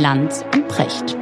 Lanz 0.00 0.42
und 0.54 0.66
Precht. 0.66 1.14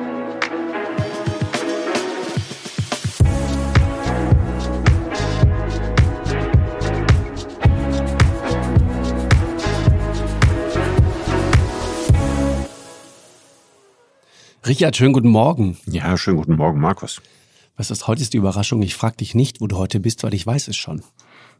Richard, 14.64 14.96
schönen 14.96 15.12
guten 15.12 15.28
Morgen. 15.28 15.76
Ja, 15.86 16.16
schönen 16.16 16.36
guten 16.36 16.54
Morgen, 16.54 16.78
Markus. 16.78 17.20
Was 17.76 17.90
ist 17.90 18.06
heute 18.06 18.22
ist 18.22 18.32
die 18.32 18.36
Überraschung? 18.36 18.82
Ich 18.82 18.94
frage 18.94 19.16
dich 19.16 19.34
nicht, 19.34 19.60
wo 19.60 19.66
du 19.66 19.76
heute 19.76 19.98
bist, 19.98 20.22
weil 20.22 20.34
ich 20.34 20.46
weiß 20.46 20.68
es 20.68 20.76
schon. 20.76 21.02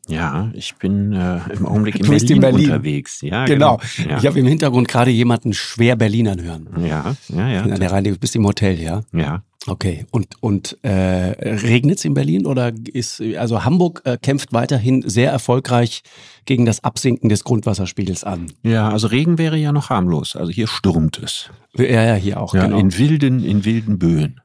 Ja, 0.09 0.51
ich 0.55 0.75
bin 0.77 1.13
äh, 1.13 1.39
im 1.53 1.67
Augenblick 1.67 1.97
in 2.01 2.07
Berlin, 2.09 2.31
in 2.33 2.41
Berlin. 2.41 2.65
unterwegs. 2.71 3.21
Ja, 3.23 3.45
genau. 3.45 3.79
Ja, 4.09 4.19
Ich 4.19 4.27
habe 4.27 4.39
im 4.41 4.47
Hintergrund 4.47 4.89
gerade 4.89 5.11
jemanden 5.11 5.53
schwer 5.53 5.97
Berlinern 5.97 6.43
hören. 6.43 6.69
ja, 6.81 7.15
ja, 7.29 7.49
ja. 7.49 7.63
In 7.63 7.79
der 7.79 8.03
du 8.03 8.17
bist 8.17 8.35
im 8.35 8.47
Hotel, 8.47 8.81
ja? 8.81 9.03
ja. 9.13 9.43
Okay. 9.67 10.07
Und, 10.11 10.37
und 10.41 10.79
äh, 10.83 10.91
regnet 10.91 11.99
es 11.99 12.05
in 12.05 12.15
Berlin 12.15 12.47
oder 12.47 12.73
ist, 12.93 13.23
also 13.37 13.65
Hamburg 13.65 14.01
äh, 14.05 14.17
kämpft 14.17 14.53
weiterhin 14.53 15.07
sehr 15.07 15.31
erfolgreich 15.31 16.03
gegen 16.47 16.65
das 16.65 16.85
Absinken 16.85 17.29
des 17.29 17.45
Grundwasserspiegels 17.45 18.25
an. 18.25 18.47
Ja, 18.63 18.89
also 18.89 19.09
Regen 19.09 19.37
wäre 19.37 19.59
ja 19.59 19.73
noch 19.73 19.91
harmlos. 19.91 20.37
Also 20.37 20.51
hier 20.51 20.69
stürmt 20.69 21.19
es. 21.23 21.51
Ja, 21.77 21.85
ja, 22.05 22.15
hier 22.15 22.41
auch, 22.41 22.55
Ja, 22.55 22.65
genau. 22.65 22.79
in 22.79 22.97
wilden, 22.97 23.45
in 23.45 23.65
wilden 23.65 23.99
Böen. 23.99 24.41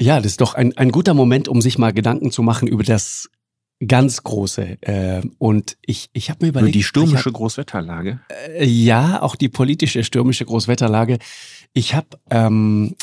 Ja, 0.00 0.18
das 0.18 0.26
ist 0.32 0.40
doch 0.40 0.54
ein, 0.54 0.76
ein 0.76 0.92
guter 0.92 1.14
Moment, 1.14 1.48
um 1.48 1.60
sich 1.60 1.76
mal 1.76 1.92
Gedanken 1.92 2.30
zu 2.30 2.42
machen 2.44 2.68
über 2.68 2.84
das 2.84 3.28
ganz 3.86 4.22
Große. 4.22 4.78
Äh, 4.82 5.22
und 5.38 5.76
ich, 5.84 6.10
ich 6.12 6.30
habe 6.30 6.44
mir 6.44 6.48
Über 6.48 6.60
überlegt. 6.60 6.74
die 6.74 6.80
ich 6.80 6.86
stürmische 6.86 7.32
Großwetterlage. 7.32 8.20
Äh, 8.56 8.66
Ja, 8.66 9.22
auch 9.22 9.36
die 9.36 9.48
politische 9.48 10.04
stürmische 10.04 10.44
Großwetterlage. 10.44 11.18
Ich 11.72 11.94
habe 11.94 12.08
ähm, 12.30 12.96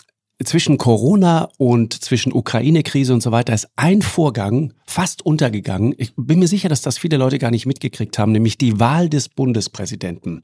zwischen 0.44 0.78
Corona 0.78 1.50
und 1.58 1.94
zwischen 1.94 2.34
Ukraine-Krise 2.34 3.14
und 3.14 3.22
so 3.22 3.32
weiter 3.32 3.54
ist 3.54 3.70
ein 3.78 4.02
Vorgang 4.02 4.74
fast 4.86 5.26
untergegangen. 5.26 5.96
Ich 5.98 6.14
bin 6.18 6.40
mir 6.40 6.48
sicher, 6.48 6.68
dass 6.68 6.82
das 6.82 6.98
viele 6.98 7.18
Leute 7.18 7.40
gar 7.40 7.52
nicht 7.52 7.66
mitgekriegt 7.66 8.20
haben, 8.20 8.34
nämlich 8.34 8.58
die 8.58 8.80
Wahl 8.80 9.08
des 9.10 9.30
Bundespräsidenten. 9.30 10.44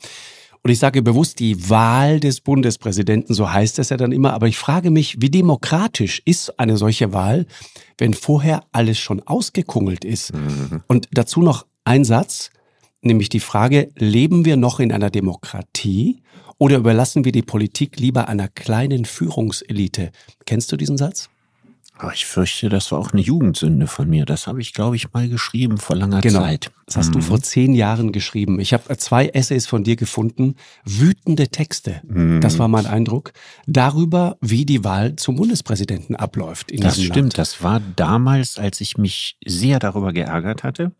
Und 0.63 0.69
ich 0.69 0.77
sage 0.77 1.01
bewusst 1.01 1.39
die 1.39 1.69
Wahl 1.69 2.19
des 2.19 2.39
Bundespräsidenten, 2.41 3.33
so 3.33 3.51
heißt 3.51 3.79
es 3.79 3.89
ja 3.89 3.97
dann 3.97 4.11
immer, 4.11 4.33
aber 4.33 4.47
ich 4.47 4.57
frage 4.57 4.91
mich, 4.91 5.19
wie 5.19 5.31
demokratisch 5.31 6.21
ist 6.25 6.59
eine 6.59 6.77
solche 6.77 7.13
Wahl, 7.13 7.47
wenn 7.97 8.13
vorher 8.13 8.63
alles 8.71 8.99
schon 8.99 9.21
ausgekungelt 9.25 10.05
ist? 10.05 10.33
Mhm. 10.33 10.83
Und 10.87 11.07
dazu 11.11 11.41
noch 11.41 11.65
ein 11.83 12.05
Satz, 12.05 12.51
nämlich 13.01 13.29
die 13.29 13.39
Frage, 13.39 13.89
leben 13.95 14.45
wir 14.45 14.55
noch 14.55 14.79
in 14.79 14.91
einer 14.91 15.09
Demokratie 15.09 16.21
oder 16.59 16.77
überlassen 16.77 17.25
wir 17.25 17.31
die 17.31 17.41
Politik 17.41 17.99
lieber 17.99 18.27
einer 18.27 18.47
kleinen 18.47 19.05
Führungselite? 19.05 20.11
Kennst 20.45 20.71
du 20.71 20.77
diesen 20.77 20.97
Satz? 20.97 21.30
Aber 22.01 22.13
ich 22.13 22.25
fürchte, 22.25 22.67
das 22.67 22.91
war 22.91 22.97
auch 22.97 23.11
eine 23.11 23.21
Jugendsünde 23.21 23.85
von 23.85 24.09
mir. 24.09 24.25
Das 24.25 24.47
habe 24.47 24.59
ich, 24.59 24.73
glaube 24.73 24.95
ich, 24.95 25.13
mal 25.13 25.29
geschrieben 25.29 25.77
vor 25.77 25.95
langer 25.95 26.21
Genau. 26.21 26.39
Zeit. 26.39 26.71
Das 26.87 26.97
hast 26.97 27.13
du 27.13 27.19
Mhm. 27.19 27.23
vor 27.23 27.41
zehn 27.41 27.73
Jahren 27.73 28.11
geschrieben. 28.11 28.59
Ich 28.59 28.73
habe 28.73 28.97
zwei 28.97 29.27
Essays 29.27 29.67
von 29.67 29.83
dir 29.83 29.95
gefunden, 29.95 30.55
wütende 30.83 31.49
Texte. 31.49 32.01
Mhm. 32.07 32.41
Das 32.41 32.57
war 32.57 32.67
mein 32.67 32.87
Eindruck. 32.87 33.33
Darüber, 33.67 34.37
wie 34.41 34.65
die 34.65 34.83
Wahl 34.83 35.15
zum 35.15 35.35
Bundespräsidenten 35.35 36.15
abläuft 36.15 36.71
in 36.71 36.81
Das 36.81 36.95
stimmt. 36.99 37.15
Land. 37.17 37.37
Das 37.37 37.61
war 37.61 37.79
damals, 37.95 38.57
als 38.57 38.81
ich 38.81 38.97
mich 38.97 39.37
sehr 39.45 39.77
darüber 39.77 40.11
geärgert 40.11 40.63
hatte, 40.63 40.93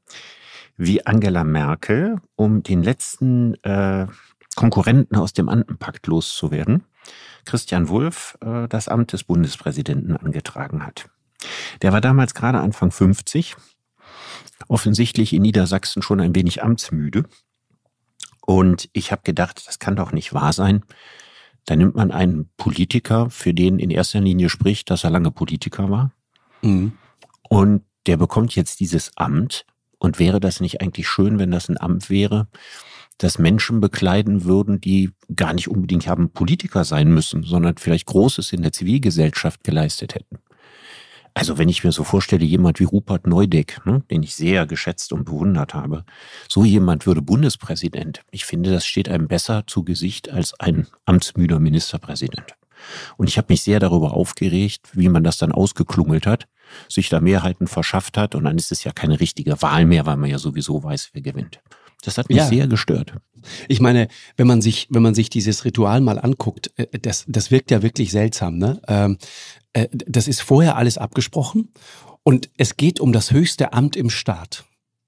wie 0.78 1.04
Angela 1.04 1.44
Merkel, 1.44 2.18
um 2.36 2.62
den 2.62 2.84
letzten 2.84 3.56
äh, 3.64 4.06
Konkurrenten 4.56 5.16
aus 5.16 5.34
dem 5.34 5.50
Andenpakt 5.50 6.06
loszuwerden, 6.06 6.84
Christian 7.46 7.90
Wulff 7.90 8.38
äh, 8.42 8.68
das 8.68 8.88
Amt 8.88 9.14
des 9.14 9.24
Bundespräsidenten 9.24 10.16
angetragen 10.18 10.86
hat. 10.86 11.10
Der 11.82 11.92
war 11.92 12.02
damals 12.02 12.34
gerade 12.34 12.60
Anfang 12.60 12.92
50, 12.92 13.56
offensichtlich 14.68 15.34
in 15.34 15.42
Niedersachsen 15.42 16.02
schon 16.02 16.20
ein 16.20 16.36
wenig 16.36 16.64
amtsmüde. 16.64 17.26
Und 18.46 18.90
ich 18.94 19.12
habe 19.12 19.22
gedacht, 19.24 19.64
das 19.68 19.80
kann 19.80 19.96
doch 19.96 20.12
nicht 20.12 20.34
wahr 20.34 20.54
sein. 20.54 20.84
Da 21.66 21.76
nimmt 21.76 21.96
man 21.96 22.12
einen 22.12 22.50
Politiker, 22.58 23.30
für 23.30 23.54
den 23.54 23.80
in 23.80 23.92
erster 23.92 24.20
Linie 24.20 24.50
spricht, 24.50 24.90
dass 24.90 25.04
er 25.04 25.10
lange 25.12 25.32
Politiker 25.32 25.90
war, 25.90 26.12
Mhm. 26.64 26.94
und 27.50 27.84
der 28.08 28.18
bekommt 28.18 28.56
jetzt 28.56 28.80
dieses 28.80 29.16
Amt. 29.18 29.66
Und 30.00 30.18
wäre 30.18 30.40
das 30.40 30.60
nicht 30.62 30.82
eigentlich 30.82 31.08
schön, 31.08 31.38
wenn 31.38 31.52
das 31.52 31.70
ein 31.70 31.80
Amt 31.80 32.10
wäre, 32.10 32.48
das 33.18 33.38
Menschen 33.38 33.82
bekleiden 33.82 34.46
würden, 34.46 34.82
die 34.82 35.12
gar 35.36 35.54
nicht 35.54 35.68
unbedingt 35.68 36.08
haben 36.08 36.32
Politiker 36.32 36.84
sein 36.84 37.14
müssen, 37.14 37.44
sondern 37.44 37.78
vielleicht 37.78 38.08
Großes 38.08 38.54
in 38.54 38.62
der 38.62 38.72
Zivilgesellschaft 38.72 39.64
geleistet 39.64 40.16
hätten? 40.16 40.40
Also 41.34 41.58
wenn 41.58 41.70
ich 41.70 41.84
mir 41.84 41.94
so 41.94 42.04
vorstelle, 42.04 42.44
jemand 42.44 42.80
wie 42.80 42.84
Rupert 42.84 43.26
Neudeck, 43.26 43.86
ne, 43.86 44.04
den 44.12 44.22
ich 44.22 44.36
sehr 44.36 44.66
geschätzt 44.66 45.14
und 45.14 45.26
bewundert 45.26 45.74
habe, 45.74 46.04
so 46.50 46.66
jemand 46.66 47.06
würde 47.06 47.22
Bundespräsident. 47.22 48.22
Ich 48.32 48.44
finde, 48.46 48.72
das 48.72 48.86
steht 48.86 49.08
einem 49.08 49.28
besser 49.28 49.64
zu 49.66 49.84
Gesicht 49.84 50.30
als 50.30 50.60
ein 50.60 50.88
amtsmüder 51.06 51.60
Ministerpräsident. 51.60 52.56
Und 53.16 53.30
ich 53.30 53.38
habe 53.38 53.48
mich 53.50 53.62
sehr 53.62 53.80
darüber 53.80 54.14
aufgeregt, 54.14 54.90
wie 54.94 55.08
man 55.08 55.24
das 55.24 55.38
dann 55.38 55.52
ausgeklungelt 55.52 56.26
hat, 56.26 56.48
sich 56.90 57.10
da 57.10 57.22
Mehrheiten 57.22 57.68
verschafft 57.68 58.18
hat 58.18 58.36
und 58.36 58.44
dann 58.44 58.58
ist 58.58 58.72
es 58.72 58.84
ja 58.84 58.92
keine 58.92 59.20
richtige 59.20 59.62
Wahl 59.62 59.86
mehr, 59.86 60.06
weil 60.06 60.18
man 60.18 60.30
ja 60.30 60.40
sowieso 60.40 60.84
weiß, 60.84 61.12
wer 61.14 61.22
gewinnt. 61.22 61.62
Das 62.02 62.18
hat 62.18 62.30
mich 62.30 62.38
Ja. 62.38 62.48
sehr 62.48 62.68
gestört. 62.68 63.14
Ich 63.68 63.80
meine, 63.80 64.08
wenn 64.38 64.48
man 64.48 64.62
sich, 64.62 64.88
wenn 64.92 65.02
man 65.02 65.16
sich 65.16 65.30
dieses 65.30 65.66
Ritual 65.66 66.02
mal 66.02 66.20
anguckt, 66.20 66.72
äh, 66.78 66.88
das, 67.00 67.26
das 67.28 67.52
wirkt 67.52 67.72
ja 67.72 67.82
wirklich 67.82 68.12
seltsam. 68.12 68.58
Ne? 68.58 68.82
Ähm, 68.88 69.18
äh, 69.74 69.88
das 69.92 70.28
ist 70.28 70.42
vorher 70.42 70.76
alles 70.76 70.98
abgesprochen 70.98 71.70
und 72.24 72.50
es 72.58 72.78
geht 72.78 73.00
um 73.00 73.14
das 73.14 73.32
höchste 73.32 73.74
Amt 73.74 73.96
im 73.96 74.10
Staat. 74.10 74.66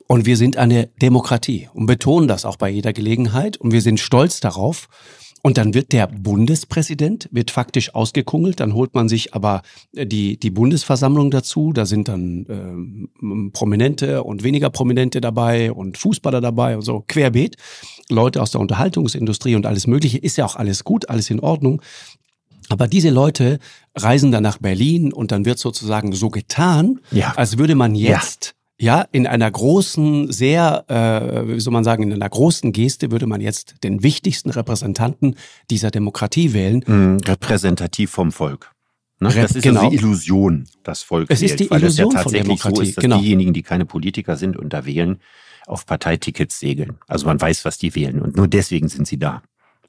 Und 0.07 0.25
wir 0.25 0.35
sind 0.37 0.57
eine 0.57 0.87
Demokratie 1.01 1.69
und 1.73 1.85
betonen 1.85 2.27
das 2.27 2.45
auch 2.45 2.57
bei 2.57 2.69
jeder 2.69 2.91
Gelegenheit 2.93 3.57
und 3.57 3.71
wir 3.71 3.81
sind 3.81 3.99
stolz 3.99 4.39
darauf. 4.39 4.87
Und 5.45 5.57
dann 5.57 5.73
wird 5.73 5.91
der 5.91 6.07
Bundespräsident, 6.07 7.27
wird 7.31 7.51
faktisch 7.51 7.93
ausgekungelt, 7.93 8.61
dann 8.61 8.73
holt 8.73 8.95
man 8.95 9.09
sich 9.09 9.33
aber 9.33 9.61
äh, 9.93 10.05
die, 10.07 10.37
die 10.39 10.49
Bundesversammlung 10.49 11.31
dazu, 11.31 11.73
da 11.73 11.85
sind 11.85 12.07
dann 12.07 13.09
ähm, 13.19 13.51
Prominente 13.51 14.23
und 14.23 14.43
weniger 14.43 14.69
Prominente 14.69 15.19
dabei 15.19 15.73
und 15.73 15.97
Fußballer 15.97 16.39
dabei 16.39 16.77
und 16.77 16.83
so, 16.83 17.03
querbeet. 17.05 17.57
Leute 18.09 18.41
aus 18.41 18.51
der 18.51 18.61
Unterhaltungsindustrie 18.61 19.55
und 19.55 19.65
alles 19.65 19.85
Mögliche, 19.85 20.17
ist 20.17 20.37
ja 20.37 20.45
auch 20.45 20.55
alles 20.55 20.85
gut, 20.85 21.09
alles 21.09 21.29
in 21.29 21.41
Ordnung. 21.41 21.81
Aber 22.69 22.87
diese 22.87 23.09
Leute 23.09 23.59
reisen 23.95 24.31
dann 24.31 24.43
nach 24.43 24.59
Berlin 24.59 25.11
und 25.11 25.33
dann 25.33 25.43
wird 25.43 25.59
sozusagen 25.59 26.13
so 26.13 26.29
getan, 26.29 27.01
Ja. 27.11 27.33
als 27.35 27.57
würde 27.57 27.75
man 27.75 27.95
jetzt, 27.95 28.55
ja, 28.83 29.05
in 29.11 29.25
einer 29.27 29.49
großen, 29.49 30.31
sehr, 30.31 30.83
äh, 30.89 31.47
wie 31.55 31.59
soll 31.59 31.71
man 31.73 31.83
sagen, 31.85 32.03
in 32.03 32.11
einer 32.13 32.29
großen 32.29 32.73
Geste 32.73 33.11
würde 33.11 33.25
man 33.27 33.39
jetzt 33.39 33.75
den 33.83 34.03
wichtigsten 34.03 34.49
Repräsentanten 34.49 35.35
dieser 35.69 35.89
Demokratie 35.89 36.51
wählen. 36.53 36.83
Mhm, 36.85 37.17
repräsentativ 37.25 38.11
vom 38.11 38.31
Volk. 38.31 38.71
Ne? 39.19 39.33
Re- 39.33 39.41
Das 39.41 39.55
ist 39.55 39.63
genau. 39.63 39.79
also 39.81 39.89
die 39.91 39.95
Illusion, 39.97 40.67
das 40.83 41.01
Volk 41.01 41.29
Es 41.31 41.41
ist 41.41 41.51
wählt, 41.51 41.59
die 41.61 41.69
weil 41.71 41.83
es 41.83 41.97
ja 41.97 42.03
Illusion 42.03 42.11
von 42.11 42.23
tatsächlich 42.23 42.43
so 42.61 42.69
Demokratie, 42.69 42.89
ist, 42.89 42.97
dass 42.97 43.01
genau. 43.01 43.19
diejenigen, 43.19 43.53
die 43.53 43.63
keine 43.63 43.85
Politiker 43.85 44.35
sind 44.35 44.57
und 44.57 44.73
da 44.73 44.85
wählen, 44.85 45.19
auf 45.65 45.85
Parteitickets 45.85 46.59
segeln. 46.59 46.97
Also 47.07 47.25
man 47.25 47.39
weiß, 47.39 47.63
was 47.63 47.77
die 47.77 47.95
wählen 47.95 48.21
und 48.21 48.35
nur 48.35 48.49
deswegen 48.49 48.89
sind 48.89 49.07
sie 49.07 49.17
da, 49.17 49.41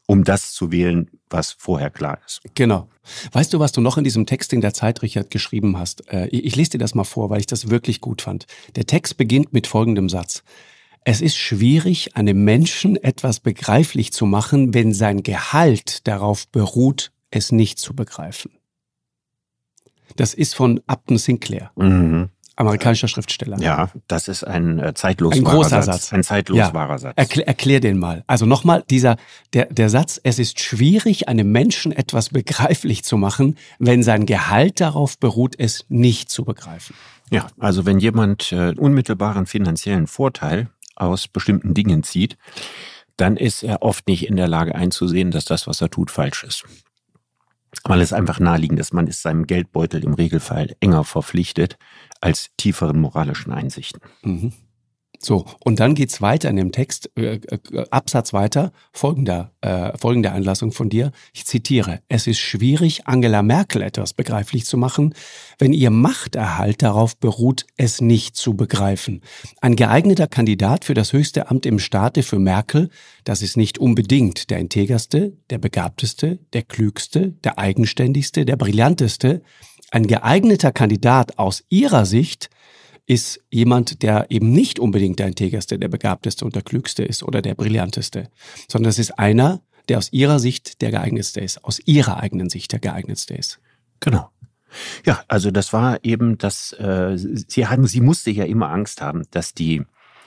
um 0.07 0.25
das 0.25 0.53
zu 0.53 0.71
wählen, 0.71 1.11
was 1.31 1.53
vorher 1.53 1.91
klar 1.91 2.19
ist. 2.27 2.41
Genau. 2.55 2.89
Weißt 3.33 3.53
du, 3.53 3.59
was 3.59 3.73
du 3.73 3.81
noch 3.81 3.99
in 3.99 4.05
diesem 4.05 4.27
Text 4.27 4.53
in 4.53 4.61
der 4.61 4.75
Zeit, 4.75 5.03
Richard, 5.03 5.31
geschrieben 5.31 5.79
hast? 5.79 6.09
Äh, 6.13 6.29
ich 6.29 6.45
ich 6.45 6.57
lese 6.57 6.71
dir 6.71 6.79
das 6.79 6.95
mal 6.95 7.05
vor, 7.05 7.31
weil 7.31 7.41
ich 7.41 7.47
das 7.47 7.71
wirklich 7.71 8.01
gut 8.01 8.23
fand. 8.23 8.47
Der 8.77 8.87
Text 8.87 9.17
beginnt 9.17 9.53
mit 9.53 9.67
folgendem 9.67 10.09
Satz. 10.09 10.43
Es 11.05 11.21
ist 11.21 11.37
schwierig, 11.37 12.17
einem 12.17 12.45
Menschen 12.45 12.97
etwas 12.97 13.41
begreiflich 13.41 14.12
zu 14.12 14.25
machen, 14.25 14.73
wenn 14.73 14.95
sein 14.95 15.23
Gehalt 15.23 16.07
darauf 16.07 16.49
beruht, 16.49 17.12
es 17.31 17.53
nicht 17.53 17.79
zu 17.79 17.95
begreifen. 17.95 18.53
Das 20.17 20.33
ist 20.33 20.55
von 20.55 20.81
Upton 20.87 21.19
Sinclair, 21.19 21.73
Mhm. 21.77 22.31
Amerikanischer 22.56 23.09
Schriftsteller. 23.09 23.59
Ja, 23.59 23.91
das 24.06 24.29
ist 24.29 24.45
ein 24.45 24.79
äh, 24.79 24.95
zeitlos 24.95 25.35
Ein 25.35 25.45
großer 25.45 25.83
Satz. 25.83 25.87
Satz. 25.87 26.12
Ein 26.12 26.23
zeitlos 26.23 26.59
Ja. 26.59 26.75
wahrer 26.75 26.99
Satz. 26.99 27.15
Erklär, 27.17 27.49
erklär 27.49 27.81
den 27.81 27.99
mal. 27.99 28.25
Also 28.27 28.47
nochmal, 28.47 28.85
dieser, 28.89 29.17
der, 29.53 29.67
der 29.67 29.89
Satz, 29.91 30.21
es 30.23 30.39
ist 30.39 30.61
schwierig, 30.61 31.29
einem 31.29 31.51
Menschen 31.51 31.93
etwas 31.93 32.31
begreiflich 32.31 33.05
zu 33.05 33.17
machen, 33.17 33.56
wenn 33.79 34.03
sein 34.03 34.27
Gehalt 34.27 34.81
darauf 34.81 35.19
beruht, 35.19 35.55
es 35.59 35.85
nicht 35.89 36.31
zu 36.31 36.45
begreifen. 36.45 36.95
Ja, 37.31 37.49
also 37.59 37.87
wenn 37.87 37.99
jemand 37.99 38.53
äh, 38.53 38.75
unmittelbaren 38.77 39.47
finanziellen 39.47 40.07
Vorteil 40.07 40.69
aus 40.95 41.27
bestimmten 41.27 41.75
Dingen 41.75 42.03
zieht, 42.03 42.37
dann 43.17 43.37
ist 43.37 43.62
er 43.62 43.83
oft 43.83 44.07
nicht 44.09 44.27
in 44.29 44.37
der 44.37 44.49
Lage 44.49 44.75
einzusehen, 44.75 45.31
dass 45.31 45.45
das, 45.45 45.67
was 45.67 45.81
er 45.81 45.91
tut, 45.91 46.11
falsch 46.11 46.45
ist. 46.45 46.65
Weil 47.85 48.00
es 48.00 48.12
einfach 48.12 48.38
naheliegend 48.38 48.79
ist, 48.79 48.94
man 48.94 49.06
ist 49.06 49.23
seinem 49.23 49.47
Geldbeutel 49.47 50.05
im 50.05 50.15
Regelfall 50.15 50.76
enger 50.81 51.05
verpflichtet 51.05 51.76
als 52.21 52.50
tieferen 52.56 53.00
moralischen 53.00 53.53
Einsichten. 53.53 54.00
Mhm. 54.23 54.53
So, 55.25 55.47
und 55.65 55.81
dann 55.81 55.94
geht's 55.94 56.21
weiter 56.21 56.50
in 56.50 56.56
dem 56.56 56.71
Text, 56.71 57.11
äh, 57.17 57.37
äh, 57.37 57.59
Absatz 57.91 58.35
weiter, 58.35 58.73
folgender, 58.93 59.53
äh, 59.62 59.97
folgende 59.97 60.32
Einlassung 60.32 60.71
von 60.71 60.91
dir. 60.91 61.12
Ich 61.32 61.47
zitiere, 61.47 62.00
es 62.09 62.26
ist 62.26 62.41
schwierig, 62.41 63.06
Angela 63.06 63.43
Merkel 63.43 63.81
etwas 63.81 64.12
begreiflich 64.12 64.67
zu 64.67 64.76
machen, 64.76 65.15
wenn 65.59 65.73
ihr 65.73 65.88
Machterhalt 65.88 66.82
darauf 66.82 67.17
beruht, 67.17 67.65
es 67.79 68.03
nicht 68.03 68.37
zu 68.37 68.53
begreifen. 68.53 69.23
Ein 69.62 69.76
geeigneter 69.76 70.26
Kandidat 70.26 70.85
für 70.85 70.94
das 70.94 71.15
höchste 71.15 71.50
Amt 71.50 71.65
im 71.65 71.79
Staate 71.79 72.23
für 72.23 72.38
Merkel, 72.38 72.91
das 73.25 73.41
ist 73.41 73.56
nicht 73.56 73.79
unbedingt 73.79 74.50
der 74.50 74.59
integerste, 74.59 75.32
der 75.49 75.56
begabteste, 75.56 76.38
der 76.53 76.65
klügste, 76.65 77.31
der 77.44 77.59
eigenständigste, 77.59 78.44
der 78.44 78.56
brillanteste. 78.56 79.41
Ein 79.91 80.06
geeigneter 80.06 80.73
Kandidat 80.73 81.38
aus 81.38 81.65
ihrer 81.71 82.05
Sicht 82.05 82.50
ist 83.06 83.41
jemand, 83.51 84.03
der 84.03 84.31
eben 84.31 84.51
nicht 84.51 84.79
unbedingt 84.79 85.19
der 85.19 85.27
integerste, 85.27 85.79
der 85.79 85.89
begabteste 85.89 86.45
und 86.45 86.55
der 86.55 86.62
klügste 86.62 87.05
ist 87.05 87.23
oder 87.23 87.43
der 87.43 87.55
brillanteste, 87.55 88.31
sondern 88.69 88.91
es 88.91 88.99
ist 88.99 89.19
einer, 89.19 89.61
der 89.89 89.99
aus 89.99 90.12
ihrer 90.12 90.39
Sicht 90.39 90.81
der 90.81 90.91
geeignetste 90.91 91.41
ist, 91.41 91.65
aus 91.65 91.81
ihrer 91.85 92.21
eigenen 92.21 92.49
Sicht 92.49 92.73
der 92.73 92.81
geeignetste 92.81 93.35
ist. 93.35 93.61
Genau. 94.01 94.31
Ja, 95.05 95.23
also 95.29 95.51
das 95.51 95.73
war 95.73 96.03
eben 96.03 96.39
das, 96.39 96.73
äh, 96.73 97.17
sie 97.17 97.67
hatten, 97.67 97.87
sie 97.87 98.01
musste 98.01 98.31
ja 98.31 98.45
immer 98.45 98.71
Angst 98.71 99.01
haben, 99.01 99.23
dass 99.31 99.55
die 99.55 99.83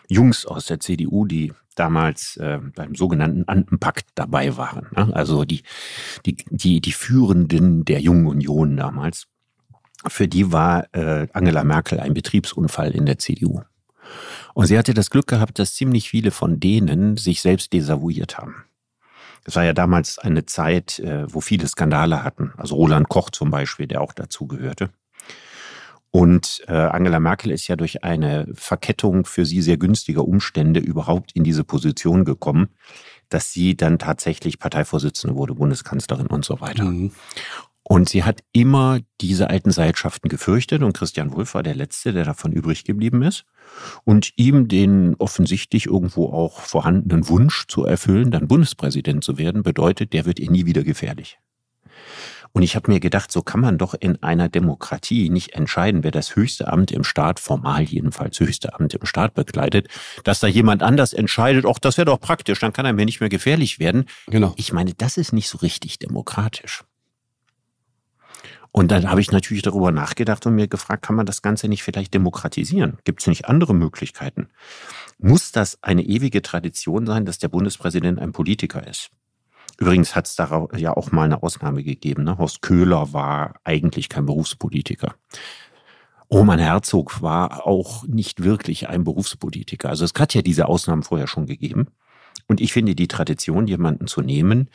Jungs 0.08 0.46
aus 0.46 0.68
der 0.68 0.80
CDU, 0.80 1.26
die 1.26 1.52
damals 1.76 2.38
äh, 2.38 2.60
beim 2.76 2.96
sogenannten 2.96 3.44
Andenpakt 3.48 4.06
dabei 4.16 4.56
waren, 4.58 4.88
ne? 4.96 5.14
also 5.14 5.44
die, 5.44 5.64
die, 6.26 6.38
die, 6.50 6.82
die 6.82 6.92
Führenden 6.92 7.86
der 7.86 8.00
Jungen 8.00 8.26
Union 8.26 8.78
damals, 8.78 9.28
für 10.10 10.28
die 10.28 10.52
war 10.52 10.94
äh, 10.94 11.28
Angela 11.34 11.64
Merkel 11.64 12.00
ein 12.00 12.14
Betriebsunfall 12.14 12.92
in 12.92 13.06
der 13.06 13.18
CDU. 13.18 13.62
Und 14.54 14.68
sie 14.68 14.78
hatte 14.78 14.94
das 14.94 15.10
Glück 15.10 15.28
gehabt, 15.28 15.60
dass 15.60 15.76
ziemlich 15.76 16.10
viele 16.10 16.32
von 16.32 16.60
denen 16.60 17.18
sich 17.18 17.42
selbst 17.42 17.74
desavouiert 17.74 18.38
haben. 18.38 18.64
Es 19.46 19.56
war 19.56 19.64
ja 19.64 19.74
damals 19.74 20.18
eine 20.18 20.46
Zeit, 20.46 21.00
äh, 21.00 21.32
wo 21.32 21.42
viele 21.42 21.68
Skandale 21.68 22.24
hatten. 22.24 22.54
Also 22.58 22.76
Roland 22.76 23.08
Koch 23.08 23.30
zum 23.30 23.50
Beispiel, 23.50 23.88
der 23.88 24.02
auch 24.02 24.14
dazu 24.14 24.48
gehörte. 24.48 24.90
Und 26.12 26.64
äh, 26.68 26.74
Angela 26.74 27.20
Merkel 27.20 27.52
ist 27.52 27.68
ja 27.68 27.76
durch 27.76 28.04
eine 28.04 28.48
Verkettung 28.54 29.26
für 29.26 29.46
sie 29.46 29.62
sehr 29.62 29.78
günstiger 29.78 30.28
Umstände 30.28 30.80
überhaupt 30.80 31.34
in 31.34 31.44
diese 31.44 31.64
Position 31.64 32.26
gekommen, 32.26 32.70
dass 33.30 33.52
sie 33.52 33.76
dann 33.76 34.00
tatsächlich 34.00 34.60
Parteivorsitzende 34.60 35.36
wurde, 35.36 35.54
Bundeskanzlerin 35.56 36.28
und 36.28 36.46
so 36.46 36.60
weiter. 36.62 36.86
Mhm. 36.86 37.12
Und 37.90 38.10
sie 38.10 38.26
hat 38.26 38.42
immer 38.52 39.00
diese 39.22 39.50
alten 39.50 39.72
Seilschaften 39.72 40.28
gefürchtet 40.28 40.84
und 40.84 40.92
Christian 40.92 41.32
Wulff 41.32 41.54
war 41.54 41.64
der 41.64 41.74
Letzte, 41.74 42.12
der 42.12 42.26
davon 42.26 42.52
übrig 42.52 42.84
geblieben 42.84 43.22
ist. 43.22 43.46
Und 44.04 44.34
ihm 44.36 44.68
den 44.68 45.16
offensichtlich 45.20 45.86
irgendwo 45.86 46.34
auch 46.34 46.60
vorhandenen 46.60 47.30
Wunsch 47.30 47.66
zu 47.70 47.86
erfüllen, 47.86 48.30
dann 48.30 48.50
Bundespräsident 48.50 49.24
zu 49.24 49.38
werden, 49.38 49.64
bedeutet, 49.64 50.12
der 50.12 50.26
wird 50.26 50.38
ihr 50.38 50.52
nie 50.52 50.66
wieder 50.66 50.84
gefährlich. 50.84 51.40
Und 52.52 52.64
ich 52.64 52.76
habe 52.76 52.92
mir 52.92 53.00
gedacht, 53.00 53.32
so 53.32 53.42
kann 53.42 53.62
man 53.62 53.78
doch 53.78 53.94
in 53.94 54.22
einer 54.22 54.50
Demokratie 54.50 55.30
nicht 55.30 55.54
entscheiden, 55.54 56.04
wer 56.04 56.12
das 56.12 56.36
höchste 56.36 56.68
Amt 56.68 56.92
im 56.92 57.06
Staat, 57.06 57.40
formal 57.40 57.84
jedenfalls 57.84 58.38
höchste 58.42 58.78
Amt 58.78 58.96
im 58.96 59.06
Staat 59.06 59.34
bekleidet, 59.34 59.88
dass 60.26 60.42
da 60.42 60.48
jemand 60.48 60.84
anders 60.84 61.14
entscheidet, 61.14 61.66
auch 61.66 61.80
das 61.80 61.96
wäre 61.96 62.06
doch 62.06 62.20
praktisch, 62.20 62.60
dann 62.60 62.74
kann 62.74 62.86
er 62.86 62.92
mir 62.92 63.06
nicht 63.06 63.22
mehr 63.22 63.30
gefährlich 63.30 63.80
werden. 63.80 64.04
Genau. 64.28 64.54
Ich 64.58 64.74
meine, 64.74 64.94
das 64.94 65.16
ist 65.16 65.32
nicht 65.32 65.48
so 65.48 65.60
richtig 65.60 66.00
demokratisch. 66.00 66.84
Und 68.72 68.92
dann 68.92 69.10
habe 69.10 69.22
ich 69.22 69.32
natürlich 69.32 69.64
darüber 69.64 69.92
nachgedacht 69.92 70.46
und 70.46 70.56
mir 70.56 70.68
gefragt, 70.68 71.04
kann 71.04 71.16
man 71.16 71.26
das 71.26 71.42
Ganze 71.42 71.68
nicht 71.68 71.84
vielleicht 71.84 72.14
demokratisieren? 72.14 72.98
Gibt 73.04 73.22
es 73.22 73.28
nicht 73.28 73.48
andere 73.48 73.74
Möglichkeiten? 73.74 74.50
Muss 75.18 75.52
das 75.52 75.82
eine 75.82 76.04
ewige 76.04 76.42
Tradition 76.42 77.06
sein, 77.06 77.26
dass 77.26 77.40
der 77.40 77.48
Bundespräsident 77.48 78.20
ein 78.20 78.34
Politiker 78.34 78.86
ist? 78.86 79.10
Übrigens 79.80 80.16
hat 80.16 80.28
es 80.28 80.36
da 80.36 80.68
ja 80.76 80.96
auch 80.96 81.12
mal 81.12 81.26
eine 81.26 81.44
Ausnahme 81.44 81.84
gegeben. 81.84 82.24
Ne? 82.24 82.38
Horst 82.38 82.62
Köhler 82.62 83.14
war 83.14 83.60
eigentlich 83.64 84.10
kein 84.10 84.26
Berufspolitiker. 84.26 85.16
Roman 86.32 86.60
Herzog 86.60 87.22
war 87.22 87.66
auch 87.66 88.06
nicht 88.06 88.44
wirklich 88.44 88.90
ein 88.90 89.04
Berufspolitiker. 89.04 89.90
Also 89.90 90.04
es 90.04 90.14
hat 90.18 90.34
ja 90.34 90.42
diese 90.42 90.68
Ausnahmen 90.68 91.04
vorher 91.04 91.28
schon 91.28 91.46
gegeben. 91.46 91.88
Und 92.48 92.62
ich 92.62 92.74
finde 92.74 92.96
die 92.96 93.08
Tradition, 93.08 93.68
jemanden 93.68 94.08
zu 94.08 94.22
nehmen, 94.22 94.70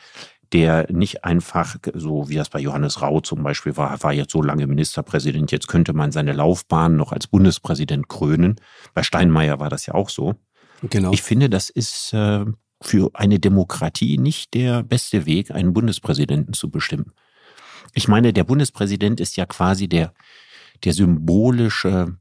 der 0.53 0.91
nicht 0.91 1.25
einfach, 1.25 1.75
so 1.93 2.29
wie 2.29 2.35
das 2.35 2.49
bei 2.49 2.59
Johannes 2.59 3.01
Rau 3.01 3.19
zum 3.21 3.41
Beispiel 3.43 3.75
war, 3.75 4.01
war 4.03 4.13
jetzt 4.13 4.31
so 4.31 4.41
lange 4.41 4.67
Ministerpräsident, 4.67 5.51
jetzt 5.51 5.67
könnte 5.67 5.93
man 5.93 6.11
seine 6.11 6.33
Laufbahn 6.33 6.95
noch 6.95 7.11
als 7.11 7.27
Bundespräsident 7.27 8.07
krönen. 8.07 8.55
Bei 8.93 9.01
Steinmeier 9.01 9.59
war 9.59 9.69
das 9.69 9.87
ja 9.87 9.95
auch 9.95 10.09
so. 10.09 10.35
Genau. 10.83 11.11
Ich 11.11 11.23
finde, 11.23 11.49
das 11.49 11.69
ist 11.69 12.13
äh, 12.13 12.45
für 12.81 13.09
eine 13.13 13.39
Demokratie 13.39 14.17
nicht 14.17 14.53
der 14.53 14.83
beste 14.83 15.25
Weg, 15.25 15.51
einen 15.51 15.73
Bundespräsidenten 15.73 16.53
zu 16.53 16.69
bestimmen. 16.69 17.13
Ich 17.93 18.07
meine, 18.07 18.33
der 18.33 18.43
Bundespräsident 18.43 19.19
ist 19.19 19.35
ja 19.37 19.45
quasi 19.45 19.87
der, 19.87 20.13
der 20.83 20.93
symbolische 20.93 22.17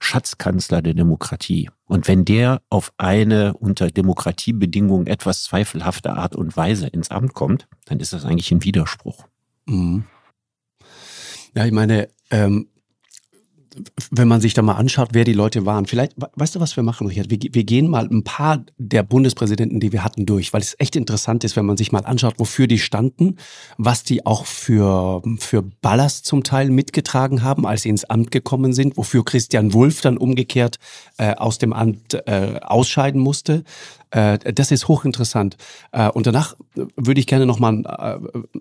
Schatzkanzler 0.00 0.82
der 0.82 0.94
Demokratie. 0.94 1.70
Und 1.92 2.08
wenn 2.08 2.24
der 2.24 2.62
auf 2.70 2.90
eine 2.96 3.52
unter 3.52 3.90
Demokratiebedingungen 3.90 5.06
etwas 5.06 5.42
zweifelhafte 5.42 6.14
Art 6.14 6.34
und 6.34 6.56
Weise 6.56 6.86
ins 6.86 7.10
Amt 7.10 7.34
kommt, 7.34 7.68
dann 7.84 8.00
ist 8.00 8.14
das 8.14 8.24
eigentlich 8.24 8.50
ein 8.50 8.64
Widerspruch. 8.64 9.26
Mhm. 9.66 10.06
Ja, 11.54 11.66
ich 11.66 11.72
meine, 11.72 12.08
ähm, 12.30 12.68
wenn 14.10 14.28
man 14.28 14.40
sich 14.40 14.54
da 14.54 14.62
mal 14.62 14.74
anschaut, 14.74 15.10
wer 15.12 15.24
die 15.24 15.32
Leute 15.32 15.66
waren, 15.66 15.86
vielleicht, 15.86 16.14
weißt 16.16 16.56
du, 16.56 16.60
was 16.60 16.76
wir 16.76 16.82
machen, 16.82 17.06
Richard? 17.06 17.30
Wir, 17.30 17.38
wir, 17.40 17.64
gehen 17.64 17.88
mal 17.88 18.06
ein 18.06 18.24
paar 18.24 18.64
der 18.78 19.02
Bundespräsidenten, 19.02 19.80
die 19.80 19.92
wir 19.92 20.04
hatten, 20.04 20.26
durch, 20.26 20.52
weil 20.52 20.60
es 20.60 20.76
echt 20.78 20.96
interessant 20.96 21.44
ist, 21.44 21.56
wenn 21.56 21.66
man 21.66 21.76
sich 21.76 21.92
mal 21.92 22.04
anschaut, 22.04 22.34
wofür 22.38 22.66
die 22.66 22.78
standen, 22.78 23.36
was 23.78 24.04
die 24.04 24.26
auch 24.26 24.46
für, 24.46 25.22
für 25.38 25.62
Ballast 25.62 26.26
zum 26.26 26.42
Teil 26.42 26.70
mitgetragen 26.70 27.42
haben, 27.42 27.66
als 27.66 27.82
sie 27.82 27.88
ins 27.88 28.04
Amt 28.04 28.30
gekommen 28.30 28.72
sind, 28.72 28.96
wofür 28.96 29.24
Christian 29.24 29.72
Wulff 29.72 30.00
dann 30.00 30.16
umgekehrt 30.16 30.78
äh, 31.18 31.34
aus 31.34 31.58
dem 31.58 31.72
Amt 31.72 32.14
äh, 32.26 32.60
ausscheiden 32.62 33.20
musste. 33.20 33.64
Äh, 34.12 34.38
das 34.52 34.70
ist 34.70 34.88
hochinteressant. 34.88 35.56
Äh, 35.90 36.08
und 36.10 36.26
danach 36.26 36.54
würde 36.96 37.20
ich 37.20 37.26
gerne 37.26 37.46
nochmal 37.46 37.82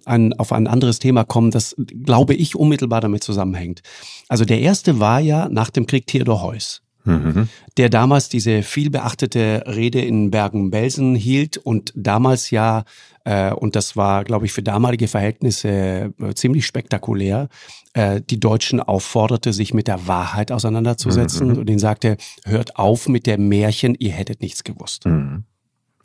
äh, 0.06 0.30
auf 0.38 0.51
ein 0.51 0.68
anderes 0.68 1.00
Thema 1.00 1.24
kommen, 1.24 1.51
das, 1.51 1.75
glaube 2.03 2.33
ich, 2.33 2.56
unmittelbar 2.56 3.01
damit 3.01 3.24
zusammenhängt. 3.24 3.81
Also 4.27 4.45
der 4.45 4.62
erste 4.62 5.00
war 5.00 5.19
ja 5.19 5.50
nach 5.50 5.69
dem 5.69 5.86
Krieg 5.86 6.07
Theodor 6.07 6.42
Heuss. 6.42 6.81
Mhm. 7.03 7.50
der 7.77 7.89
damals 7.89 8.30
diese 8.30 8.62
vielbeachtete 8.62 9.63
Rede 9.65 10.01
in 10.01 10.30
Bergen-Belsen 10.30 11.15
hielt 11.15 11.57
und 11.57 11.92
damals 11.95 12.51
ja, 12.51 12.83
äh, 13.23 13.52
und 13.54 13.75
das 13.75 13.97
war, 13.97 14.23
glaube 14.23 14.45
ich, 14.45 14.52
für 14.52 14.61
damalige 14.61 15.07
Verhältnisse 15.07 16.14
äh, 16.19 16.33
ziemlich 16.35 16.68
spektakulär, 16.68 17.49
äh, 17.94 18.21
die 18.21 18.40
Deutschen 18.40 18.80
aufforderte, 18.80 19.52
sich 19.52 19.73
mit 19.73 19.87
der 19.87 20.07
Wahrheit 20.07 20.52
auseinanderzusetzen 20.52 21.47
mhm. 21.47 21.57
und 21.57 21.69
ihnen 21.71 21.80
sagte, 21.80 22.18
hört 22.45 22.75
auf 22.75 23.07
mit 23.07 23.25
der 23.25 23.40
Märchen, 23.40 23.95
ihr 23.95 24.11
hättet 24.11 24.42
nichts 24.42 24.64
gewusst. 24.64 25.06
Mhm. 25.06 25.45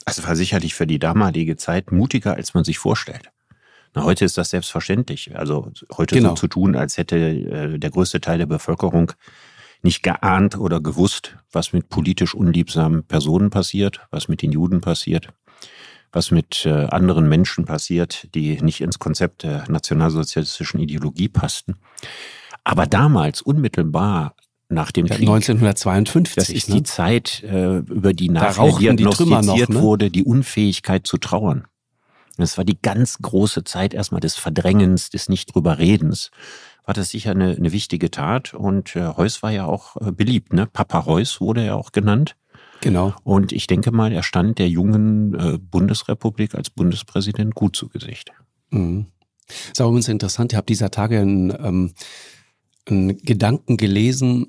Also 0.07 0.25
war 0.25 0.37
sicherlich 0.37 0.73
für 0.73 0.87
die 0.87 0.99
damalige 0.99 1.57
Zeit 1.57 1.91
mutiger, 1.91 2.35
als 2.35 2.53
man 2.53 2.63
sich 2.63 2.77
vorstellt. 2.79 3.29
Na, 3.93 4.05
heute 4.05 4.23
ist 4.23 4.37
das 4.37 4.51
selbstverständlich. 4.51 5.35
Also 5.37 5.73
heute 5.97 6.15
genau. 6.15 6.29
so 6.29 6.35
zu 6.35 6.47
tun, 6.47 6.77
als 6.77 6.97
hätte 6.97 7.17
äh, 7.17 7.77
der 7.77 7.89
größte 7.89 8.21
Teil 8.21 8.37
der 8.37 8.45
Bevölkerung 8.45 9.11
nicht 9.81 10.03
geahnt 10.03 10.57
oder 10.57 10.79
gewusst, 10.79 11.35
was 11.51 11.73
mit 11.73 11.89
politisch 11.89 12.33
unliebsamen 12.33 13.03
Personen 13.03 13.49
passiert, 13.49 14.07
was 14.09 14.29
mit 14.29 14.41
den 14.41 14.53
Juden 14.53 14.79
passiert, 14.79 15.27
was 16.13 16.31
mit 16.31 16.65
äh, 16.65 16.85
anderen 16.85 17.27
Menschen 17.27 17.65
passiert, 17.65 18.33
die 18.33 18.61
nicht 18.61 18.79
ins 18.79 18.99
Konzept 18.99 19.43
der 19.43 19.69
nationalsozialistischen 19.69 20.79
Ideologie 20.79 21.27
passten. 21.27 21.75
Aber 22.63 22.85
damals, 22.85 23.41
unmittelbar 23.41 24.37
nach 24.69 24.91
dem 24.91 25.05
ja, 25.05 25.15
Krieg. 25.15 25.27
1952. 25.27 26.35
Das 26.35 26.49
ist 26.49 26.69
ne? 26.69 26.75
die 26.75 26.83
Zeit, 26.83 27.43
äh, 27.43 27.77
über 27.77 28.13
die 28.13 28.29
nachher 28.29 28.71
diagnostiziert 28.77 29.43
die 29.43 29.47
noch, 29.47 29.67
ne? 29.69 29.81
wurde, 29.81 30.11
die 30.11 30.23
Unfähigkeit 30.23 31.07
zu 31.07 31.17
trauern. 31.17 31.65
Das 32.37 32.57
war 32.57 32.65
die 32.65 32.79
ganz 32.79 33.17
große 33.19 33.63
Zeit 33.63 33.93
erstmal 33.93 34.21
des 34.21 34.35
Verdrängens, 34.35 35.09
des 35.09 35.27
nicht 35.29 35.53
drüber 35.53 35.79
Redens. 35.79 36.31
War 36.85 36.93
das 36.93 37.09
sicher 37.09 37.31
eine, 37.31 37.55
eine 37.55 37.71
wichtige 37.71 38.11
Tat 38.11 38.53
und 38.53 38.95
äh, 38.95 39.07
Heuss 39.17 39.41
war 39.43 39.51
ja 39.51 39.65
auch 39.65 39.97
äh, 39.97 40.11
beliebt, 40.11 40.53
ne? 40.53 40.67
Papa 40.67 41.05
Heuss 41.05 41.41
wurde 41.41 41.65
ja 41.65 41.75
auch 41.75 41.91
genannt. 41.91 42.35
Genau. 42.81 43.13
Und 43.23 43.51
ich 43.51 43.67
denke 43.67 43.91
mal, 43.91 44.11
er 44.11 44.23
stand 44.23 44.59
der 44.59 44.69
jungen 44.69 45.33
äh, 45.33 45.57
Bundesrepublik 45.57 46.55
als 46.55 46.69
Bundespräsident 46.69 47.55
gut 47.55 47.75
zu 47.75 47.89
Gesicht. 47.89 48.31
Mhm. 48.69 49.07
ist 49.47 49.81
auch 49.81 49.87
übrigens 49.87 50.07
interessant, 50.07 50.53
ich 50.53 50.57
habe 50.57 50.67
dieser 50.67 50.91
Tage 50.91 51.19
einen, 51.19 51.49
ähm, 51.49 51.93
einen 52.85 53.17
Gedanken 53.17 53.77
gelesen, 53.77 54.47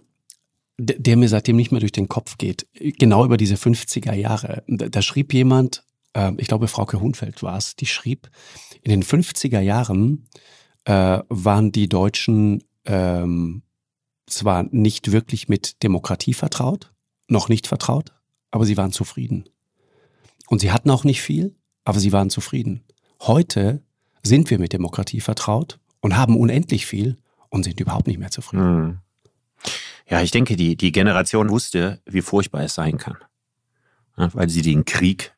der 0.79 1.17
mir 1.17 1.29
seitdem 1.29 1.57
nicht 1.57 1.73
mehr 1.73 1.81
durch 1.81 1.93
den 1.93 2.09
Kopf 2.09 2.39
geht. 2.39 2.67
Genau 2.73 3.25
über 3.25 3.37
diese 3.37 3.57
50er 3.57 4.15
Jahre. 4.15 4.63
Da, 4.69 4.89
da 4.89 5.03
schrieb 5.03 5.35
jemand, 5.35 5.85
äh, 6.15 6.33
ich 6.39 6.47
glaube 6.47 6.69
Frauke 6.69 7.01
Hunfeld 7.01 7.43
war 7.43 7.59
es, 7.59 7.75
die 7.77 7.87
schrieb, 7.87 8.31
in 8.83 8.91
den 8.91 9.03
50er 9.03 9.61
Jahren 9.61 10.29
äh, 10.85 11.21
waren 11.29 11.73
die 11.73 11.89
Deutschen 11.89 12.63
ähm, 12.85 13.63
zwar 14.27 14.65
nicht 14.71 15.11
wirklich 15.11 15.49
mit 15.49 15.83
Demokratie 15.83 16.35
vertraut, 16.35 16.93
noch 17.27 17.49
nicht 17.49 17.67
vertraut, 17.67 18.13
aber 18.51 18.65
sie 18.65 18.77
waren 18.77 18.93
zufrieden. 18.93 19.49
Und 20.47 20.61
sie 20.61 20.71
hatten 20.71 20.91
auch 20.91 21.05
nicht 21.05 21.23
viel, 21.23 21.57
aber 21.85 21.99
sie 21.99 22.13
waren 22.13 22.31
zufrieden. 22.31 22.85
Heute 23.21 23.83
sind 24.23 24.51
wir 24.51 24.59
mit 24.59 24.73
Demokratie 24.73 25.21
vertraut 25.21 25.81
und 26.01 26.17
haben 26.17 26.37
unendlich 26.37 26.87
viel 26.87 27.19
und 27.49 27.65
sind 27.65 27.81
überhaupt 27.81 28.07
nicht 28.07 28.19
mehr 28.19 28.31
zufrieden. 28.31 28.63
Hm. 28.65 28.99
Ja, 30.09 30.23
ich 30.23 30.31
denke, 30.31 30.57
die, 30.57 30.77
die 30.77 30.93
Generation 30.93 31.51
wusste, 31.51 32.01
wie 32.07 32.23
furchtbar 32.23 32.63
es 32.63 32.75
sein 32.75 32.97
kann. 32.99 33.19
Ja, 34.17 34.33
weil 34.35 34.49
sie 34.49 34.63
den 34.63 34.85
Krieg 34.85 35.35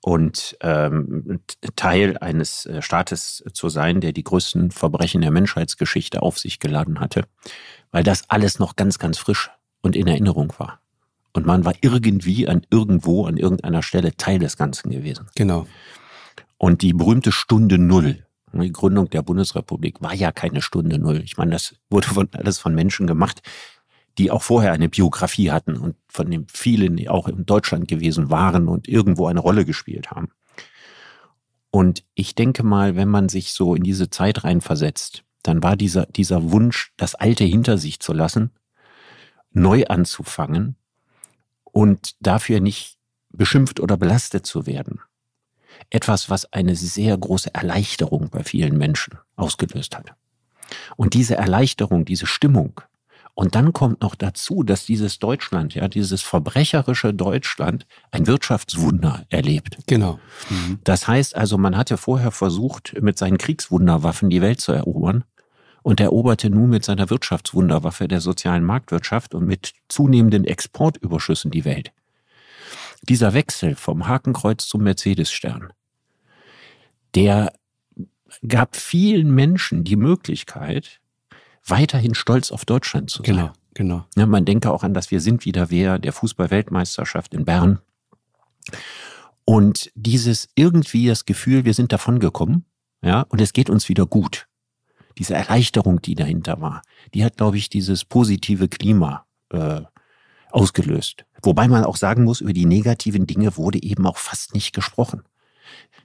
und 0.00 0.56
ähm, 0.60 1.40
Teil 1.76 2.16
eines 2.18 2.64
äh, 2.66 2.80
Staates 2.80 3.44
zu 3.52 3.68
sein, 3.68 4.00
der 4.00 4.12
die 4.12 4.24
größten 4.24 4.70
Verbrechen 4.70 5.20
der 5.20 5.32
Menschheitsgeschichte 5.32 6.22
auf 6.22 6.38
sich 6.38 6.60
geladen 6.60 7.00
hatte, 7.00 7.24
weil 7.90 8.04
das 8.04 8.22
alles 8.28 8.58
noch 8.58 8.76
ganz, 8.76 8.98
ganz 8.98 9.18
frisch 9.18 9.50
und 9.82 9.96
in 9.96 10.06
Erinnerung 10.06 10.52
war. 10.58 10.80
Und 11.32 11.46
man 11.46 11.64
war 11.64 11.74
irgendwie 11.80 12.48
an 12.48 12.62
irgendwo, 12.70 13.26
an 13.26 13.36
irgendeiner 13.36 13.82
Stelle 13.82 14.16
Teil 14.16 14.38
des 14.38 14.56
Ganzen 14.56 14.90
gewesen. 14.90 15.26
Genau. 15.34 15.66
Und 16.56 16.82
die 16.82 16.92
berühmte 16.92 17.32
Stunde 17.32 17.78
Null, 17.78 18.24
die 18.52 18.72
Gründung 18.72 19.10
der 19.10 19.22
Bundesrepublik, 19.22 20.00
war 20.00 20.14
ja 20.14 20.32
keine 20.32 20.62
Stunde 20.62 20.98
Null. 20.98 21.20
Ich 21.24 21.36
meine, 21.36 21.52
das 21.52 21.76
wurde 21.90 22.08
von, 22.08 22.28
alles 22.32 22.58
von 22.58 22.74
Menschen 22.74 23.06
gemacht, 23.06 23.42
die 24.18 24.30
auch 24.30 24.42
vorher 24.42 24.72
eine 24.72 24.88
Biografie 24.88 25.50
hatten 25.50 25.76
und 25.76 25.96
von 26.08 26.30
dem 26.30 26.46
vielen 26.48 27.06
auch 27.08 27.28
in 27.28 27.46
Deutschland 27.46 27.86
gewesen 27.86 28.30
waren 28.30 28.68
und 28.68 28.88
irgendwo 28.88 29.28
eine 29.28 29.40
Rolle 29.40 29.64
gespielt 29.64 30.10
haben. 30.10 30.30
Und 31.70 32.04
ich 32.14 32.34
denke 32.34 32.64
mal, 32.64 32.96
wenn 32.96 33.08
man 33.08 33.28
sich 33.28 33.52
so 33.52 33.74
in 33.74 33.84
diese 33.84 34.10
Zeit 34.10 34.42
reinversetzt, 34.42 35.22
dann 35.42 35.62
war 35.62 35.76
dieser, 35.76 36.06
dieser 36.06 36.50
Wunsch, 36.50 36.92
das 36.96 37.14
Alte 37.14 37.44
hinter 37.44 37.78
sich 37.78 38.00
zu 38.00 38.12
lassen, 38.12 38.50
neu 39.52 39.84
anzufangen 39.86 40.76
und 41.64 42.16
dafür 42.20 42.60
nicht 42.60 42.98
beschimpft 43.30 43.78
oder 43.78 43.96
belastet 43.96 44.46
zu 44.46 44.66
werden. 44.66 45.00
Etwas, 45.90 46.28
was 46.28 46.52
eine 46.52 46.74
sehr 46.74 47.16
große 47.16 47.54
Erleichterung 47.54 48.30
bei 48.30 48.42
vielen 48.42 48.76
Menschen 48.76 49.18
ausgelöst 49.36 49.96
hat. 49.96 50.14
Und 50.96 51.14
diese 51.14 51.36
Erleichterung, 51.36 52.04
diese 52.04 52.26
Stimmung, 52.26 52.80
und 53.38 53.54
dann 53.54 53.72
kommt 53.72 54.02
noch 54.02 54.16
dazu, 54.16 54.64
dass 54.64 54.84
dieses 54.84 55.20
Deutschland, 55.20 55.72
ja, 55.72 55.86
dieses 55.86 56.22
verbrecherische 56.22 57.14
Deutschland 57.14 57.86
ein 58.10 58.26
Wirtschaftswunder 58.26 59.26
erlebt. 59.28 59.78
Genau. 59.86 60.18
Mhm. 60.50 60.80
Das 60.82 61.06
heißt 61.06 61.36
also, 61.36 61.56
man 61.56 61.76
hatte 61.76 61.98
vorher 61.98 62.32
versucht, 62.32 63.00
mit 63.00 63.16
seinen 63.16 63.38
Kriegswunderwaffen 63.38 64.28
die 64.28 64.42
Welt 64.42 64.60
zu 64.60 64.72
erobern 64.72 65.22
und 65.84 66.00
eroberte 66.00 66.50
nun 66.50 66.68
mit 66.68 66.84
seiner 66.84 67.10
Wirtschaftswunderwaffe 67.10 68.08
der 68.08 68.20
sozialen 68.20 68.64
Marktwirtschaft 68.64 69.36
und 69.36 69.46
mit 69.46 69.72
zunehmenden 69.86 70.44
Exportüberschüssen 70.44 71.52
die 71.52 71.64
Welt. 71.64 71.92
Dieser 73.02 73.34
Wechsel 73.34 73.76
vom 73.76 74.08
Hakenkreuz 74.08 74.66
zum 74.66 74.82
Mercedesstern, 74.82 75.72
der 77.14 77.52
gab 78.48 78.74
vielen 78.74 79.32
Menschen 79.32 79.84
die 79.84 79.94
Möglichkeit, 79.94 81.00
weiterhin 81.70 82.14
stolz 82.14 82.50
auf 82.50 82.64
Deutschland 82.64 83.10
zu 83.10 83.22
sein. 83.22 83.36
Genau, 83.36 83.52
genau. 83.74 84.04
Ja, 84.16 84.26
man 84.26 84.44
denke 84.44 84.70
auch 84.70 84.82
an 84.82 84.94
das 84.94 85.10
Wir 85.10 85.20
sind 85.20 85.44
wieder 85.44 85.70
wer 85.70 85.98
der 85.98 86.12
Fußball-Weltmeisterschaft 86.12 87.34
in 87.34 87.44
Bern. 87.44 87.80
Und 89.44 89.90
dieses 89.94 90.48
irgendwie 90.54 91.06
das 91.06 91.24
Gefühl, 91.24 91.64
wir 91.64 91.74
sind 91.74 91.92
davon 91.92 92.18
gekommen, 92.18 92.64
ja, 93.02 93.22
und 93.28 93.40
es 93.40 93.52
geht 93.52 93.70
uns 93.70 93.88
wieder 93.88 94.06
gut 94.06 94.48
diese 95.18 95.34
Erleichterung, 95.34 96.00
die 96.00 96.14
dahinter 96.14 96.60
war, 96.60 96.82
die 97.12 97.24
hat, 97.24 97.36
glaube 97.36 97.58
ich, 97.58 97.68
dieses 97.68 98.04
positive 98.04 98.68
Klima 98.68 99.26
äh, 99.50 99.82
ausgelöst. 100.50 101.24
Wobei 101.42 101.68
man 101.68 101.84
auch 101.84 101.96
sagen 101.96 102.24
muss, 102.24 102.40
über 102.40 102.52
die 102.52 102.66
negativen 102.66 103.26
Dinge 103.26 103.56
wurde 103.56 103.82
eben 103.82 104.06
auch 104.06 104.16
fast 104.16 104.54
nicht 104.54 104.72
gesprochen. 104.72 105.22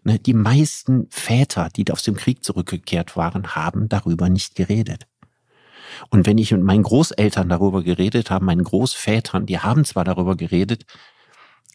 Ne, 0.04 0.20
die 0.20 0.34
meisten 0.34 1.08
Väter, 1.10 1.70
die 1.76 1.90
aus 1.92 2.04
dem 2.04 2.16
Krieg 2.16 2.44
zurückgekehrt 2.44 3.16
waren, 3.16 3.56
haben 3.56 3.88
darüber 3.88 4.30
nicht 4.30 4.56
geredet. 4.56 5.08
Und 6.10 6.26
wenn 6.26 6.38
ich 6.38 6.52
mit 6.52 6.64
meinen 6.64 6.84
Großeltern 6.84 7.50
darüber 7.50 7.84
geredet 7.84 8.32
habe, 8.32 8.46
meinen 8.46 8.64
Großvätern, 8.64 9.46
die 9.46 9.60
haben 9.60 9.86
zwar 9.86 10.04
darüber 10.04 10.36
geredet, 10.36 10.86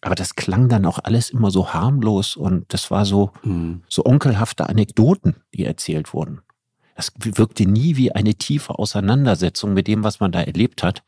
aber 0.01 0.15
das 0.15 0.37
klang 0.37 0.69
dann 0.69 0.87
auch 0.87 1.01
alles 1.03 1.31
immer 1.31 1.51
so 1.51 1.73
harmlos 1.73 2.37
und 2.37 2.73
das 2.73 2.91
war 2.91 3.05
so, 3.05 3.33
mhm. 3.43 3.83
so 3.89 4.05
onkelhafte 4.05 4.69
Anekdoten, 4.69 5.37
die 5.55 5.65
erzählt 5.65 6.13
wurden. 6.13 6.41
Das 6.95 7.13
wirkte 7.17 7.65
nie 7.65 7.97
wie 7.97 8.13
eine 8.13 8.35
tiefe 8.35 8.79
Auseinandersetzung 8.79 9.73
mit 9.73 9.87
dem, 9.87 10.05
was 10.05 10.21
man 10.21 10.33
da 10.33 10.41
erlebt 10.41 10.83
hat, 10.83 11.03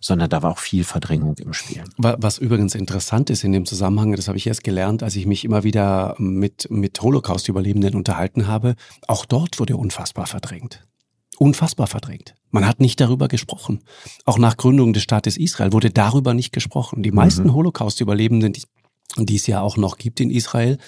sondern 0.00 0.28
da 0.28 0.42
war 0.42 0.50
auch 0.50 0.58
viel 0.58 0.82
Verdrängung 0.82 1.36
im 1.38 1.52
Spiel. 1.52 1.84
Was 1.96 2.38
übrigens 2.38 2.74
interessant 2.74 3.30
ist 3.30 3.44
in 3.44 3.52
dem 3.52 3.64
Zusammenhang, 3.64 4.16
das 4.16 4.26
habe 4.26 4.36
ich 4.36 4.46
erst 4.48 4.64
gelernt, 4.64 5.02
als 5.02 5.14
ich 5.14 5.26
mich 5.26 5.44
immer 5.44 5.62
wieder 5.62 6.16
mit, 6.18 6.68
mit 6.70 7.00
Holocaust-Überlebenden 7.00 7.94
unterhalten 7.94 8.48
habe, 8.48 8.74
auch 9.06 9.24
dort 9.24 9.60
wurde 9.60 9.76
unfassbar 9.76 10.26
verdrängt. 10.26 10.84
Unfassbar 11.42 11.88
verdrängt. 11.88 12.36
Man 12.50 12.68
hat 12.68 12.78
nicht 12.78 13.00
darüber 13.00 13.26
gesprochen. 13.26 13.82
Auch 14.24 14.38
nach 14.38 14.56
Gründung 14.56 14.92
des 14.92 15.02
Staates 15.02 15.36
Israel 15.36 15.72
wurde 15.72 15.90
darüber 15.90 16.34
nicht 16.34 16.52
gesprochen. 16.52 17.02
Die 17.02 17.10
meisten 17.10 17.48
mhm. 17.48 17.54
Holocaust-Überlebenden, 17.54 18.52
die, 18.52 18.62
die 19.16 19.34
es 19.34 19.48
ja 19.48 19.60
auch 19.60 19.76
noch 19.76 19.98
gibt 19.98 20.20
in 20.20 20.30
Israel, 20.30 20.78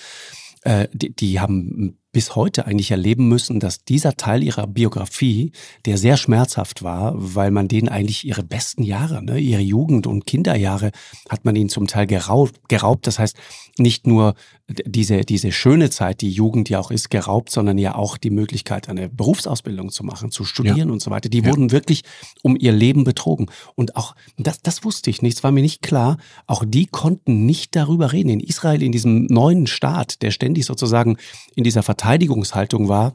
äh, 0.62 0.86
die, 0.92 1.12
die 1.12 1.40
haben 1.40 1.98
bis 2.14 2.34
heute 2.34 2.66
eigentlich 2.66 2.92
erleben 2.92 3.28
müssen, 3.28 3.60
dass 3.60 3.84
dieser 3.84 4.16
Teil 4.16 4.42
ihrer 4.42 4.66
Biografie, 4.66 5.52
der 5.84 5.98
sehr 5.98 6.16
schmerzhaft 6.16 6.82
war, 6.82 7.12
weil 7.16 7.50
man 7.50 7.68
denen 7.68 7.90
eigentlich 7.90 8.24
ihre 8.24 8.42
besten 8.42 8.84
Jahre, 8.84 9.22
ne, 9.22 9.38
ihre 9.38 9.60
Jugend- 9.60 10.06
und 10.06 10.24
Kinderjahre, 10.24 10.92
hat 11.28 11.44
man 11.44 11.56
ihnen 11.56 11.68
zum 11.68 11.86
Teil 11.86 12.06
geraubt. 12.06 12.68
geraubt. 12.68 13.06
Das 13.06 13.18
heißt, 13.18 13.36
nicht 13.76 14.06
nur 14.06 14.34
diese, 14.66 15.22
diese 15.22 15.52
schöne 15.52 15.90
Zeit, 15.90 16.22
die 16.22 16.30
Jugend 16.30 16.70
ja 16.70 16.78
auch 16.78 16.90
ist, 16.90 17.10
geraubt, 17.10 17.50
sondern 17.50 17.76
ja 17.76 17.96
auch 17.96 18.16
die 18.16 18.30
Möglichkeit, 18.30 18.88
eine 18.88 19.10
Berufsausbildung 19.10 19.90
zu 19.90 20.04
machen, 20.04 20.30
zu 20.30 20.44
studieren 20.44 20.88
ja. 20.88 20.92
und 20.92 21.02
so 21.02 21.10
weiter. 21.10 21.28
Die 21.28 21.40
ja. 21.40 21.46
wurden 21.46 21.70
wirklich 21.70 22.02
um 22.42 22.56
ihr 22.58 22.72
Leben 22.72 23.04
betrogen. 23.04 23.50
Und 23.74 23.96
auch, 23.96 24.14
das, 24.38 24.62
das 24.62 24.84
wusste 24.84 25.10
ich 25.10 25.20
nicht, 25.20 25.36
es 25.36 25.44
war 25.44 25.52
mir 25.52 25.60
nicht 25.60 25.82
klar, 25.82 26.16
auch 26.46 26.64
die 26.66 26.86
konnten 26.86 27.44
nicht 27.44 27.76
darüber 27.76 28.12
reden. 28.12 28.30
In 28.30 28.40
Israel, 28.40 28.82
in 28.82 28.92
diesem 28.92 29.26
neuen 29.26 29.66
Staat, 29.66 30.22
der 30.22 30.30
ständig 30.30 30.64
sozusagen 30.64 31.16
in 31.56 31.64
dieser 31.64 31.82
Verteidigungshaltung 32.04 32.88
war, 32.88 33.14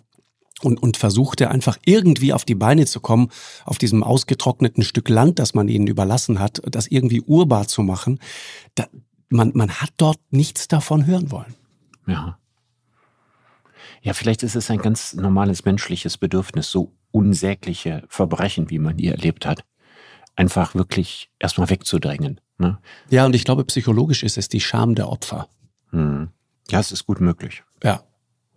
und, 0.61 0.83
und 0.83 0.97
versuchte 0.97 1.49
einfach 1.49 1.77
irgendwie 1.85 2.33
auf 2.33 2.43
die 2.43 2.55
Beine 2.55 2.85
zu 2.85 2.99
kommen, 2.99 3.29
auf 3.63 3.77
diesem 3.77 4.03
ausgetrockneten 4.03 4.83
Stück 4.83 5.07
Land, 5.07 5.39
das 5.39 5.53
man 5.53 5.69
ihnen 5.69 5.87
überlassen 5.87 6.39
hat, 6.39 6.61
das 6.65 6.87
irgendwie 6.87 7.21
urbar 7.21 7.69
zu 7.69 7.81
machen. 7.81 8.19
Da, 8.75 8.87
man, 9.29 9.53
man 9.55 9.69
hat 9.69 9.91
dort 9.95 10.19
nichts 10.31 10.67
davon 10.67 11.05
hören 11.05 11.31
wollen. 11.31 11.55
Ja. 12.07 12.39
Ja, 14.01 14.13
vielleicht 14.13 14.43
ist 14.43 14.57
es 14.57 14.69
ein 14.69 14.79
ganz 14.79 15.13
normales 15.13 15.63
menschliches 15.63 16.17
Bedürfnis, 16.17 16.69
so 16.69 16.91
unsägliche 17.11 18.03
Verbrechen, 18.09 18.69
wie 18.69 18.79
man 18.79 18.97
die 18.97 19.07
erlebt 19.07 19.45
hat, 19.45 19.63
einfach 20.35 20.75
wirklich 20.75 21.31
erstmal 21.39 21.69
wegzudrängen. 21.69 22.41
Ne? 22.57 22.79
Ja, 23.09 23.25
und 23.25 23.33
ich 23.33 23.45
glaube, 23.45 23.63
psychologisch 23.63 24.23
ist 24.23 24.37
es 24.37 24.49
die 24.49 24.59
Scham 24.59 24.93
der 24.93 25.07
Opfer. 25.07 25.47
Hm. 25.91 26.31
Ja, 26.69 26.81
es 26.81 26.91
ist 26.91 27.05
gut 27.05 27.21
möglich. 27.21 27.63
Ja. 27.81 28.03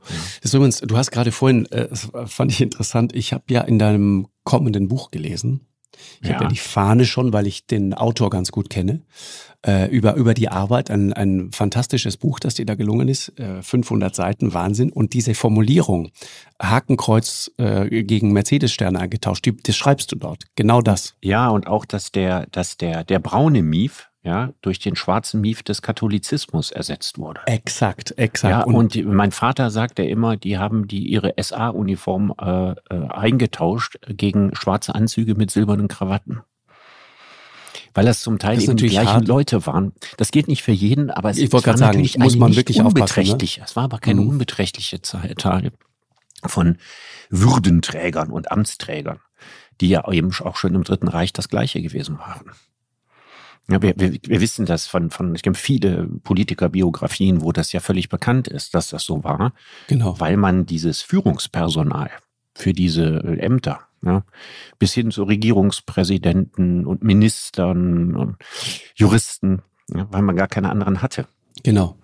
Das 0.05 0.47
ist 0.51 0.55
übrigens, 0.55 0.81
du 0.81 0.97
hast 0.97 1.11
gerade 1.11 1.33
vorhin, 1.33 1.67
äh, 1.67 1.89
das 1.89 2.11
fand 2.27 2.53
ich 2.53 2.61
interessant, 2.61 3.15
ich 3.15 3.33
habe 3.33 3.45
ja 3.51 3.61
in 3.63 3.79
deinem 3.79 4.29
kommenden 4.45 4.89
Buch 4.89 5.11
gelesen, 5.11 5.67
ich 6.21 6.29
ja. 6.29 6.35
habe 6.35 6.45
ja 6.45 6.51
die 6.51 6.57
Fahne 6.57 7.05
schon, 7.05 7.33
weil 7.33 7.47
ich 7.47 7.67
den 7.67 7.95
Autor 7.95 8.31
ganz 8.31 8.51
gut 8.53 8.71
kenne, 8.71 9.03
äh, 9.67 9.89
über, 9.91 10.15
über 10.15 10.35
die 10.35 10.49
Arbeit. 10.49 10.91
Ein, 10.91 11.13
ein 11.13 11.53
fantastisches 11.53 12.17
Buch, 12.17 12.41
das 12.41 12.55
dir 12.55 12.67
da 12.67 12.75
gelungen 12.75 13.09
ist. 13.09 13.39
Äh, 13.39 13.63
500 13.63 14.15
Seiten, 14.15 14.55
Wahnsinn. 14.55 14.91
Und 14.91 15.13
diese 15.13 15.35
Formulierung, 15.35 16.11
Hakenkreuz 16.61 17.51
äh, 17.59 18.03
gegen 18.05 18.33
Mercedes-Sterne 18.33 18.99
eingetauscht, 18.99 19.45
die, 19.45 19.57
das 19.57 19.77
schreibst 19.77 20.13
du 20.13 20.17
dort. 20.17 20.45
Genau 20.57 20.81
das. 20.81 21.15
Ja, 21.21 21.49
und 21.49 21.67
auch, 21.67 21.85
dass 21.85 22.13
der, 22.13 22.47
dass 22.51 22.77
der, 22.77 23.05
der 23.05 23.19
braune 23.19 23.63
Mief, 23.63 24.09
ja, 24.25 24.53
durch 24.61 24.79
den 24.79 24.95
schwarzen 24.95 25.41
Mief 25.41 25.63
des 25.65 25.83
Katholizismus 25.83 26.71
ersetzt 26.71 27.19
wurde. 27.19 27.41
Exakt, 27.47 28.17
exakt. 28.19 28.53
Ja, 28.53 28.63
und, 28.63 28.75
und 28.75 28.95
die, 28.95 29.03
mein 29.03 29.33
Vater 29.33 29.71
sagte 29.71 30.05
immer, 30.05 30.37
die 30.37 30.59
haben 30.59 30.87
die 30.87 31.09
ihre 31.09 31.35
SA-Uniform 31.41 32.33
äh, 32.41 32.71
äh, 32.71 32.75
eingetauscht 33.09 33.99
gegen 34.09 34.55
schwarze 34.55 34.95
Anzüge 34.95 35.35
mit 35.35 35.51
silbernen 35.51 35.89
Krawatten. 35.89 36.43
Weil 37.95 38.07
das 38.07 38.21
zum 38.21 38.39
Teil 38.39 38.55
das 38.55 38.65
eben 38.65 38.77
die 38.77 38.87
gleichen 38.87 39.13
hart. 39.13 39.29
Leute 39.29 39.67
waren. 39.67 39.93
Das 40.17 40.31
geht 40.31 40.49
nicht 40.49 40.63
für 40.63 40.73
jeden, 40.73 41.11
aber 41.11 41.31
es, 41.31 41.39
ich 41.39 41.53
war 41.53 41.61
sagen, 41.61 41.81
natürlich 41.81 42.17
muss 42.17 42.37
man 42.37 42.55
wirklich 42.55 42.81
unbeträchtlich. 42.81 43.59
Ne? 43.59 43.65
Es 43.65 43.77
war 43.77 43.85
aber 43.85 43.99
keine 43.99 44.21
mhm. 44.21 44.29
unbeträchtliche 44.29 45.03
Zahl 45.03 45.35
von 46.47 46.79
Würdenträgern 47.29 48.31
und 48.31 48.51
Amtsträgern, 48.51 49.21
die 49.81 49.89
ja 49.89 50.11
eben 50.11 50.33
auch 50.41 50.57
schon 50.57 50.75
im 50.75 50.85
Dritten 50.85 51.09
Reich 51.09 51.33
das 51.33 51.49
Gleiche 51.49 51.83
gewesen 51.83 52.19
waren. 52.19 52.53
Ja, 53.71 53.81
wir, 53.81 53.95
wir, 53.97 54.13
wir 54.23 54.41
wissen 54.41 54.67
das 54.67 54.87
von, 54.87 55.11
von, 55.11 55.35
ich 55.35 55.43
kenne 55.43 55.55
viele 55.55 56.09
Politikerbiografien, 56.25 57.43
wo 57.43 57.53
das 57.53 57.73
ja 57.73 57.81
völlig 57.81 58.09
bekannt 58.09 58.49
ist, 58.49 58.75
dass 58.75 58.91
das 58.91 59.05
so 59.05 59.23
war. 59.25 59.53
Genau. 59.87 60.19
Weil 60.19 60.37
man 60.37 60.67
dieses 60.67 61.01
Führungspersonal 61.03 62.11
für 62.55 62.73
diese 62.73 63.21
Ämter, 63.39 63.81
Ja, 64.05 64.25
bis 64.79 64.93
hin 64.95 65.11
zu 65.11 65.23
Regierungspräsidenten 65.23 66.87
und 66.87 67.03
Ministern 67.03 68.17
und 68.17 68.37
Juristen, 68.95 69.63
ja, 69.95 70.07
weil 70.11 70.23
man 70.23 70.37
gar 70.37 70.49
keine 70.49 70.71
anderen 70.71 71.01
hatte. 71.01 71.27
Genau. 71.63 71.97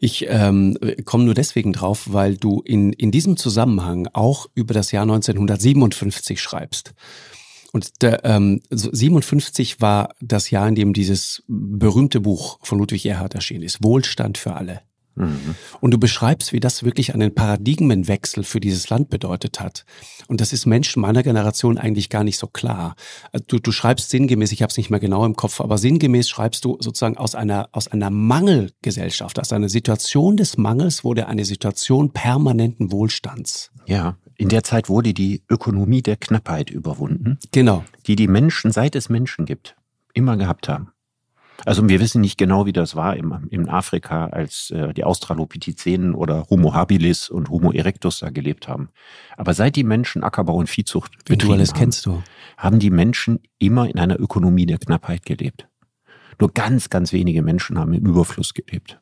Ich 0.00 0.26
ähm, 0.28 0.76
komme 1.04 1.24
nur 1.24 1.34
deswegen 1.34 1.72
drauf, 1.72 2.12
weil 2.12 2.36
du 2.36 2.60
in, 2.62 2.92
in 2.92 3.10
diesem 3.10 3.36
Zusammenhang 3.36 4.08
auch 4.12 4.46
über 4.54 4.74
das 4.74 4.92
Jahr 4.92 5.02
1957 5.02 6.40
schreibst. 6.40 6.94
Und 7.72 8.02
der, 8.02 8.24
ähm, 8.24 8.60
57 8.70 9.80
war 9.80 10.14
das 10.20 10.50
Jahr, 10.50 10.68
in 10.68 10.74
dem 10.74 10.92
dieses 10.92 11.42
berühmte 11.46 12.20
Buch 12.20 12.58
von 12.62 12.78
Ludwig 12.78 13.06
Erhard 13.06 13.34
erschienen 13.34 13.62
ist, 13.62 13.82
Wohlstand 13.82 14.38
für 14.38 14.54
alle. 14.54 14.82
Mhm. 15.14 15.54
Und 15.80 15.92
du 15.92 15.98
beschreibst, 15.98 16.52
wie 16.52 16.60
das 16.60 16.82
wirklich 16.82 17.14
einen 17.14 17.34
Paradigmenwechsel 17.34 18.44
für 18.44 18.60
dieses 18.60 18.88
Land 18.90 19.10
bedeutet 19.10 19.60
hat. 19.60 19.84
Und 20.28 20.40
das 20.40 20.52
ist 20.52 20.66
Menschen 20.66 21.02
meiner 21.02 21.22
Generation 21.22 21.78
eigentlich 21.78 22.08
gar 22.08 22.24
nicht 22.24 22.38
so 22.38 22.46
klar. 22.46 22.94
Du, 23.46 23.58
du 23.58 23.72
schreibst 23.72 24.10
sinngemäß, 24.10 24.52
ich 24.52 24.62
habe 24.62 24.70
es 24.70 24.76
nicht 24.76 24.90
mehr 24.90 25.00
genau 25.00 25.24
im 25.24 25.36
Kopf, 25.36 25.60
aber 25.60 25.78
sinngemäß 25.78 26.28
schreibst 26.28 26.64
du 26.64 26.76
sozusagen 26.80 27.16
aus 27.16 27.34
einer, 27.34 27.68
aus 27.72 27.88
einer 27.88 28.10
Mangelgesellschaft, 28.10 29.38
aus 29.38 29.52
einer 29.52 29.68
Situation 29.68 30.36
des 30.36 30.56
Mangels 30.56 31.04
wurde 31.04 31.26
eine 31.26 31.44
Situation 31.44 32.12
permanenten 32.12 32.92
Wohlstands. 32.92 33.70
Ja, 33.86 34.16
in 34.40 34.48
der 34.48 34.64
Zeit 34.64 34.88
wurde 34.88 35.12
die 35.12 35.42
Ökonomie 35.50 36.00
der 36.00 36.16
Knappheit 36.16 36.70
überwunden. 36.70 37.38
Genau. 37.52 37.84
Die 38.06 38.16
die 38.16 38.26
Menschen, 38.26 38.72
seit 38.72 38.96
es 38.96 39.10
Menschen 39.10 39.44
gibt, 39.44 39.76
immer 40.14 40.38
gehabt 40.38 40.66
haben. 40.66 40.92
Also 41.66 41.86
wir 41.88 42.00
wissen 42.00 42.20
nicht 42.20 42.38
genau, 42.38 42.66
wie 42.66 42.72
das 42.72 42.96
war 42.96 43.16
im, 43.16 43.46
in 43.50 43.68
Afrika, 43.68 44.26
als 44.26 44.70
äh, 44.70 44.94
die 44.94 45.04
Australopithecinen 45.04 46.14
oder 46.14 46.46
Homo 46.48 46.74
habilis 46.74 47.28
und 47.28 47.50
Homo 47.50 47.72
erectus 47.72 48.20
da 48.20 48.30
gelebt 48.30 48.68
haben. 48.68 48.88
Aber 49.36 49.54
seit 49.54 49.76
die 49.76 49.84
Menschen 49.84 50.24
Ackerbau 50.24 50.54
und 50.54 50.68
Viehzucht 50.68 51.12
wie 51.26 51.36
du 51.36 51.52
alles 51.52 51.70
haben, 51.70 51.78
kennst 51.78 52.06
du, 52.06 52.22
haben 52.56 52.78
die 52.78 52.90
Menschen 52.90 53.40
immer 53.58 53.88
in 53.88 53.98
einer 53.98 54.18
Ökonomie 54.18 54.66
der 54.66 54.78
Knappheit 54.78 55.24
gelebt. 55.24 55.68
Nur 56.38 56.52
ganz, 56.52 56.88
ganz 56.88 57.12
wenige 57.12 57.42
Menschen 57.42 57.78
haben 57.78 57.92
im 57.92 58.06
Überfluss 58.06 58.54
gelebt. 58.54 58.98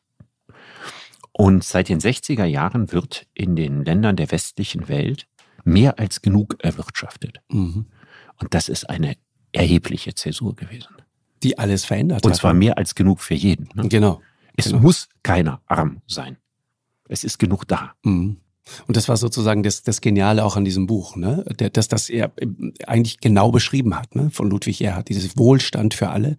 Und 1.31 1.63
seit 1.63 1.87
den 1.87 1.99
60er 1.99 2.43
Jahren 2.43 2.91
wird 2.91 3.25
in 3.33 3.55
den 3.55 3.85
Ländern 3.85 4.17
der 4.17 4.31
westlichen 4.31 4.89
Welt 4.89 5.27
mehr 5.63 5.99
als 5.99 6.21
genug 6.21 6.55
erwirtschaftet. 6.59 7.39
Mhm. 7.49 7.85
Und 8.37 8.53
das 8.53 8.67
ist 8.67 8.89
eine 8.89 9.15
erhebliche 9.53 10.13
Zäsur 10.15 10.55
gewesen 10.55 10.98
die 11.43 11.57
alles 11.57 11.85
verändert 11.85 12.23
Und 12.25 12.31
hat. 12.31 12.35
Und 12.35 12.39
zwar 12.39 12.53
mehr 12.53 12.77
als 12.77 12.95
genug 12.95 13.21
für 13.21 13.33
jeden. 13.33 13.69
Ne? 13.73 13.87
Genau. 13.87 14.21
Es 14.55 14.65
genau. 14.65 14.79
muss 14.79 15.09
keiner 15.23 15.61
arm 15.65 16.01
sein. 16.07 16.37
Es 17.07 17.23
ist 17.23 17.39
genug 17.39 17.67
da. 17.67 17.93
Mhm. 18.03 18.37
Und 18.87 18.97
das 18.97 19.07
war 19.09 19.17
sozusagen 19.17 19.63
das, 19.63 19.83
das 19.83 20.01
Geniale 20.01 20.43
auch 20.43 20.55
an 20.55 20.65
diesem 20.65 20.87
Buch, 20.87 21.15
ne? 21.15 21.45
dass 21.73 21.87
das 21.87 22.09
er 22.09 22.31
eigentlich 22.85 23.19
genau 23.19 23.51
beschrieben 23.51 23.95
hat, 23.95 24.15
ne? 24.15 24.29
von 24.31 24.49
Ludwig 24.49 24.81
Erhard, 24.81 25.09
dieses 25.09 25.37
Wohlstand 25.37 25.93
für 25.93 26.09
alle. 26.09 26.37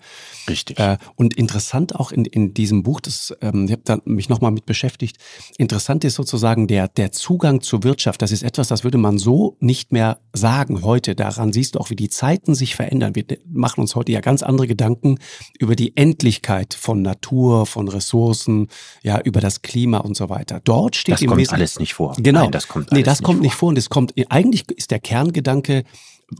Richtig. 0.49 0.79
Äh, 0.79 0.99
und 1.17 1.35
interessant 1.35 1.95
auch 1.97 2.13
in, 2.13 2.25
in 2.25 2.55
diesem 2.55 2.83
Buch, 2.83 3.01
das 3.01 3.35
ähm, 3.41 3.67
ich 3.67 3.73
habe 3.73 3.83
da 3.85 3.99
mich 4.05 4.29
nochmal 4.29 4.51
mit 4.51 4.67
beschäftigt, 4.67 5.19
interessant 5.59 6.05
ist 6.05 6.15
sozusagen 6.15 6.67
der, 6.67 6.89
der 6.89 7.13
Zugang 7.13 7.61
zur 7.61 7.83
Wirtschaft. 7.83 8.23
Das 8.23 8.33
ist 8.33 8.43
etwas, 8.43 8.69
das 8.69 8.85
würde 8.85 8.99
man 8.99 9.19
so 9.19 9.57
nicht 9.61 9.93
mehr 9.93 10.19
sagen 10.33 10.83
heute. 10.83 11.15
Daran 11.15 11.53
siehst 11.53 11.75
du 11.75 11.79
auch, 11.79 11.91
wie 11.91 11.97
die 11.97 12.09
Zeiten 12.09 12.55
sich 12.55 12.75
verändern. 12.75 13.15
Wir 13.15 13.25
machen 13.51 13.81
uns 13.81 13.95
heute 13.95 14.13
ja 14.13 14.21
ganz 14.21 14.43
andere 14.43 14.67
Gedanken 14.67 15.19
über 15.59 15.77
die 15.77 15.97
Endlichkeit 15.97 16.75
von 16.75 17.03
Natur, 17.03 17.67
von 17.67 17.89
Ressourcen, 17.89 18.69
ja, 19.03 19.21
über 19.21 19.41
das 19.41 19.63
Klima 19.63 19.99
und 19.99 20.17
so 20.17 20.29
weiter. 20.29 20.61
Dort 20.65 20.97
steht 20.97 21.15
das 21.15 21.27
kommt 21.27 21.53
alles 21.53 21.79
nicht 21.79 21.95
vor. 21.95 22.15
Genau. 22.23 22.43
Nein, 22.43 22.53
das 22.53 22.69
kommt 22.69 22.93
nee, 22.93 23.03
das 23.03 23.19
nicht 23.19 23.27
kommt 23.27 23.39
vor. 23.39 23.43
nicht 23.43 23.55
vor. 23.55 23.69
Und 23.71 23.79
es 23.79 23.89
kommt, 23.89 24.15
eigentlich 24.29 24.71
ist 24.71 24.91
der 24.91 25.01
Kerngedanke, 25.01 25.85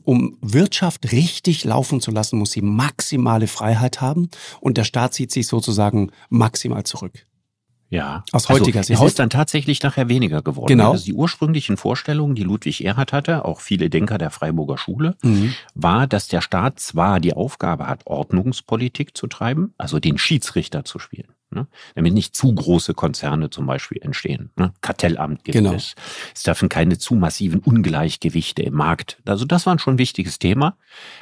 um 0.05 0.37
Wirtschaft 0.41 1.13
richtig 1.13 1.65
laufen 1.65 2.01
zu 2.01 2.11
lassen, 2.11 2.39
muss 2.39 2.53
sie 2.53 2.63
maximale 2.63 3.47
Freiheit 3.47 4.01
haben 4.01 4.29
und 4.61 4.77
der 4.77 4.85
Staat 4.85 5.15
zieht 5.15 5.33
sich 5.33 5.47
sozusagen 5.47 6.11
maximal 6.29 6.85
zurück. 6.85 7.27
Ja. 7.91 8.23
Aus 8.31 8.49
heutiger 8.49 8.79
also, 8.79 8.87
Sicht. 8.89 9.03
Es 9.03 9.07
ist 9.09 9.19
dann 9.19 9.31
tatsächlich 9.31 9.83
nachher 9.83 10.09
weniger 10.09 10.43
geworden. 10.43 10.69
Genau. 10.69 10.93
Also 10.93 11.05
die 11.05 11.13
ursprünglichen 11.13 11.77
Vorstellungen, 11.77 12.37
die 12.37 12.45
Ludwig 12.45 12.85
Erhard 12.85 13.13
hatte, 13.13 13.45
auch 13.45 13.61
viele 13.61 13.91
Denker 13.91 14.17
der 14.17 14.31
Freiburger 14.31 14.79
Schule, 14.79 15.17
mhm. 15.23 15.55
war, 15.75 16.07
dass 16.07 16.29
der 16.29 16.41
Staat 16.41 16.79
zwar 16.79 17.19
die 17.19 17.35
Aufgabe 17.35 17.89
hat, 17.89 18.07
Ordnungspolitik 18.07 19.17
zu 19.17 19.27
treiben, 19.27 19.75
also 19.77 19.99
den 19.99 20.19
Schiedsrichter 20.19 20.85
zu 20.85 21.01
spielen. 21.01 21.35
Ne? 21.51 21.67
Damit 21.95 22.15
nicht 22.15 22.37
zu 22.37 22.55
große 22.55 22.95
Konzerne 22.95 23.51
zum 23.51 23.67
Beispiel 23.67 23.99
entstehen. 24.03 24.51
Ne? 24.57 24.73
Kartellamt 24.81 25.45
gibt 25.45 25.57
genau. 25.57 25.75
es. 25.75 25.95
Es 26.35 26.45
dürfen 26.45 26.69
keine 26.69 26.99
zu 26.99 27.15
massiven 27.15 27.61
Ungleichgewichte 27.61 28.63
im 28.63 28.75
Markt. 28.75 29.19
Also 29.27 29.45
das 29.45 29.67
war 29.67 29.79
schon 29.79 29.95
ein 29.95 29.99
wichtiges 29.99 30.39
Thema. 30.39 30.77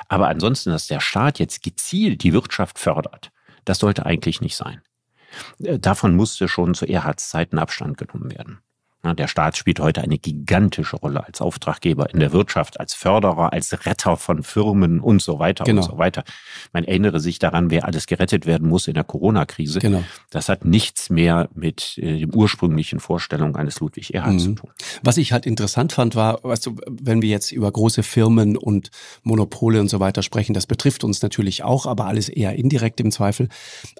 Aber 0.08 0.28
ansonsten, 0.28 0.70
dass 0.70 0.86
der 0.86 1.00
Staat 1.00 1.38
jetzt 1.38 1.62
gezielt 1.62 2.22
die 2.22 2.32
Wirtschaft 2.32 2.78
fördert, 2.78 3.30
das 3.64 3.78
sollte 3.78 4.06
eigentlich 4.06 4.40
nicht 4.40 4.56
sein. 4.56 4.82
Äh, 5.62 5.78
davon 5.78 6.14
musste 6.14 6.48
schon 6.48 6.74
zu 6.74 6.86
Erhards 6.86 7.30
Zeiten 7.30 7.58
Abstand 7.58 7.98
genommen 7.98 8.30
werden. 8.30 8.58
Der 9.14 9.28
Staat 9.28 9.56
spielt 9.56 9.80
heute 9.80 10.02
eine 10.02 10.18
gigantische 10.18 10.96
Rolle 10.96 11.26
als 11.26 11.40
Auftraggeber 11.40 12.10
in 12.12 12.20
der 12.20 12.32
Wirtschaft, 12.32 12.78
als 12.78 12.94
Förderer, 12.94 13.52
als 13.52 13.86
Retter 13.86 14.16
von 14.16 14.42
Firmen 14.42 15.00
und 15.00 15.22
so 15.22 15.38
weiter 15.38 15.64
genau. 15.64 15.82
und 15.82 15.90
so 15.90 15.98
weiter. 15.98 16.24
Man 16.72 16.84
erinnere 16.84 17.20
sich 17.20 17.38
daran, 17.38 17.70
wer 17.70 17.84
alles 17.86 18.06
gerettet 18.06 18.46
werden 18.46 18.68
muss 18.68 18.86
in 18.86 18.94
der 18.94 19.04
Corona-Krise. 19.04 19.80
Genau. 19.80 20.04
Das 20.30 20.48
hat 20.48 20.64
nichts 20.64 21.10
mehr 21.10 21.48
mit 21.54 21.98
äh, 21.98 22.20
dem 22.20 22.34
ursprünglichen 22.34 23.00
Vorstellung 23.00 23.56
eines 23.56 23.80
Ludwig 23.80 24.14
Erhard 24.14 24.34
mhm. 24.34 24.38
zu 24.38 24.52
tun. 24.54 24.70
Was 25.02 25.16
ich 25.16 25.32
halt 25.32 25.46
interessant 25.46 25.92
fand, 25.92 26.14
war, 26.14 26.40
weißt 26.42 26.66
du, 26.66 26.76
wenn 26.86 27.22
wir 27.22 27.30
jetzt 27.30 27.52
über 27.52 27.70
große 27.70 28.02
Firmen 28.02 28.56
und 28.56 28.90
Monopole 29.22 29.80
und 29.80 29.88
so 29.88 30.00
weiter 30.00 30.22
sprechen, 30.22 30.54
das 30.54 30.66
betrifft 30.66 31.04
uns 31.04 31.22
natürlich 31.22 31.64
auch, 31.64 31.86
aber 31.86 32.06
alles 32.06 32.28
eher 32.28 32.54
indirekt 32.54 33.00
im 33.00 33.10
Zweifel. 33.10 33.48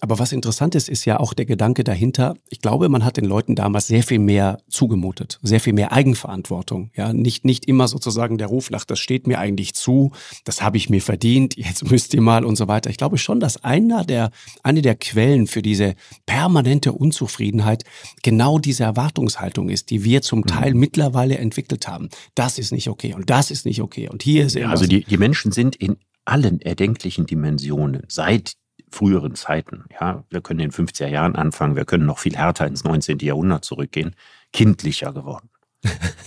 Aber 0.01 0.19
was 0.19 0.33
interessant 0.33 0.75
ist, 0.75 0.89
ist 0.89 1.05
ja 1.05 1.19
auch 1.19 1.35
der 1.35 1.47
Gedanke 1.47 1.85
dahinter. 1.85 2.35
Ich 2.49 2.61
glaube, 2.61 2.89
man 2.89 3.05
hat 3.05 3.17
den 3.17 3.25
Leuten 3.25 3.55
damals 3.55 3.87
sehr 3.87 4.03
viel 4.03 4.19
mehr 4.19 4.59
zugemacht 4.69 4.98
zugemutet. 4.99 5.39
Sehr 5.43 5.61
viel 5.61 5.73
mehr 5.73 5.93
Eigenverantwortung. 5.93 6.91
Ja, 6.95 7.13
nicht, 7.13 7.45
nicht 7.45 7.67
immer 7.67 7.89
sozusagen 7.89 8.39
der 8.39 8.49
Ruf 8.49 8.71
nach, 8.71 8.85
das 8.85 8.99
steht 8.99 9.27
mir 9.27 9.39
eigentlich 9.39 9.75
zu, 9.75 10.13
das 10.45 10.63
habe 10.63 10.77
ich 10.77 10.91
mir 10.91 11.01
verdient, 11.01 11.57
jetzt 11.57 11.91
müsst 11.91 12.15
ihr 12.15 12.21
mal 12.21 12.45
und 12.45 12.57
so 12.57 12.69
weiter. 12.69 12.91
Ich 12.91 12.97
glaube 12.97 13.19
schon, 13.19 13.41
dass 13.41 13.65
einer 13.65 14.05
der, 14.05 14.31
eine 14.63 14.83
der 14.83 14.97
Quellen 14.97 15.47
für 15.47 15.63
diese 15.63 15.95
permanente 16.27 16.93
Unzufriedenheit 16.93 17.85
genau 18.23 18.59
diese 18.59 18.85
Erwartungshaltung 18.85 19.69
ist, 19.69 19.91
die 19.91 20.05
wir 20.05 20.23
zum 20.23 20.47
Teil 20.47 20.75
mhm. 20.75 20.81
mittlerweile 20.81 21.39
entwickelt 21.39 21.89
haben. 21.89 22.09
Das 22.35 22.59
ist 22.59 22.73
nicht 22.73 22.89
okay 22.89 23.15
und 23.15 23.31
das 23.31 23.51
ist 23.51 23.67
nicht 23.67 23.81
okay 23.81 24.09
und 24.09 24.23
hier 24.23 24.47
ist 24.47 24.55
ja, 24.55 24.69
Also 24.69 24.87
die, 24.87 25.05
die 25.05 25.19
Menschen 25.19 25.53
sind 25.53 25.77
in 25.77 25.97
allen 26.25 26.61
erdenklichen 26.61 27.27
Dimensionen 27.27 28.03
seit 28.09 28.55
früheren 28.91 29.35
Zeiten. 29.35 29.85
Ja, 30.01 30.25
wir 30.31 30.41
können 30.41 30.61
in 30.61 30.71
den 30.71 30.87
50er 30.87 31.09
Jahren 31.09 31.37
anfangen, 31.37 31.77
wir 31.77 31.85
können 31.85 32.07
noch 32.07 32.19
viel 32.19 32.37
härter 32.37 32.67
ins 32.67 32.85
19. 32.85 33.19
Jahrhundert 33.19 33.65
zurückgehen 33.65 34.15
kindlicher 34.53 35.13
geworden. 35.13 35.51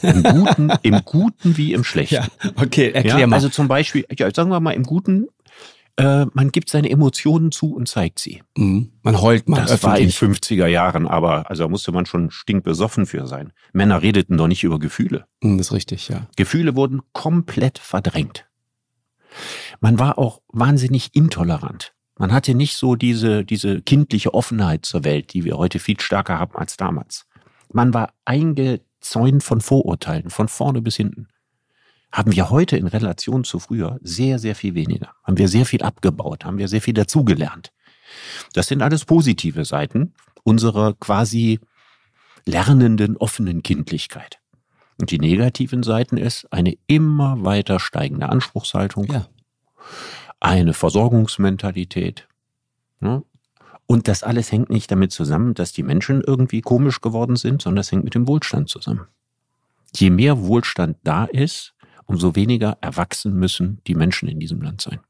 Im 0.02 0.24
Guten, 0.24 0.72
Im 0.82 1.02
Guten 1.06 1.58
wie 1.58 1.74
im 1.74 1.84
Schlechten. 1.84 2.16
Ja, 2.16 2.28
okay, 2.56 2.92
erklär 2.92 3.20
ja, 3.20 3.28
mal. 3.28 3.36
Also 3.36 3.50
zum 3.50 3.68
Beispiel, 3.68 4.06
ja, 4.18 4.34
sagen 4.34 4.50
wir 4.50 4.60
mal, 4.60 4.72
im 4.72 4.84
Guten, 4.84 5.28
äh, 5.98 6.26
man 6.34 6.52
gibt 6.52 6.70
seine 6.70 6.90
Emotionen 6.90 7.52
zu 7.52 7.74
und 7.74 7.88
zeigt 7.88 8.20
sie. 8.20 8.42
Mhm. 8.56 8.92
Man 9.04 9.22
heult 9.22 9.50
mal. 9.50 9.62
Das 9.62 9.72
öffentlich. 9.72 10.22
war 10.22 10.30
in 10.30 10.34
50er 10.34 10.68
Jahren, 10.68 11.08
aber 11.08 11.50
also 11.50 11.64
da 11.64 11.70
musste 11.70 11.92
man 11.92 12.06
schon 12.06 12.32
stinkbesoffen 12.32 13.06
für 13.06 13.28
sein. 13.28 13.52
Männer 13.74 14.02
redeten 14.02 14.38
doch 14.38 14.48
nicht 14.48 14.64
über 14.64 14.80
Gefühle. 14.80 15.26
Mhm, 15.42 15.58
das 15.58 15.68
ist 15.68 15.74
richtig, 15.74 16.08
ja. 16.10 16.28
Gefühle 16.38 16.76
wurden 16.76 17.02
komplett 17.14 17.78
verdrängt. 17.78 18.46
Man 19.80 20.00
war 20.00 20.18
auch 20.18 20.42
wahnsinnig 20.50 21.10
intolerant. 21.14 21.94
Man 22.18 22.32
hatte 22.32 22.54
nicht 22.54 22.76
so 22.76 22.96
diese, 22.96 23.44
diese 23.44 23.82
kindliche 23.82 24.34
Offenheit 24.34 24.86
zur 24.86 25.04
Welt, 25.04 25.34
die 25.34 25.44
wir 25.44 25.58
heute 25.58 25.80
viel 25.80 26.00
stärker 26.00 26.38
haben 26.38 26.56
als 26.56 26.78
damals. 26.78 27.26
Man 27.74 27.94
war 27.94 28.14
eingezäunt 28.26 29.44
von 29.44 29.62
Vorurteilen, 29.62 30.30
von 30.30 30.48
vorne 30.48 30.82
bis 30.82 30.96
hinten. 30.96 31.28
Haben 32.12 32.34
wir 32.34 32.50
heute 32.50 32.76
in 32.76 32.88
Relation 32.88 33.44
zu 33.44 33.60
früher 33.60 33.98
sehr, 34.02 34.38
sehr 34.38 34.56
viel 34.56 34.76
weniger. 34.76 35.14
Haben 35.24 35.38
wir 35.38 35.48
sehr 35.48 35.66
viel 35.66 35.82
abgebaut, 35.82 36.44
haben 36.44 36.58
wir 36.58 36.68
sehr 36.68 36.82
viel 36.82 36.94
dazugelernt. 36.94 37.72
Das 38.54 38.68
sind 38.68 38.82
alles 38.82 39.06
positive 39.06 39.64
Seiten 39.64 40.14
unserer 40.44 40.94
quasi 40.94 41.60
lernenden, 42.46 43.16
offenen 43.18 43.64
Kindlichkeit. 43.64 44.40
Und 45.00 45.12
die 45.12 45.20
negativen 45.20 45.84
Seiten 45.84 46.18
ist 46.18 46.52
eine 46.52 46.78
immer 46.88 47.44
weiter 47.44 47.80
steigende 47.80 48.30
Anspruchshaltung, 48.30 49.06
ja. 49.06 49.28
eine 50.40 50.74
Versorgungsmentalität, 50.74 52.28
ne? 53.00 53.24
Und 53.92 54.08
das 54.08 54.24
alles 54.24 54.54
hängt 54.54 54.70
nicht 54.70 54.90
damit 54.90 55.12
zusammen, 55.12 55.54
dass 55.54 55.74
die 55.74 55.84
Menschen 55.84 56.22
irgendwie 56.26 56.62
komisch 56.62 57.02
geworden 57.02 57.36
sind, 57.36 57.62
sondern 57.62 57.76
das 57.76 57.92
hängt 57.92 58.06
mit 58.06 58.16
dem 58.16 58.26
Wohlstand 58.26 58.70
zusammen. 58.70 59.08
Je 59.94 60.10
mehr 60.10 60.44
Wohlstand 60.44 60.96
da 61.04 61.26
ist, 61.26 61.74
umso 62.06 62.34
weniger 62.38 62.78
erwachsen 62.80 63.34
müssen 63.34 63.82
die 63.88 63.96
Menschen 63.96 64.30
in 64.30 64.40
diesem 64.40 64.62
Land 64.62 64.80
sein. 64.80 65.02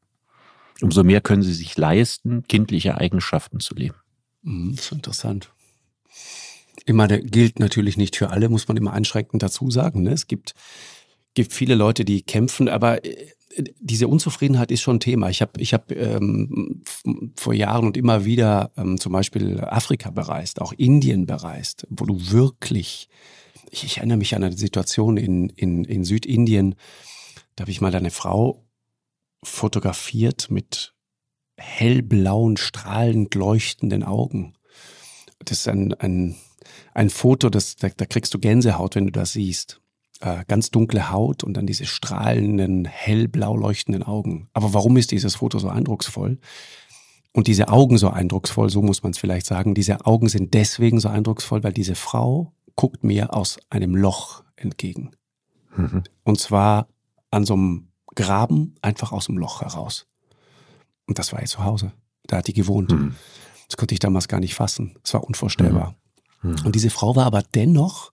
Umso 0.81 1.03
mehr 1.03 1.21
können 1.21 1.43
sie 1.43 1.53
sich 1.53 1.77
leisten, 1.77 2.41
kindliche 2.47 2.97
Eigenschaften 2.97 3.59
zu 3.59 3.75
leben. 3.75 3.97
Mhm, 4.41 4.75
das 4.75 4.85
ist 4.85 4.91
interessant. 4.93 5.51
Immer 6.87 7.07
der 7.07 7.21
gilt 7.21 7.59
natürlich 7.59 7.97
nicht 7.97 8.15
für 8.15 8.31
alle, 8.31 8.49
muss 8.49 8.67
man 8.67 8.77
immer 8.77 8.93
einschränkend 8.93 9.43
dazu 9.43 9.69
sagen. 9.69 10.01
Ne? 10.01 10.13
Es 10.13 10.25
gibt 10.25 10.55
gibt 11.35 11.53
viele 11.53 11.75
Leute, 11.75 12.03
die 12.03 12.23
kämpfen, 12.23 12.67
aber 12.67 13.05
äh, 13.05 13.27
diese 13.79 14.07
Unzufriedenheit 14.07 14.71
ist 14.71 14.81
schon 14.81 14.99
Thema. 14.99 15.29
Ich 15.29 15.41
habe 15.41 15.59
ich 15.59 15.73
hab, 15.73 15.91
ähm, 15.91 16.83
vor 17.35 17.53
Jahren 17.53 17.85
und 17.85 17.97
immer 17.97 18.25
wieder 18.25 18.71
ähm, 18.77 18.99
zum 18.99 19.11
Beispiel 19.11 19.59
Afrika 19.61 20.09
bereist, 20.09 20.61
auch 20.61 20.73
Indien 20.73 21.25
bereist, 21.25 21.87
wo 21.89 22.05
du 22.05 22.31
wirklich, 22.31 23.09
ich, 23.69 23.83
ich 23.83 23.97
erinnere 23.97 24.17
mich 24.17 24.35
an 24.35 24.43
eine 24.43 24.57
Situation 24.57 25.17
in, 25.17 25.49
in, 25.49 25.83
in 25.85 26.03
Südindien, 26.03 26.75
da 27.55 27.63
habe 27.63 27.71
ich 27.71 27.81
mal 27.81 27.93
eine 27.93 28.11
Frau 28.11 28.65
fotografiert 29.43 30.49
mit 30.49 30.93
hellblauen, 31.57 32.57
strahlend 32.57 33.35
leuchtenden 33.35 34.03
Augen. 34.03 34.53
Das 35.39 35.59
ist 35.59 35.67
ein, 35.67 35.93
ein, 35.95 36.35
ein 36.93 37.09
Foto, 37.09 37.49
das, 37.49 37.75
da, 37.75 37.89
da 37.89 38.05
kriegst 38.05 38.33
du 38.33 38.39
Gänsehaut, 38.39 38.95
wenn 38.95 39.05
du 39.05 39.11
das 39.11 39.33
siehst 39.33 39.80
äh, 40.21 40.43
ganz 40.47 40.71
dunkle 40.71 41.11
Haut 41.11 41.43
und 41.43 41.55
dann 41.55 41.65
diese 41.65 41.85
strahlenden, 41.85 42.85
hellblau 42.85 43.55
leuchtenden 43.55 44.03
Augen. 44.03 44.47
Aber 44.53 44.73
warum 44.73 44.97
ist 44.97 45.11
dieses 45.11 45.35
Foto 45.35 45.59
so 45.59 45.67
eindrucksvoll? 45.67 46.39
Und 47.33 47.47
diese 47.47 47.69
Augen 47.69 47.97
so 47.97 48.09
eindrucksvoll, 48.09 48.69
so 48.69 48.81
muss 48.81 49.03
man 49.03 49.11
es 49.11 49.17
vielleicht 49.17 49.45
sagen. 49.45 49.73
Diese 49.73 50.05
Augen 50.05 50.27
sind 50.27 50.53
deswegen 50.53 50.99
so 50.99 51.09
eindrucksvoll, 51.09 51.63
weil 51.63 51.73
diese 51.73 51.95
Frau 51.95 52.53
guckt 52.75 53.03
mir 53.03 53.33
aus 53.33 53.57
einem 53.69 53.95
Loch 53.95 54.43
entgegen. 54.55 55.11
Mhm. 55.75 56.03
Und 56.23 56.39
zwar 56.39 56.87
an 57.29 57.45
so 57.45 57.53
einem 57.53 57.87
Graben, 58.13 58.75
einfach 58.81 59.13
aus 59.13 59.27
dem 59.27 59.37
Loch 59.37 59.61
heraus. 59.61 60.07
Und 61.07 61.19
das 61.19 61.31
war 61.31 61.41
ihr 61.41 61.47
zu 61.47 61.63
Hause. 61.63 61.93
Da 62.27 62.37
hat 62.37 62.47
die 62.47 62.53
gewohnt. 62.53 62.91
Mhm. 62.91 63.15
Das 63.67 63.77
konnte 63.77 63.93
ich 63.93 63.99
damals 63.99 64.27
gar 64.27 64.41
nicht 64.41 64.53
fassen. 64.53 64.97
Es 65.03 65.13
war 65.13 65.23
unvorstellbar. 65.23 65.95
Mhm. 66.41 66.57
Und 66.65 66.75
diese 66.75 66.89
Frau 66.89 67.15
war 67.15 67.25
aber 67.25 67.43
dennoch 67.55 68.11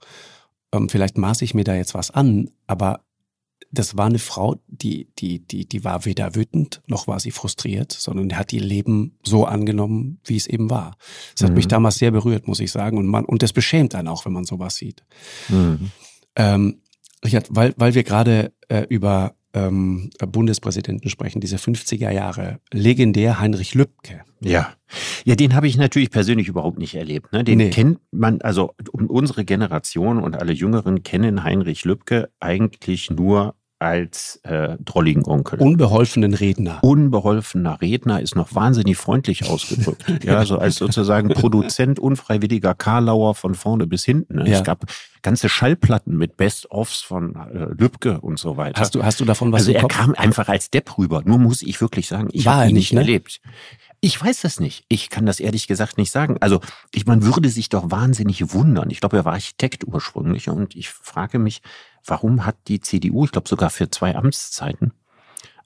ähm, 0.73 0.89
vielleicht 0.89 1.19
maße 1.19 1.45
ich 1.45 1.55
mir 1.55 1.65
da 1.65 1.75
jetzt 1.75 1.95
was 1.95 2.11
an, 2.11 2.51
aber 2.67 3.01
das 3.71 3.97
war 3.97 4.07
eine 4.07 4.19
Frau, 4.19 4.57
die, 4.67 5.09
die, 5.19 5.41
die, 5.41 5.69
die 5.69 5.85
war 5.85 6.05
weder 6.05 6.35
wütend 6.35 6.81
noch 6.87 7.07
war 7.07 7.21
sie 7.21 7.31
frustriert, 7.31 7.93
sondern 7.93 8.39
hat 8.39 8.53
ihr 8.53 8.63
Leben 8.63 9.19
so 9.23 9.45
angenommen, 9.45 10.21
wie 10.25 10.37
es 10.37 10.47
eben 10.47 10.71
war. 10.71 10.97
Das 11.35 11.45
hat 11.45 11.51
mhm. 11.51 11.57
mich 11.57 11.69
damals 11.69 11.99
sehr 11.99 12.11
berührt, 12.11 12.49
muss 12.49 12.61
ich 12.61 12.73
sagen. 12.73 12.97
Und 12.97 13.07
man, 13.07 13.25
und 13.25 13.43
das 13.43 13.53
beschämt 13.53 13.95
einen 13.95 14.09
auch, 14.09 14.25
wenn 14.25 14.33
man 14.33 14.45
sowas 14.45 14.77
sieht. 14.77 15.05
Mhm. 15.49 15.91
Ähm, 16.37 16.81
Richard, 17.25 17.49
weil, 17.51 17.75
weil 17.77 17.95
wir 17.95 18.05
gerade 18.05 18.53
äh, 18.69 18.87
über 18.89 19.35
ähm, 19.55 20.11
Bundespräsidenten 20.19 21.09
sprechen, 21.09 21.41
diese 21.41 21.57
50er 21.57 22.11
Jahre, 22.11 22.61
legendär 22.73 23.41
Heinrich 23.41 23.75
Lübke. 23.75 24.23
Ja, 24.41 24.75
ja, 25.25 25.35
den 25.35 25.55
habe 25.55 25.67
ich 25.67 25.77
natürlich 25.77 26.11
persönlich 26.11 26.49
überhaupt 26.49 26.79
nicht 26.79 26.95
erlebt. 26.95 27.33
Ne? 27.33 27.45
Den 27.45 27.59
nee. 27.59 27.71
kennt 27.71 27.99
man, 28.11 28.41
also 28.41 28.75
unsere 28.93 29.45
Generation 29.45 30.23
und 30.23 30.37
alle 30.37 30.53
Jüngeren 30.53 31.03
kennen 31.03 31.45
Heinrich 31.45 31.85
Lübke 31.85 32.31
eigentlich 32.41 33.11
nur 33.11 33.55
als 33.79 34.41
äh, 34.43 34.77
drolligen 34.85 35.25
Onkel. 35.25 35.61
Unbeholfenen 35.61 36.35
Redner. 36.35 36.83
Unbeholfener 36.83 37.81
Redner 37.81 38.21
ist 38.21 38.35
noch 38.35 38.55
wahnsinnig 38.55 38.97
freundlich 38.97 39.49
ausgedrückt. 39.49 40.05
ja, 40.25 40.45
so 40.45 40.59
als 40.59 40.77
sozusagen 40.77 41.29
Produzent 41.29 42.01
unfreiwilliger 42.01 42.75
Karlauer 42.75 43.35
von 43.35 43.55
vorne 43.55 43.87
bis 43.87 44.05
hinten. 44.05 44.37
Ne? 44.37 44.51
Ja. 44.51 44.59
Es 44.59 44.65
gab 44.65 44.85
ganze 45.23 45.49
Schallplatten 45.49 46.17
mit 46.17 46.37
Best-ofs 46.37 47.03
von 47.03 47.37
äh, 47.37 47.67
Lübcke 47.79 48.21
und 48.21 48.39
so 48.39 48.57
weiter. 48.57 48.81
Hast 48.81 48.95
du, 48.95 49.05
hast 49.05 49.21
du 49.21 49.25
davon 49.25 49.53
was 49.53 49.61
Also 49.63 49.73
er 49.73 49.87
kam 49.87 50.15
einfach 50.15 50.49
als 50.49 50.71
Depp 50.71 50.99
rüber. 50.99 51.23
Nur 51.25 51.39
muss 51.39 51.63
ich 51.63 51.81
wirklich 51.81 52.09
sagen, 52.09 52.29
ich 52.33 52.47
habe 52.47 52.69
ihn 52.69 52.75
nicht 52.75 52.93
ne? 52.93 53.01
erlebt. 53.01 53.41
Ich 54.01 54.21
weiß 54.23 54.43
das 54.43 54.61
nicht. 54.61 54.85
Ich 54.89 55.11
kann 55.11 55.27
das 55.27 55.41
ehrlich 55.41 55.67
gesagt 55.67 55.99
nicht 55.99 56.13
sagen. 56.13 56.37
Also, 56.39 56.61
ich, 56.95 57.07
man 57.07 57.25
würde 57.25 57.49
sich 57.49 57.69
doch 57.69 57.91
wahnsinnig 57.91 58.53
wundern. 58.53 58.91
Ich 58.91 59.01
glaube, 59.01 59.17
er 59.17 59.25
war 59.25 59.33
Architekt 59.33 59.85
ursprünglich 59.89 60.49
und 60.49 60.77
ich 60.77 60.89
frage 60.89 61.41
mich, 61.41 61.63
warum 62.05 62.47
hat 62.47 62.57
die 62.69 62.81
CDU, 62.81 63.25
ich 63.25 63.33
glaube 63.33 63.49
sogar 63.49 63.71
für 63.71 63.91
zwei 63.91 64.15
Amtszeiten, 64.15 64.93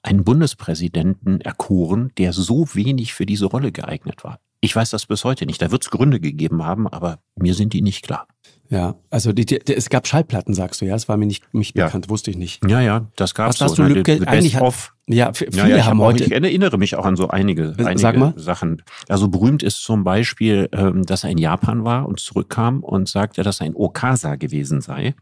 einen 0.01 0.23
Bundespräsidenten 0.23 1.41
erkoren, 1.41 2.11
der 2.17 2.33
so 2.33 2.67
wenig 2.73 3.13
für 3.13 3.25
diese 3.25 3.45
Rolle 3.45 3.71
geeignet 3.71 4.23
war? 4.23 4.39
Ich 4.63 4.73
weiß 4.73 4.91
das 4.91 5.05
bis 5.05 5.25
heute 5.25 5.45
nicht. 5.45 5.61
Da 5.61 5.71
wird 5.71 5.83
es 5.83 5.89
Gründe 5.89 6.21
gegeben 6.21 6.63
haben, 6.63 6.87
aber 6.87 7.19
mir 7.35 7.53
sind 7.53 7.73
die 7.73 7.81
nicht 7.81 8.03
klar. 8.05 8.27
Ja, 8.69 8.95
also 9.09 9.33
die, 9.33 9.45
die, 9.45 9.59
es 9.75 9.89
gab 9.89 10.07
Schallplatten, 10.07 10.53
sagst 10.53 10.79
du, 10.79 10.85
ja? 10.85 10.95
Es 10.95 11.09
war 11.09 11.17
mir 11.17 11.25
nicht, 11.25 11.53
nicht 11.53 11.77
ja. 11.77 11.85
bekannt, 11.85 12.09
wusste 12.09 12.31
ich 12.31 12.37
nicht. 12.37 12.65
Ja, 12.67 12.79
ja, 12.79 13.07
das 13.17 13.35
gab 13.35 13.51
es. 13.51 13.59
Was 13.59 13.71
hast 13.71 13.75
so, 13.75 13.83
du 13.83 13.93
Lücke? 13.93 14.21
Ne, 14.21 14.27
eigentlich 14.27 14.55
hat, 14.55 14.93
ja, 15.05 15.33
viele 15.33 15.51
ja, 15.51 15.67
ja, 15.67 15.85
haben 15.85 15.99
hab 15.99 16.07
heute. 16.07 16.23
Auch, 16.23 16.27
ich 16.27 16.33
erinnere 16.33 16.77
mich 16.77 16.95
auch 16.95 17.05
an 17.05 17.17
so 17.17 17.27
einige, 17.27 17.75
einige 17.77 18.33
Sachen. 18.37 18.81
Also 19.09 19.27
berühmt 19.27 19.63
ist 19.63 19.83
zum 19.83 20.05
Beispiel, 20.05 20.69
ähm, 20.71 21.03
dass 21.05 21.25
er 21.25 21.31
in 21.31 21.37
Japan 21.37 21.83
war 21.83 22.07
und 22.07 22.21
zurückkam 22.21 22.83
und 22.83 23.09
sagte, 23.09 23.43
dass 23.43 23.59
er 23.59 23.65
ein 23.65 23.75
Okasa 23.75 24.37
gewesen 24.37 24.79
sei. 24.79 25.13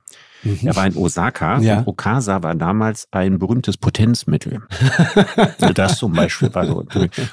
Mhm. 0.43 0.60
Er 0.63 0.75
war 0.75 0.88
in 0.88 0.95
Osaka. 0.95 1.60
Ja. 1.60 1.84
Okasa 1.86 2.43
war 2.43 2.56
damals 2.56 3.08
ein 3.12 3.39
berühmtes 3.39 3.77
Potenzmittel. 3.77 4.62
das 5.75 5.97
zum 5.97 6.13
Beispiel 6.13 6.54
war 6.54 6.65
so. 6.65 6.86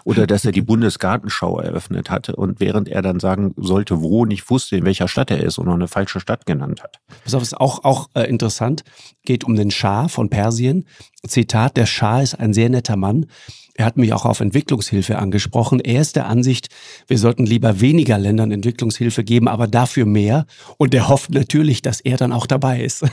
Oder 0.04 0.26
dass 0.26 0.44
er 0.44 0.52
die 0.52 0.62
Bundesgartenschau 0.62 1.60
eröffnet 1.60 2.10
hatte 2.10 2.36
und 2.36 2.60
während 2.60 2.88
er 2.88 3.02
dann 3.02 3.20
sagen 3.20 3.54
sollte, 3.56 4.02
wo, 4.02 4.24
nicht 4.24 4.48
wusste, 4.50 4.76
in 4.76 4.84
welcher 4.84 5.08
Stadt 5.08 5.30
er 5.30 5.42
ist 5.42 5.58
und 5.58 5.66
noch 5.66 5.74
eine 5.74 5.88
falsche 5.88 6.20
Stadt 6.20 6.46
genannt 6.46 6.82
hat. 6.82 7.00
Pass 7.24 7.34
auf, 7.34 7.42
ist 7.42 7.58
auch, 7.58 7.84
auch 7.84 8.08
äh, 8.14 8.24
interessant. 8.24 8.84
Geht 9.24 9.44
um 9.44 9.56
den 9.56 9.70
Schah 9.70 10.08
von 10.08 10.28
Persien. 10.30 10.86
Zitat, 11.26 11.76
der 11.76 11.86
Schah 11.86 12.20
ist 12.20 12.34
ein 12.34 12.52
sehr 12.52 12.68
netter 12.68 12.96
Mann. 12.96 13.26
Er 13.78 13.84
hat 13.84 13.96
mich 13.96 14.12
auch 14.12 14.24
auf 14.24 14.40
Entwicklungshilfe 14.40 15.20
angesprochen. 15.20 15.78
Er 15.78 16.00
ist 16.00 16.16
der 16.16 16.26
Ansicht, 16.26 16.66
wir 17.06 17.16
sollten 17.16 17.46
lieber 17.46 17.80
weniger 17.80 18.18
Ländern 18.18 18.50
Entwicklungshilfe 18.50 19.22
geben, 19.22 19.46
aber 19.46 19.68
dafür 19.68 20.04
mehr. 20.04 20.46
Und 20.78 20.94
er 20.94 21.08
hofft 21.08 21.30
natürlich, 21.30 21.80
dass 21.80 22.00
er 22.00 22.16
dann 22.16 22.32
auch 22.32 22.46
dabei 22.46 22.82
ist. 22.82 23.04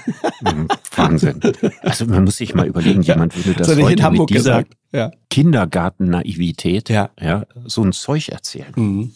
Mhm, 0.41 0.67
Wahnsinn. 0.95 1.39
Also 1.83 2.07
man 2.07 2.23
muss 2.23 2.37
sich 2.37 2.55
mal 2.55 2.65
überlegen, 2.65 3.03
jemand 3.03 3.37
würde 3.37 3.53
das, 3.53 3.67
das 3.67 3.77
heute 3.77 3.93
in 3.93 4.03
Hamburg 4.03 4.31
mit 4.31 4.39
dieser 4.39 4.63
ja. 4.91 5.11
Kindergarten-Naivität 5.29 6.89
ja. 6.89 7.11
ja. 7.21 7.45
so 7.65 7.83
ein 7.83 7.93
Zeug 7.93 8.29
erzählen. 8.29 8.73
Mhm. 8.75 9.11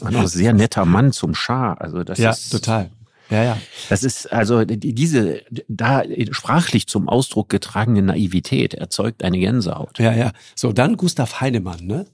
Und 0.00 0.14
auch 0.14 0.28
sehr 0.28 0.52
netter 0.52 0.84
Mann 0.84 1.10
zum 1.10 1.34
Schah. 1.34 1.74
Also 1.74 2.04
das 2.04 2.18
ja, 2.18 2.30
ist 2.30 2.50
total. 2.50 2.88
Ja, 3.32 3.42
ja. 3.44 3.58
Das 3.88 4.02
ist 4.02 4.30
also 4.30 4.64
diese 4.64 5.40
da 5.66 6.02
sprachlich 6.32 6.86
zum 6.86 7.08
Ausdruck 7.08 7.48
getragene 7.48 8.02
Naivität 8.02 8.74
erzeugt 8.74 9.24
eine 9.24 9.38
Gänsehaut. 9.38 9.98
Ja, 9.98 10.12
ja. 10.12 10.32
So, 10.54 10.72
dann 10.72 10.98
Gustav 10.98 11.40
Heinemann, 11.40 11.86
ne? 11.86 12.06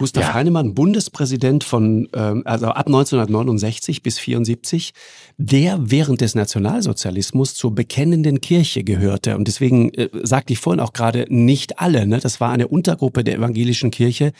Gustav 0.00 0.28
ja. 0.28 0.32
Heinemann, 0.32 0.72
Bundespräsident 0.72 1.62
von, 1.62 2.08
ähm, 2.14 2.40
also 2.46 2.68
ab 2.68 2.86
1969 2.86 4.02
bis 4.02 4.18
74, 4.18 4.94
der 5.36 5.78
während 5.78 6.22
des 6.22 6.34
Nationalsozialismus 6.34 7.54
zur 7.54 7.74
bekennenden 7.74 8.40
Kirche 8.40 8.82
gehörte. 8.82 9.36
Und 9.36 9.46
deswegen 9.46 9.92
äh, 9.92 10.08
sagte 10.22 10.54
ich 10.54 10.58
vorhin 10.58 10.80
auch 10.80 10.94
gerade, 10.94 11.26
nicht 11.28 11.80
alle, 11.80 12.06
ne? 12.06 12.18
Das 12.18 12.40
war 12.40 12.50
eine 12.50 12.68
Untergruppe 12.68 13.24
der 13.24 13.36
evangelischen 13.36 13.90
Kirche, 13.90 14.32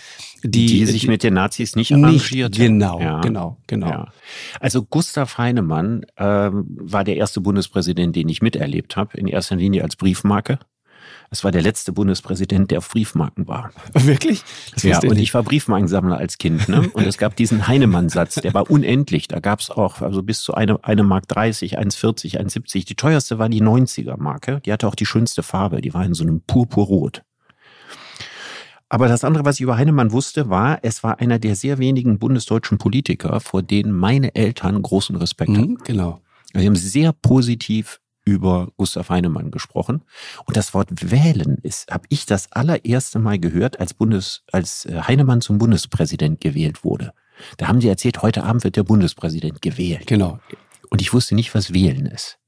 die, 0.42 0.64
die 0.64 0.86
sich 0.86 1.06
mit 1.06 1.22
den 1.22 1.34
Nazis 1.34 1.76
nicht 1.76 1.92
arrangierte. 1.92 2.58
Genau, 2.58 2.98
ja. 2.98 3.20
genau, 3.20 3.58
genau. 3.66 3.88
Ja. 3.90 4.08
Also 4.60 4.82
Gustav 4.82 5.36
Heinemann 5.36 6.06
ähm, 6.16 6.64
war 6.70 7.04
der 7.04 7.16
erste 7.16 7.42
Bundespräsident, 7.42 8.16
den 8.16 8.30
ich 8.30 8.40
miterlebt 8.40 8.96
habe, 8.96 9.18
in 9.18 9.26
erster 9.26 9.56
Linie 9.56 9.82
als 9.82 9.96
Briefmarke. 9.96 10.58
Es 11.32 11.44
war 11.44 11.52
der 11.52 11.62
letzte 11.62 11.92
Bundespräsident, 11.92 12.72
der 12.72 12.78
auf 12.78 12.88
Briefmarken 12.88 13.46
war. 13.46 13.70
Wirklich? 13.92 14.42
Das 14.72 14.82
ja, 14.82 14.98
und 14.98 15.16
ich 15.16 15.32
war 15.32 15.44
Briefmarkensammler 15.44 16.16
als 16.16 16.38
Kind. 16.38 16.68
Ne? 16.68 16.90
Und 16.92 17.06
es 17.06 17.18
gab 17.18 17.36
diesen 17.36 17.68
Heinemann-Satz, 17.68 18.34
der 18.34 18.52
war 18.52 18.68
unendlich. 18.68 19.28
Da 19.28 19.38
gab 19.38 19.60
es 19.60 19.70
auch 19.70 20.00
also 20.00 20.24
bis 20.24 20.40
zu 20.40 20.54
eine, 20.54 20.82
eine 20.82 21.04
Mark 21.04 21.28
30, 21.28 21.78
1,40, 21.78 22.36
1,70. 22.36 22.84
Die 22.84 22.96
teuerste 22.96 23.38
war 23.38 23.48
die 23.48 23.62
90er-Marke. 23.62 24.60
Die 24.66 24.72
hatte 24.72 24.88
auch 24.88 24.96
die 24.96 25.06
schönste 25.06 25.44
Farbe. 25.44 25.80
Die 25.80 25.94
war 25.94 26.04
in 26.04 26.14
so 26.14 26.24
einem 26.24 26.40
Purpurrot. 26.40 27.22
Aber 28.88 29.06
das 29.06 29.22
andere, 29.22 29.44
was 29.44 29.54
ich 29.54 29.60
über 29.60 29.76
Heinemann 29.76 30.10
wusste, 30.10 30.50
war, 30.50 30.80
es 30.82 31.04
war 31.04 31.20
einer 31.20 31.38
der 31.38 31.54
sehr 31.54 31.78
wenigen 31.78 32.18
bundesdeutschen 32.18 32.78
Politiker, 32.78 33.38
vor 33.38 33.62
denen 33.62 33.92
meine 33.92 34.34
Eltern 34.34 34.82
großen 34.82 35.14
Respekt 35.14 35.52
mhm, 35.52 35.56
hatten. 35.58 35.78
Genau. 35.84 36.20
Also 36.52 36.62
sie 36.62 36.66
haben 36.66 36.74
sehr 36.74 37.12
positiv 37.12 38.00
über 38.30 38.68
Gustav 38.76 39.08
Heinemann 39.10 39.50
gesprochen. 39.50 40.02
Und 40.46 40.56
das 40.56 40.74
Wort 40.74 41.10
wählen 41.10 41.58
ist, 41.62 41.90
habe 41.90 42.04
ich 42.08 42.26
das 42.26 42.52
allererste 42.52 43.18
Mal 43.18 43.38
gehört, 43.38 43.80
als 43.80 43.94
Bundes, 43.94 44.42
als 44.52 44.86
äh, 44.86 45.02
Heinemann 45.02 45.40
zum 45.40 45.58
Bundespräsident 45.58 46.40
gewählt 46.40 46.84
wurde. 46.84 47.12
Da 47.56 47.68
haben 47.68 47.80
sie 47.80 47.88
erzählt, 47.88 48.22
heute 48.22 48.44
Abend 48.44 48.64
wird 48.64 48.76
der 48.76 48.84
Bundespräsident 48.84 49.62
gewählt. 49.62 50.06
Genau. 50.06 50.38
Und 50.90 51.00
ich 51.00 51.12
wusste 51.12 51.34
nicht, 51.34 51.54
was 51.54 51.72
wählen 51.72 52.06
ist. 52.06 52.39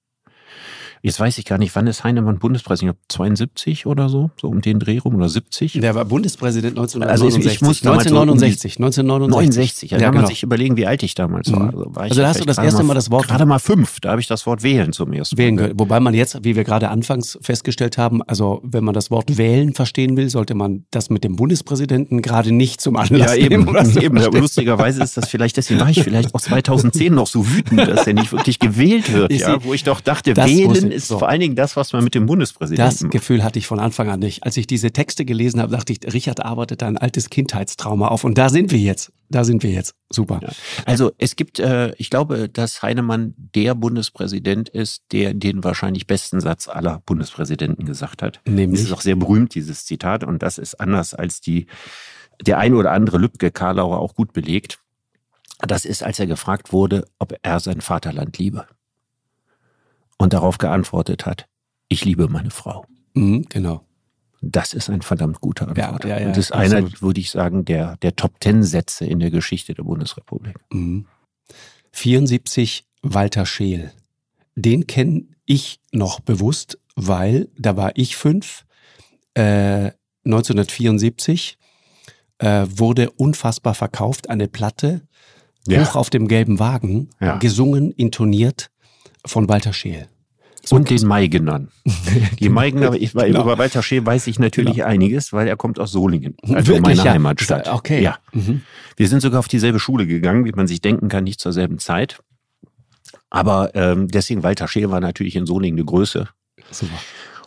Jetzt 1.05 1.19
weiß 1.19 1.37
ich 1.39 1.45
gar 1.45 1.59
nicht, 1.59 1.75
wann 1.75 1.89
ist 1.89 2.05
Heinemann 2.05 2.39
Bundespräsident? 2.39 2.97
72 3.09 3.87
oder 3.87 4.09
so, 4.09 4.31
so 4.41 4.47
um 4.47 4.61
den 4.61 4.79
Dreh 4.79 4.99
rum 4.99 5.17
oder 5.17 5.29
70? 5.29 5.73
Der 5.73 5.97
war 5.97 6.05
Bundespräsident 6.05 6.79
1969. 6.79 7.11
Also 7.11 7.39
ich, 7.39 7.55
ich 7.57 7.61
muss 7.61 7.83
1969, 7.85 8.77
1969. 8.79 9.91
69. 9.91 9.91
Ja, 9.91 9.99
da 9.99 10.05
kann 10.05 10.15
man 10.15 10.21
genau. 10.23 10.29
sich 10.29 10.43
überlegen, 10.45 10.77
wie 10.77 10.87
alt 10.87 11.03
ich 11.03 11.17
damals 11.17 11.51
war. 11.51 11.59
Mhm. 11.59 11.69
Also, 11.71 11.95
war 11.97 12.03
also 12.05 12.21
da 12.21 12.29
hast 12.29 12.41
du 12.41 12.45
das 12.45 12.59
erste 12.59 12.85
Mal 12.85 12.95
das 12.95 13.11
Wort. 13.11 13.27
Gerade 13.27 13.47
mal 13.47 13.59
fünf, 13.59 13.99
da 13.99 14.11
habe 14.11 14.21
ich 14.21 14.29
das 14.29 14.47
Wort 14.47 14.63
wählen 14.63 14.93
zum 14.93 15.13
ersten 15.13 15.35
Mal. 15.35 15.43
Wählen 15.43 15.57
gehört. 15.57 15.73
Wobei 15.77 15.99
man 15.99 16.15
jetzt, 16.15 16.39
wie 16.45 16.55
wir 16.55 16.63
gerade 16.63 16.89
anfangs 16.89 17.37
festgestellt 17.43 17.99
haben, 17.99 18.23
also 18.23 18.61
wenn 18.63 18.85
man 18.85 18.95
das 18.95 19.11
Wort 19.11 19.37
wählen 19.37 19.75
verstehen 19.75 20.17
will, 20.17 20.31
sollte 20.31 20.55
man 20.55 20.85
das 20.93 21.11
mit 21.11 21.25
dem 21.25 21.35
Bundespräsidenten 21.35 22.23
gerade 22.23 22.53
nicht 22.53 22.81
zum 22.81 22.95
Anlass 22.97 23.37
ja, 23.37 23.43
eben, 23.43 23.65
nehmen. 23.65 23.97
eben. 24.01 24.17
Ja, 24.19 24.29
lustigerweise 24.29 25.03
ist 25.03 25.17
das 25.17 25.29
vielleicht, 25.29 25.57
deswegen 25.57 25.81
war 25.81 25.91
ich 25.91 26.01
vielleicht 26.01 26.33
auch 26.33 26.41
2010 26.53 27.13
noch 27.13 27.27
so 27.27 27.49
wütend, 27.51 27.81
dass 27.81 28.07
er 28.07 28.15
nicht 28.15 28.31
wirklich 28.31 28.61
gewählt 28.61 29.13
wird, 29.13 29.33
ja, 29.33 29.65
wo 29.65 29.75
ich 29.75 29.83
doch 29.83 30.01
dachte, 30.01 30.37
wählen 30.47 30.91
ist 30.91 31.09
so. 31.09 31.19
vor 31.19 31.29
allen 31.29 31.41
Dingen 31.41 31.57
das, 31.57 31.77
was 31.77 31.93
man 31.93 32.05
mit 32.05 32.15
dem 32.15 32.27
Bundespräsidenten 32.27 32.85
Das 32.85 33.03
macht. 33.03 33.13
Gefühl 33.13 33.45
hatte 33.45 33.59
ich 33.59 33.67
von 33.67 33.79
Anfang 33.79 34.09
an 34.09 34.21
nicht. 34.21 34.45
Als 34.45 34.57
ich 34.57 34.67
diese 34.67 34.93
Texte 34.93 35.25
gelesen 35.25 35.61
habe, 35.61 35.73
dachte 35.73 35.93
ich, 35.93 36.01
Richard 36.13 36.45
arbeitet 36.45 36.83
ein 36.83 36.99
altes 36.99 37.31
Kindheitstrauma 37.31 38.09
auf. 38.09 38.25
Und 38.25 38.39
da 38.39 38.49
sind 38.49 38.71
wir 38.71 38.79
jetzt. 38.79 39.13
Da 39.29 39.45
sind 39.45 39.63
wir 39.63 39.71
jetzt. 39.71 39.95
Super. 40.11 40.41
Ja. 40.43 40.49
Also 40.85 41.13
es 41.19 41.37
gibt, 41.37 41.59
äh, 41.59 41.95
ich 41.97 42.11
glaube, 42.11 42.49
dass 42.49 42.83
Heinemann 42.83 43.35
der 43.37 43.75
Bundespräsident 43.75 44.69
ist, 44.69 45.05
der 45.13 45.35
den 45.35 45.65
wahrscheinlich 45.65 46.07
besten 46.07 46.41
Satz 46.41 46.69
aller 46.69 47.03
Bundespräsidenten 47.07 47.87
gesagt 47.87 48.23
hat. 48.23 48.41
Nämlich. 48.47 48.81
Das 48.81 48.89
ist 48.89 48.93
auch 48.93 49.01
sehr 49.01 49.17
berühmt, 49.17 49.55
dieses 49.55 49.87
Zitat. 49.87 50.25
Und 50.25 50.43
das 50.43 50.59
ist 50.59 50.81
anders 50.81 51.15
als 51.15 51.41
die, 51.41 51.67
der 52.45 52.59
ein 52.59 52.75
oder 52.75 52.93
andere 52.93 53.19
Lübcke 53.19 53.51
Karlauer 53.51 53.99
auch 54.01 54.15
gut 54.15 54.33
belegt. 54.33 54.79
Das 55.61 55.85
ist, 55.85 56.03
als 56.03 56.19
er 56.19 56.27
gefragt 56.27 56.73
wurde, 56.73 57.07
ob 57.19 57.35
er 57.43 57.61
sein 57.61 57.81
Vaterland 57.81 58.37
liebe 58.39 58.67
und 60.23 60.33
darauf 60.33 60.59
geantwortet 60.59 61.27
hat, 61.27 61.47
ich 61.89 62.05
liebe 62.05 62.29
meine 62.29 62.51
Frau. 62.51 62.87
Mhm, 63.15 63.47
genau. 63.49 63.85
Das 64.41 64.75
ist 64.75 64.91
ein 64.91 65.03
verdammt 65.03 65.41
guter 65.41 65.69
Antwort. 65.69 66.05
Ja, 66.05 66.19
ja, 66.19 66.21
ja, 66.21 66.29
das 66.29 66.39
ist 66.39 66.53
einer, 66.53 67.01
würde 67.01 67.21
ich 67.21 67.31
sagen, 67.31 67.65
der, 67.65 67.97
der 67.99 68.17
Top 68.17 68.41
Ten 68.41 68.63
Sätze 68.63 69.05
in 69.05 69.21
der 69.21 69.31
Geschichte 69.31 69.75
der 69.75 69.85
Bundesrepublik. 69.85 70.57
Mhm. 70.73 71.07
74 71.93 72.85
Walter 73.03 73.47
Scheel. 73.47 73.93
Den 74.57 74.87
kenne 74.87 75.25
ich 75.45 75.81
noch 75.93 76.21
bewusst, 76.21 76.79
weil 76.97 77.49
da 77.59 77.77
war 77.77 77.93
ich 77.95 78.17
fünf. 78.17 78.65
Äh, 79.35 79.93
1974 80.25 81.59
äh, 82.39 82.67
wurde 82.69 83.11
unfassbar 83.11 83.75
verkauft 83.75 84.31
eine 84.31 84.49
Platte 84.49 85.03
hoch 85.71 85.95
auf 85.95 86.11
dem 86.11 86.27
gelben 86.27 86.59
Wagen, 86.59 87.11
gesungen, 87.39 87.93
intoniert 87.93 88.71
von 89.25 89.49
Walter 89.49 89.73
Scheel. 89.73 90.09
So 90.65 90.77
und 90.77 90.91
den 90.91 91.07
Maigenern. 91.07 91.69
Die 92.41 92.49
Maigener, 92.49 92.95
ich, 92.95 93.13
genau. 93.13 93.43
über 93.43 93.59
Walter 93.59 93.83
Scheel 93.83 94.07
weiß 94.07 94.29
ich 94.29 94.39
natürlich 94.39 94.77
genau. 94.77 94.87
einiges, 94.87 95.33
weil 95.33 95.49
er 95.49 95.57
kommt 95.57 95.81
aus 95.81 95.93
Solingen, 95.93 96.37
also 96.43 96.75
Wirklich, 96.75 96.81
meine 96.83 97.05
ja. 97.05 97.13
Heimatstadt. 97.13 97.69
Okay. 97.69 98.03
Ja. 98.03 98.19
Mhm. 98.33 98.63
Wir 98.97 99.09
sind 99.09 99.21
sogar 99.21 99.41
auf 99.41 99.49
dieselbe 99.49 99.81
Schule 99.81 100.07
gegangen, 100.07 100.45
wie 100.45 100.53
man 100.53 100.67
sich 100.67 100.81
denken 100.81 101.09
kann, 101.09 101.25
nicht 101.25 101.41
zur 101.41 101.53
selben 101.53 101.79
Zeit. 101.79 102.21
Aber 103.31 103.75
ähm, 103.75 104.09
deswegen 104.09 104.43
Walter 104.43 104.69
Scheel 104.69 104.91
war 104.91 105.01
natürlich 105.01 105.37
in 105.37 105.47
Solingen 105.47 105.79
eine 105.79 105.87
Größe. 105.87 106.29
Super. 106.71 106.93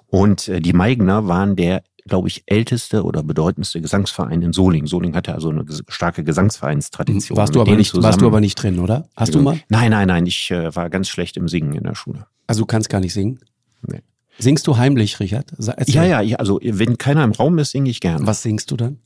Und 0.07 0.47
äh, 0.47 0.59
die 0.59 0.73
Maigener 0.73 1.27
waren 1.27 1.55
der 1.55 1.83
glaube 2.07 2.27
ich, 2.27 2.43
älteste 2.45 3.03
oder 3.03 3.23
bedeutendste 3.23 3.81
Gesangsverein 3.81 4.41
in 4.41 4.53
Solingen. 4.53 4.87
Solingen 4.87 5.15
hatte 5.15 5.33
also 5.33 5.49
eine 5.49 5.65
starke 5.87 6.23
Gesangsvereinstradition. 6.23 7.37
Warst 7.37 7.55
du, 7.55 7.61
aber 7.61 7.75
nicht, 7.75 7.95
warst 8.01 8.21
du 8.21 8.27
aber 8.27 8.39
nicht 8.39 8.55
drin, 8.55 8.79
oder? 8.79 9.09
Hast 9.15 9.33
du 9.33 9.41
mal? 9.41 9.59
Nein, 9.69 9.91
nein, 9.91 10.07
nein. 10.07 10.25
Ich 10.25 10.51
äh, 10.51 10.75
war 10.75 10.89
ganz 10.89 11.09
schlecht 11.09 11.35
im 11.37 11.47
Singen 11.47 11.73
in 11.73 11.83
der 11.83 11.95
Schule. 11.95 12.27
Also 12.47 12.61
du 12.61 12.65
kannst 12.67 12.89
gar 12.89 12.99
nicht 12.99 13.13
singen? 13.13 13.39
Nee. 13.81 14.01
Singst 14.37 14.67
du 14.67 14.77
heimlich, 14.77 15.19
Richard? 15.19 15.51
Erzähl. 15.57 15.95
Ja, 15.95 16.21
ja, 16.21 16.37
also 16.37 16.59
wenn 16.61 16.97
keiner 16.97 17.23
im 17.23 17.31
Raum 17.31 17.57
ist, 17.57 17.71
singe 17.71 17.89
ich 17.89 18.01
gern. 18.01 18.27
Was 18.27 18.43
singst 18.43 18.69
du 18.69 18.77
dann? 18.77 18.99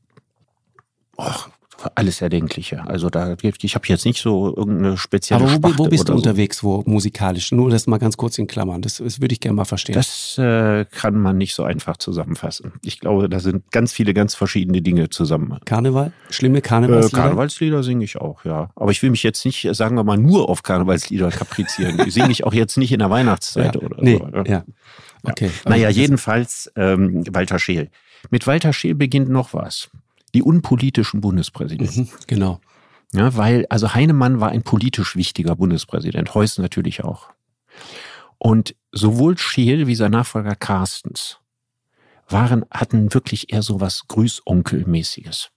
Och, 1.18 1.50
alles 1.96 2.22
Erdenkliche. 2.22 2.86
Also 2.88 3.10
da 3.10 3.36
ich 3.42 3.76
habe 3.76 3.88
jetzt 3.88 4.06
nicht 4.06 4.22
so 4.22 4.56
irgendeine 4.56 4.98
spezielle 4.98 5.44
Aber 5.44 5.52
wo, 5.52 5.56
Sparte 5.56 5.78
wo 5.78 5.88
bist 5.88 6.10
du 6.10 6.14
unterwegs, 6.14 6.64
wo 6.64 6.84
musikalisch? 6.86 7.52
Nur 7.52 7.70
das 7.70 7.88
mal 7.88 7.98
ganz 7.98 8.18
kurz 8.18 8.38
in 8.38 8.48
Klammern. 8.48 8.82
Das, 8.82 8.98
das 8.98 9.22
würde 9.22 9.34
ich 9.34 9.40
gerne 9.40 9.56
mal 9.56 9.66
verstehen. 9.66 9.96
Das 9.96 10.38
äh, 10.38 10.86
kann 10.86 11.20
man 11.20 11.38
nicht 11.38 11.56
so 11.56 11.64
einfach 11.64 11.98
zusammenfassen. 11.98 12.74
Ich 12.84 13.00
glaube, 13.00 13.30
da 13.30 13.40
sind 13.40 13.72
ganz 13.72 13.94
viele 13.94 14.14
ganz 14.14 14.36
verschiedene 14.36 14.82
Dinge 14.82 15.10
zusammen. 15.10 15.60
Karneval? 15.66 16.12
Schlimme 16.30 16.62
Karnevalslieder? 16.62 17.18
Äh, 17.18 17.22
Karnevalslieder 17.22 17.84
singe 17.84 18.04
ich 18.04 18.18
auch, 18.18 18.46
ja. 18.46 18.70
Aber 18.76 18.92
ich 18.92 19.02
will 19.02 19.10
mich 19.10 19.24
jetzt 19.24 19.46
nicht, 19.46 19.68
sagen 19.74 19.96
wir 19.96 20.04
mal, 20.04 20.18
nur 20.18 20.50
auf 20.50 20.64
Karnevalslieder 20.64 21.30
kaprizieren. 21.30 21.98
Die 22.06 22.12
singe 22.12 22.32
ich 22.32 22.44
auch 22.44 22.54
jetzt 22.54 22.78
nicht 22.78 22.92
in 22.92 23.00
der 23.00 23.10
Weihnachtszeit 23.10 23.76
ja. 23.76 23.82
oder 23.82 23.98
nee, 24.02 24.18
so. 24.18 24.38
Ja. 24.38 24.44
ja. 24.46 24.64
Okay. 25.24 25.52
Ja. 25.66 25.70
Naja, 25.70 25.90
jedenfalls 25.90 26.72
ähm, 26.76 27.24
Walter 27.32 27.60
Scheel. 27.60 27.90
Mit 28.30 28.48
Walter 28.48 28.74
Scheel 28.74 28.96
beginnt 28.96 29.30
noch 29.30 29.54
was 29.54 29.90
die 30.34 30.44
unpolitischen 30.44 31.22
Bundespräsidenten. 31.22 32.02
Mhm, 32.02 32.10
genau. 32.28 32.60
Ja, 33.14 33.36
weil, 33.36 33.66
also 33.70 33.94
Heinemann 33.94 34.40
war 34.40 34.50
ein 34.50 34.64
politisch 34.64 35.16
wichtiger 35.16 35.56
Bundespräsident, 35.56 36.36
Heuss 36.36 36.58
natürlich 36.60 37.04
auch. 37.04 37.30
Und 38.38 38.76
sowohl 38.92 39.38
Scheel 39.38 39.88
wie 39.88 39.96
sein 39.96 40.12
Nachfolger 40.12 40.56
Carstens 40.56 41.40
waren, 42.28 42.66
hatten 42.72 43.14
wirklich 43.14 43.52
eher 43.52 43.64
so 43.64 43.82
was 43.82 44.08
Grüßonkelmäßiges. 44.08 45.50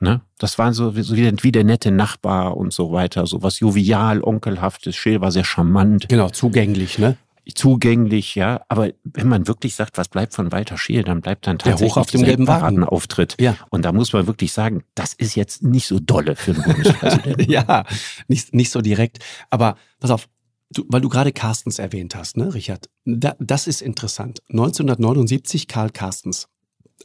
Ne? 0.00 0.22
Das 0.38 0.58
war 0.58 0.72
so, 0.72 0.90
so 0.90 1.16
wie, 1.16 1.30
wie, 1.42 1.52
der 1.52 1.64
nette 1.64 1.90
Nachbar 1.90 2.56
und 2.56 2.72
so 2.72 2.92
weiter, 2.92 3.26
so 3.26 3.42
was 3.42 3.60
jovial, 3.60 4.22
onkelhaftes. 4.22 4.96
Scheel 4.96 5.20
war 5.20 5.30
sehr 5.30 5.44
charmant. 5.44 6.08
Genau, 6.08 6.30
zugänglich, 6.30 6.98
ne? 6.98 7.16
Zugänglich, 7.54 8.34
ja. 8.34 8.62
Aber 8.68 8.90
wenn 9.04 9.28
man 9.28 9.46
wirklich 9.46 9.74
sagt, 9.74 9.98
was 9.98 10.08
bleibt 10.08 10.34
von 10.34 10.52
Walter 10.52 10.78
Scheel, 10.78 11.04
dann 11.04 11.20
bleibt 11.20 11.46
dann 11.46 11.58
tatsächlich 11.58 11.80
der 11.80 11.88
hoch 11.90 11.96
auf 11.98 12.10
dem 12.10 12.22
gelben 12.22 12.46
Paradenauftritt. 12.46 13.36
Ja. 13.40 13.56
Und 13.70 13.84
da 13.84 13.92
muss 13.92 14.12
man 14.12 14.26
wirklich 14.26 14.52
sagen, 14.52 14.82
das 14.94 15.14
ist 15.14 15.34
jetzt 15.34 15.62
nicht 15.62 15.86
so 15.86 15.98
dolle 15.98 16.36
für 16.36 16.52
einen 16.52 16.62
Bundespräsidenten. 16.62 17.50
ja, 17.50 17.84
nicht, 18.28 18.54
nicht 18.54 18.70
so 18.70 18.80
direkt. 18.80 19.18
Aber 19.50 19.76
pass 19.98 20.10
auf, 20.10 20.28
du, 20.70 20.84
weil 20.88 21.00
du 21.00 21.08
gerade 21.08 21.32
Carstens 21.32 21.78
erwähnt 21.78 22.14
hast, 22.14 22.36
ne, 22.36 22.52
Richard? 22.54 22.88
Da, 23.04 23.34
das 23.38 23.66
ist 23.66 23.82
interessant. 23.82 24.42
1979 24.48 25.68
Karl 25.68 25.90
Carstens. 25.90 26.48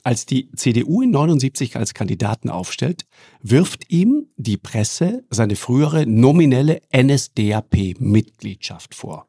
Als 0.04 0.26
die 0.26 0.52
CDU 0.52 1.02
in 1.02 1.12
79 1.12 1.78
als 1.78 1.94
Kandidaten 1.94 2.50
aufstellt, 2.50 3.06
wirft 3.42 3.92
ihm 3.92 4.28
die 4.36 4.58
Presse 4.58 5.24
seine 5.30 5.56
frühere 5.56 6.06
nominelle 6.06 6.82
NSDAP-Mitgliedschaft 6.96 8.94
vor. 8.94 9.28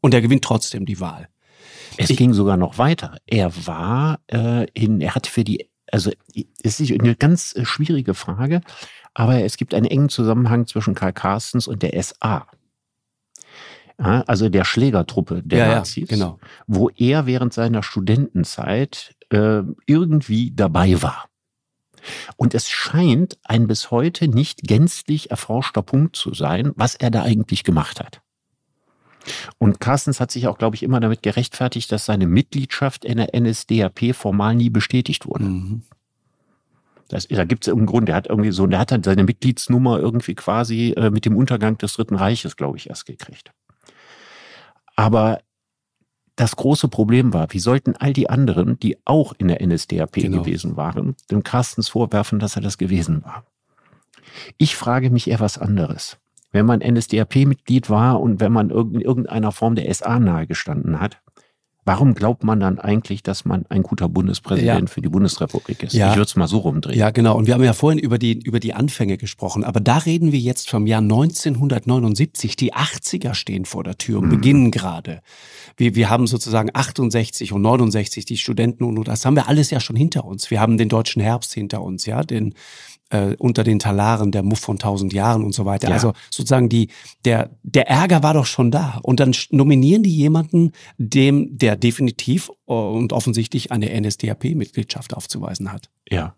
Und 0.00 0.14
er 0.14 0.20
gewinnt 0.20 0.44
trotzdem 0.44 0.86
die 0.86 1.00
Wahl. 1.00 1.28
Es 1.96 2.10
ich, 2.10 2.16
ging 2.16 2.32
sogar 2.32 2.56
noch 2.56 2.78
weiter. 2.78 3.18
Er 3.26 3.66
war 3.66 4.20
äh, 4.32 4.66
in, 4.72 5.00
er 5.00 5.14
hat 5.14 5.26
für 5.26 5.44
die, 5.44 5.68
also 5.90 6.10
es 6.62 6.80
ist 6.80 6.92
eine 6.92 7.14
ganz 7.14 7.54
äh, 7.54 7.64
schwierige 7.64 8.14
Frage, 8.14 8.62
aber 9.14 9.42
es 9.42 9.56
gibt 9.56 9.74
einen 9.74 9.86
engen 9.86 10.08
Zusammenhang 10.08 10.66
zwischen 10.66 10.94
Karl 10.94 11.12
Carstens 11.12 11.68
und 11.68 11.82
der 11.82 12.00
SA. 12.02 12.46
Ja, 13.98 14.22
also 14.22 14.48
der 14.48 14.64
Schlägertruppe 14.64 15.42
der 15.44 15.58
ja, 15.58 15.74
Nazis, 15.74 16.08
ja, 16.08 16.16
genau. 16.16 16.38
wo 16.66 16.88
er 16.88 17.26
während 17.26 17.52
seiner 17.52 17.82
Studentenzeit 17.82 19.14
äh, 19.30 19.62
irgendwie 19.86 20.52
dabei 20.54 21.02
war. 21.02 21.26
Und 22.36 22.54
es 22.54 22.70
scheint 22.70 23.38
ein 23.44 23.66
bis 23.66 23.90
heute 23.90 24.28
nicht 24.28 24.62
gänzlich 24.62 25.30
erforschter 25.30 25.82
Punkt 25.82 26.16
zu 26.16 26.32
sein, 26.32 26.72
was 26.76 26.94
er 26.94 27.10
da 27.10 27.22
eigentlich 27.22 27.62
gemacht 27.62 28.00
hat. 28.00 28.22
Und 29.58 29.80
Carstens 29.80 30.20
hat 30.20 30.30
sich 30.30 30.48
auch, 30.48 30.58
glaube 30.58 30.76
ich, 30.76 30.82
immer 30.82 31.00
damit 31.00 31.22
gerechtfertigt, 31.22 31.90
dass 31.92 32.06
seine 32.06 32.26
Mitgliedschaft 32.26 33.04
in 33.04 33.18
der 33.18 33.38
NSDAP 33.38 34.14
formal 34.14 34.54
nie 34.54 34.70
bestätigt 34.70 35.26
wurde. 35.26 35.44
Mhm. 35.44 35.82
Das, 37.08 37.26
da 37.26 37.44
gibt 37.44 37.64
es 37.64 37.68
irgendeinen 37.68 37.86
Grund. 37.90 38.08
Der 38.08 38.14
hat 38.14 38.28
irgendwie 38.28 38.52
so, 38.52 38.66
der 38.66 38.78
hat 38.78 38.92
dann 38.92 39.02
seine 39.02 39.24
Mitgliedsnummer 39.24 39.98
irgendwie 39.98 40.34
quasi 40.34 40.94
äh, 40.96 41.10
mit 41.10 41.24
dem 41.24 41.36
Untergang 41.36 41.76
des 41.76 41.94
Dritten 41.94 42.14
Reiches, 42.14 42.56
glaube 42.56 42.78
ich, 42.78 42.88
erst 42.88 43.06
gekriegt. 43.06 43.52
Aber 44.94 45.40
das 46.36 46.56
große 46.56 46.88
Problem 46.88 47.34
war, 47.34 47.52
wie 47.52 47.58
sollten 47.58 47.96
all 47.96 48.12
die 48.12 48.30
anderen, 48.30 48.78
die 48.78 48.96
auch 49.04 49.34
in 49.36 49.48
der 49.48 49.60
NSDAP 49.66 50.12
genau. 50.12 50.38
gewesen 50.38 50.76
waren, 50.76 51.16
dem 51.30 51.42
Carstens 51.42 51.88
vorwerfen, 51.88 52.38
dass 52.38 52.56
er 52.56 52.62
das 52.62 52.78
gewesen 52.78 53.24
war? 53.24 53.44
Ich 54.56 54.76
frage 54.76 55.10
mich 55.10 55.28
eher 55.28 55.40
was 55.40 55.58
anderes 55.58 56.16
wenn 56.52 56.66
man 56.66 56.80
NSDAP-Mitglied 56.80 57.90
war 57.90 58.20
und 58.20 58.40
wenn 58.40 58.52
man 58.52 58.70
in 58.70 59.00
irgendeiner 59.00 59.52
Form 59.52 59.74
der 59.74 59.92
SA 59.92 60.18
nahegestanden 60.18 61.00
hat, 61.00 61.20
Warum 61.90 62.14
glaubt 62.14 62.44
man 62.44 62.60
dann 62.60 62.78
eigentlich, 62.78 63.22
dass 63.22 63.46
man 63.46 63.64
ein 63.70 63.82
guter 63.82 64.08
Bundespräsident 64.08 64.88
ja. 64.88 64.94
für 64.94 65.00
die 65.00 65.08
Bundesrepublik 65.08 65.82
ist? 65.82 65.94
Ja. 65.94 66.10
Ich 66.10 66.16
würde 66.16 66.28
es 66.28 66.36
mal 66.36 66.46
so 66.46 66.58
rumdrehen. 66.58 66.98
Ja, 66.98 67.10
genau. 67.10 67.36
Und 67.36 67.46
wir 67.46 67.54
haben 67.54 67.64
ja 67.64 67.72
vorhin 67.72 67.98
über 67.98 68.18
die, 68.18 68.38
über 68.38 68.60
die 68.60 68.74
Anfänge 68.74 69.16
gesprochen. 69.16 69.64
Aber 69.64 69.80
da 69.80 69.96
reden 69.96 70.30
wir 70.30 70.38
jetzt 70.38 70.68
vom 70.68 70.86
Jahr 70.86 71.00
1979. 71.00 72.54
Die 72.56 72.74
80er 72.74 73.32
stehen 73.34 73.64
vor 73.64 73.82
der 73.82 73.96
Tür 73.96 74.18
und 74.18 74.26
mhm. 74.26 74.30
beginnen 74.30 74.70
gerade. 74.70 75.20
Wir, 75.76 75.94
wir 75.94 76.10
haben 76.10 76.26
sozusagen 76.26 76.68
68 76.72 77.52
und 77.52 77.62
69 77.62 78.26
die 78.26 78.36
Studenten 78.36 78.84
und 78.84 79.08
das 79.08 79.24
haben 79.24 79.34
wir 79.34 79.48
alles 79.48 79.70
ja 79.70 79.80
schon 79.80 79.96
hinter 79.96 80.26
uns. 80.26 80.50
Wir 80.50 80.60
haben 80.60 80.76
den 80.76 80.90
deutschen 80.90 81.22
Herbst 81.22 81.54
hinter 81.54 81.82
uns, 81.82 82.04
ja, 82.04 82.22
den, 82.22 82.54
äh, 83.10 83.34
unter 83.38 83.64
den 83.64 83.78
Talaren 83.78 84.32
der 84.32 84.42
Muff 84.42 84.60
von 84.60 84.78
tausend 84.78 85.12
Jahren 85.12 85.44
und 85.44 85.52
so 85.52 85.64
weiter. 85.64 85.88
Ja. 85.88 85.94
Also 85.94 86.12
sozusagen 86.30 86.68
die, 86.68 86.88
der, 87.24 87.50
der 87.62 87.88
Ärger 87.88 88.22
war 88.22 88.34
doch 88.34 88.46
schon 88.46 88.70
da. 88.70 88.98
Und 89.02 89.20
dann 89.20 89.34
nominieren 89.50 90.02
die 90.02 90.14
jemanden, 90.14 90.72
dem, 90.96 91.58
der 91.58 91.76
definitiv 91.76 92.50
äh, 92.66 92.72
und 92.72 93.12
offensichtlich 93.12 93.72
eine 93.72 94.00
NSDAP-Mitgliedschaft 94.00 95.14
aufzuweisen 95.14 95.72
hat. 95.72 95.90
Ja. 96.08 96.34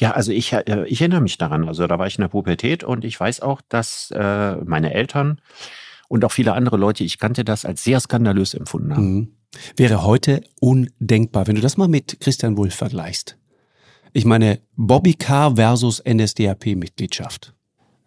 Ja, 0.00 0.12
also 0.12 0.32
ich, 0.32 0.52
äh, 0.52 0.84
ich 0.86 1.00
erinnere 1.00 1.20
mich 1.20 1.38
daran. 1.38 1.68
Also 1.68 1.86
da 1.86 1.98
war 1.98 2.06
ich 2.06 2.16
in 2.16 2.22
der 2.22 2.28
Pubertät 2.28 2.82
und 2.82 3.04
ich 3.04 3.18
weiß 3.18 3.40
auch, 3.40 3.60
dass 3.68 4.10
äh, 4.10 4.56
meine 4.64 4.94
Eltern 4.94 5.40
und 6.08 6.24
auch 6.24 6.32
viele 6.32 6.54
andere 6.54 6.76
Leute, 6.76 7.04
ich 7.04 7.18
kannte 7.18 7.44
das 7.44 7.64
als 7.64 7.84
sehr 7.84 8.00
skandalös 8.00 8.54
empfunden 8.54 8.94
haben. 8.94 9.14
Mhm. 9.14 9.34
Wäre 9.76 10.02
heute 10.02 10.42
undenkbar, 10.60 11.46
wenn 11.46 11.56
du 11.56 11.60
das 11.60 11.76
mal 11.76 11.88
mit 11.88 12.20
Christian 12.20 12.56
Wulff 12.56 12.74
vergleichst. 12.74 13.36
Ich 14.12 14.24
meine, 14.24 14.60
Bobby 14.76 15.14
Carr 15.14 15.56
versus 15.56 16.02
NSDAP-Mitgliedschaft. 16.04 17.54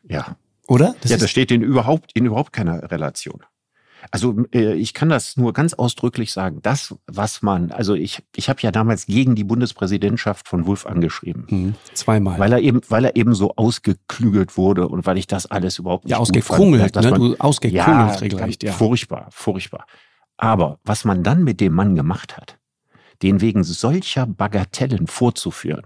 Ja. 0.07 0.37
Oder? 0.67 0.95
Das 1.01 1.11
ja, 1.11 1.17
das 1.17 1.29
steht 1.29 1.51
in 1.51 1.61
überhaupt, 1.61 2.11
in 2.13 2.25
überhaupt 2.25 2.53
keiner 2.53 2.91
Relation. 2.91 3.43
Also 4.11 4.35
äh, 4.53 4.73
ich 4.73 4.93
kann 4.93 5.09
das 5.09 5.37
nur 5.37 5.53
ganz 5.53 5.73
ausdrücklich 5.73 6.31
sagen. 6.31 6.59
Das, 6.61 6.95
was 7.07 7.41
man, 7.41 7.71
also 7.71 7.95
ich, 7.95 8.23
ich 8.35 8.49
habe 8.49 8.61
ja 8.61 8.71
damals 8.71 9.07
gegen 9.07 9.35
die 9.35 9.43
Bundespräsidentschaft 9.43 10.47
von 10.47 10.67
Wulff 10.67 10.85
angeschrieben. 10.85 11.45
Mhm. 11.49 11.75
Zweimal. 11.93 12.39
Weil 12.39 12.53
er 12.53 12.59
eben, 12.59 12.81
weil 12.89 13.05
er 13.05 13.15
eben 13.15 13.33
so 13.33 13.55
ausgeklügelt 13.55 14.57
wurde 14.57 14.87
und 14.87 15.05
weil 15.05 15.17
ich 15.17 15.27
das 15.27 15.45
alles 15.45 15.79
überhaupt 15.79 16.05
nicht 16.05 16.11
ja, 16.11 16.17
ausgekungelt, 16.17 16.93
fand, 16.93 17.05
ne? 17.05 17.11
man, 17.11 17.19
du 17.19 17.35
ausgekungelt 17.37 17.87
ja, 17.87 18.13
regelrecht, 18.15 18.63
ja. 18.63 18.73
Furchtbar, 18.73 19.27
furchtbar. 19.31 19.85
Aber 20.37 20.79
was 20.83 21.05
man 21.05 21.23
dann 21.23 21.43
mit 21.43 21.61
dem 21.61 21.73
Mann 21.73 21.95
gemacht 21.95 22.37
hat, 22.37 22.57
den 23.21 23.41
wegen 23.41 23.63
solcher 23.63 24.25
Bagatellen 24.25 25.07
vorzuführen, 25.07 25.85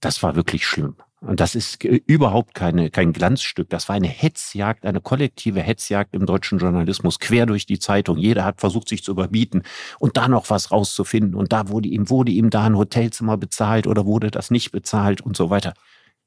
das 0.00 0.22
war 0.22 0.36
wirklich 0.36 0.66
schlimm. 0.66 0.96
Und 1.20 1.40
das 1.40 1.56
ist 1.56 1.82
überhaupt 1.82 2.54
keine, 2.54 2.90
kein 2.90 3.12
Glanzstück. 3.12 3.68
Das 3.70 3.88
war 3.88 3.96
eine 3.96 4.06
Hetzjagd, 4.06 4.86
eine 4.86 5.00
kollektive 5.00 5.60
Hetzjagd 5.60 6.14
im 6.14 6.26
deutschen 6.26 6.60
Journalismus, 6.60 7.18
quer 7.18 7.44
durch 7.44 7.66
die 7.66 7.80
Zeitung. 7.80 8.18
Jeder 8.18 8.44
hat 8.44 8.60
versucht, 8.60 8.88
sich 8.88 9.02
zu 9.02 9.10
überbieten 9.10 9.64
und 9.98 10.16
da 10.16 10.28
noch 10.28 10.48
was 10.48 10.70
rauszufinden. 10.70 11.34
Und 11.34 11.52
da 11.52 11.68
wurde 11.68 11.88
ihm, 11.88 12.08
wurde 12.08 12.30
ihm 12.30 12.50
da 12.50 12.66
ein 12.66 12.76
Hotelzimmer 12.76 13.36
bezahlt 13.36 13.88
oder 13.88 14.06
wurde 14.06 14.30
das 14.30 14.52
nicht 14.52 14.70
bezahlt 14.70 15.20
und 15.20 15.36
so 15.36 15.50
weiter. 15.50 15.74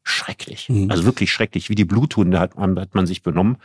Schrecklich. 0.04 0.68
Mhm. 0.68 0.92
Also 0.92 1.06
wirklich 1.06 1.32
schrecklich. 1.32 1.70
Wie 1.70 1.76
die 1.76 1.86
Bluthunde 1.86 2.38
hat 2.38 2.58
man, 2.58 2.78
hat 2.78 2.94
man 2.94 3.08
sich 3.08 3.24
benommen. 3.24 3.58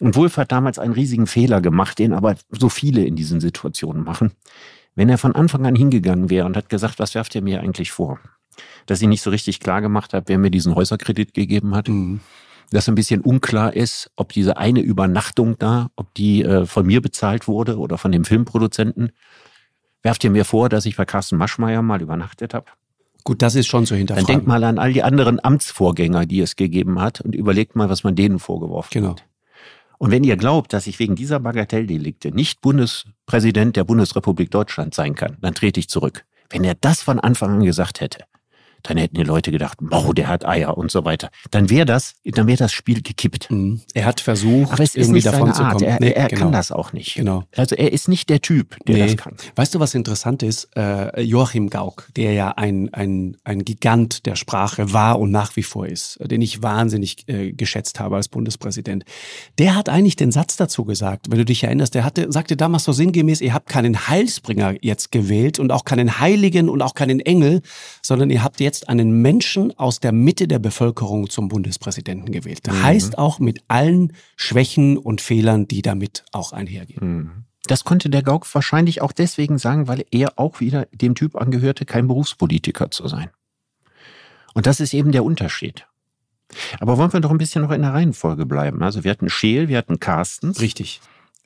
Und 0.00 0.16
Wolf 0.16 0.36
hat 0.36 0.52
damals 0.52 0.78
einen 0.78 0.92
riesigen 0.92 1.26
Fehler 1.26 1.62
gemacht, 1.62 1.98
den 1.98 2.12
aber 2.12 2.34
so 2.50 2.68
viele 2.68 3.04
in 3.04 3.16
diesen 3.16 3.40
Situationen 3.40 4.04
machen. 4.04 4.32
Wenn 4.94 5.08
er 5.08 5.16
von 5.16 5.34
Anfang 5.34 5.64
an 5.64 5.76
hingegangen 5.76 6.28
wäre 6.28 6.44
und 6.44 6.58
hat 6.58 6.68
gesagt, 6.68 6.98
was 6.98 7.14
werft 7.14 7.34
ihr 7.34 7.42
mir 7.42 7.60
eigentlich 7.60 7.90
vor? 7.90 8.20
Dass 8.86 9.02
ich 9.02 9.08
nicht 9.08 9.22
so 9.22 9.30
richtig 9.30 9.60
klar 9.60 9.80
gemacht 9.80 10.14
habe, 10.14 10.24
wer 10.28 10.38
mir 10.38 10.50
diesen 10.50 10.74
Häuserkredit 10.74 11.34
gegeben 11.34 11.74
hat. 11.74 11.88
Mhm. 11.88 12.20
Dass 12.70 12.88
ein 12.88 12.94
bisschen 12.94 13.20
unklar 13.20 13.74
ist, 13.74 14.10
ob 14.16 14.32
diese 14.32 14.56
eine 14.56 14.80
Übernachtung 14.80 15.58
da, 15.58 15.90
ob 15.94 16.14
die 16.14 16.42
äh, 16.42 16.64
von 16.64 16.86
mir 16.86 17.02
bezahlt 17.02 17.46
wurde 17.46 17.78
oder 17.78 17.98
von 17.98 18.12
dem 18.12 18.24
Filmproduzenten. 18.24 19.12
Werft 20.02 20.24
ihr 20.24 20.30
mir 20.30 20.46
vor, 20.46 20.70
dass 20.70 20.86
ich 20.86 20.96
bei 20.96 21.04
Carsten 21.04 21.36
Maschmeyer 21.36 21.82
mal 21.82 22.00
übernachtet 22.00 22.54
habe? 22.54 22.66
Gut, 23.24 23.42
das 23.42 23.54
ist 23.54 23.66
schon 23.66 23.86
so 23.86 23.94
hinterfragen. 23.94 24.26
Dann 24.26 24.34
denkt 24.34 24.48
mal 24.48 24.64
an 24.64 24.78
all 24.78 24.92
die 24.92 25.02
anderen 25.02 25.42
Amtsvorgänger, 25.42 26.26
die 26.26 26.40
es 26.40 26.56
gegeben 26.56 27.00
hat 27.00 27.20
und 27.20 27.34
überlegt 27.34 27.76
mal, 27.76 27.88
was 27.88 28.04
man 28.04 28.16
denen 28.16 28.38
vorgeworfen 28.38 28.90
genau. 28.90 29.10
hat. 29.10 29.24
Und 29.98 30.10
wenn 30.10 30.24
ihr 30.24 30.36
glaubt, 30.36 30.72
dass 30.72 30.88
ich 30.88 30.98
wegen 30.98 31.14
dieser 31.14 31.38
Bagatelldelikte 31.38 32.32
nicht 32.32 32.60
Bundespräsident 32.60 33.76
der 33.76 33.84
Bundesrepublik 33.84 34.50
Deutschland 34.50 34.94
sein 34.94 35.14
kann, 35.14 35.36
dann 35.40 35.54
trete 35.54 35.78
ich 35.78 35.88
zurück. 35.88 36.24
Wenn 36.50 36.64
er 36.64 36.74
das 36.74 37.02
von 37.02 37.20
Anfang 37.20 37.52
an 37.52 37.64
gesagt 37.64 38.00
hätte, 38.00 38.24
dann 38.82 38.96
hätten 38.96 39.16
die 39.16 39.22
Leute 39.22 39.50
gedacht, 39.50 39.78
wow, 39.80 40.12
der 40.12 40.28
hat 40.28 40.44
Eier 40.44 40.76
und 40.76 40.90
so 40.90 41.04
weiter. 41.04 41.30
Dann 41.50 41.70
wäre 41.70 41.86
das, 41.86 42.14
dann 42.24 42.46
wäre 42.46 42.58
das 42.58 42.72
Spiel 42.72 43.02
gekippt. 43.02 43.50
Mhm. 43.50 43.82
Er 43.94 44.06
hat 44.06 44.20
versucht, 44.20 44.72
aber 44.72 44.82
es 44.82 44.94
ist 44.94 45.08
nicht 45.08 45.26
davon 45.26 45.52
zu 45.54 45.62
kommen. 45.62 45.82
Er, 45.82 45.98
nee, 46.00 46.10
er 46.10 46.28
genau. 46.28 46.42
kann 46.42 46.52
das 46.52 46.72
auch 46.72 46.92
nicht. 46.92 47.14
Genau. 47.14 47.44
Also 47.56 47.74
er 47.74 47.92
ist 47.92 48.08
nicht 48.08 48.28
der 48.28 48.40
Typ, 48.40 48.76
der 48.86 48.96
nee. 48.96 49.06
das 49.06 49.16
kann. 49.16 49.36
Weißt 49.56 49.74
du, 49.74 49.80
was 49.80 49.94
interessant 49.94 50.42
ist? 50.42 50.68
Äh, 50.76 51.22
Joachim 51.22 51.70
Gauck, 51.70 52.08
der 52.16 52.32
ja 52.32 52.50
ein, 52.50 52.92
ein, 52.92 53.36
ein 53.44 53.64
Gigant 53.64 54.26
der 54.26 54.36
Sprache 54.36 54.92
war 54.92 55.18
und 55.18 55.30
nach 55.30 55.56
wie 55.56 55.62
vor 55.62 55.86
ist, 55.86 56.18
den 56.20 56.42
ich 56.42 56.62
wahnsinnig 56.62 57.28
äh, 57.28 57.52
geschätzt 57.52 58.00
habe 58.00 58.16
als 58.16 58.28
Bundespräsident, 58.28 59.04
der 59.58 59.74
hat 59.74 59.88
eigentlich 59.88 60.16
den 60.16 60.32
Satz 60.32 60.56
dazu 60.56 60.84
gesagt, 60.84 61.30
wenn 61.30 61.38
du 61.38 61.44
dich 61.44 61.62
erinnerst, 61.64 61.94
der 61.94 62.04
hatte, 62.04 62.30
sagte 62.32 62.56
damals 62.56 62.84
so 62.84 62.92
sinngemäß, 62.92 63.40
ihr 63.40 63.54
habt 63.54 63.68
keinen 63.68 64.08
Heilsbringer 64.08 64.74
jetzt 64.80 65.12
gewählt 65.12 65.58
und 65.58 65.70
auch 65.72 65.84
keinen 65.84 66.20
Heiligen 66.20 66.68
und 66.68 66.82
auch 66.82 66.94
keinen 66.94 67.20
Engel, 67.20 67.62
sondern 68.02 68.30
ihr 68.30 68.42
habt 68.42 68.60
jetzt 68.60 68.71
jetzt 68.72 68.88
einen 68.88 69.20
Menschen 69.20 69.78
aus 69.78 70.00
der 70.00 70.12
Mitte 70.12 70.48
der 70.48 70.58
Bevölkerung 70.58 71.28
zum 71.28 71.48
Bundespräsidenten 71.48 72.32
gewählt. 72.32 72.66
Mhm. 72.66 72.82
Heißt 72.82 73.18
auch 73.18 73.38
mit 73.38 73.62
allen 73.68 74.14
Schwächen 74.36 74.96
und 74.96 75.20
Fehlern, 75.20 75.68
die 75.68 75.82
damit 75.82 76.24
auch 76.32 76.52
einhergehen. 76.52 77.06
Mhm. 77.06 77.30
Das 77.64 77.84
konnte 77.84 78.08
der 78.08 78.22
Gauck 78.22 78.52
wahrscheinlich 78.54 79.02
auch 79.02 79.12
deswegen 79.12 79.58
sagen, 79.58 79.88
weil 79.88 80.06
er 80.10 80.38
auch 80.38 80.60
wieder 80.60 80.86
dem 80.90 81.14
Typ 81.14 81.36
angehörte, 81.36 81.84
kein 81.84 82.08
Berufspolitiker 82.08 82.90
zu 82.90 83.06
sein. 83.08 83.30
Und 84.54 84.66
das 84.66 84.80
ist 84.80 84.94
eben 84.94 85.12
der 85.12 85.24
Unterschied. 85.24 85.86
Aber 86.80 86.96
wollen 86.96 87.12
wir 87.12 87.20
doch 87.20 87.30
ein 87.30 87.38
bisschen 87.38 87.62
noch 87.62 87.70
in 87.70 87.82
der 87.82 87.92
Reihenfolge 87.92 88.46
bleiben? 88.46 88.82
Also 88.82 89.04
wir 89.04 89.10
hatten 89.10 89.28
Scheel, 89.28 89.68
wir 89.68 89.78
hatten 89.78 90.00
Carstens. 90.00 90.60
Richtig. 90.60 91.00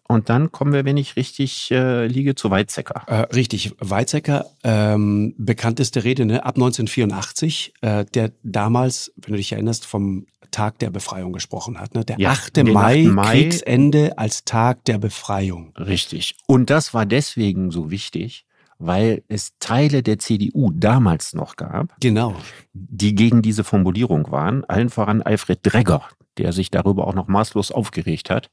Und 0.08 0.28
dann 0.28 0.52
kommen 0.52 0.72
wir, 0.72 0.84
wenn 0.84 0.96
ich 0.96 1.16
richtig 1.16 1.70
äh, 1.70 2.06
liege, 2.06 2.34
zu 2.34 2.50
Weizsäcker. 2.50 3.02
Äh, 3.06 3.34
richtig, 3.34 3.74
Weizsäcker, 3.80 4.46
ähm, 4.62 5.34
bekannteste 5.36 6.04
Rede, 6.04 6.24
ne? 6.24 6.44
ab 6.44 6.56
1984, 6.56 7.74
äh, 7.80 8.04
der 8.04 8.32
damals, 8.42 9.12
wenn 9.16 9.32
du 9.32 9.36
dich 9.36 9.52
erinnerst, 9.52 9.84
vom 9.84 10.26
Tag 10.50 10.78
der 10.78 10.90
Befreiung 10.90 11.32
gesprochen 11.32 11.78
hat. 11.78 11.94
Ne? 11.94 12.04
Der 12.04 12.18
ja, 12.18 12.30
8. 12.30 12.64
Mai, 12.64 13.04
8. 13.06 13.12
Mai, 13.12 13.32
Kriegsende 13.32 14.16
als 14.16 14.44
Tag 14.44 14.84
der 14.84 14.98
Befreiung. 14.98 15.72
Richtig. 15.76 16.36
Und 16.46 16.70
das 16.70 16.94
war 16.94 17.04
deswegen 17.04 17.70
so 17.70 17.90
wichtig, 17.90 18.46
weil 18.78 19.22
es 19.28 19.52
Teile 19.58 20.02
der 20.02 20.18
CDU 20.18 20.70
damals 20.72 21.34
noch 21.34 21.56
gab, 21.56 21.98
genau. 22.00 22.36
die 22.72 23.14
gegen 23.14 23.42
diese 23.42 23.64
Formulierung 23.64 24.30
waren. 24.30 24.64
Allen 24.64 24.90
voran 24.90 25.22
Alfred 25.22 25.60
Dregger, 25.62 26.02
der 26.38 26.52
sich 26.52 26.70
darüber 26.70 27.06
auch 27.06 27.14
noch 27.14 27.28
maßlos 27.28 27.72
aufgeregt 27.72 28.30
hat, 28.30 28.50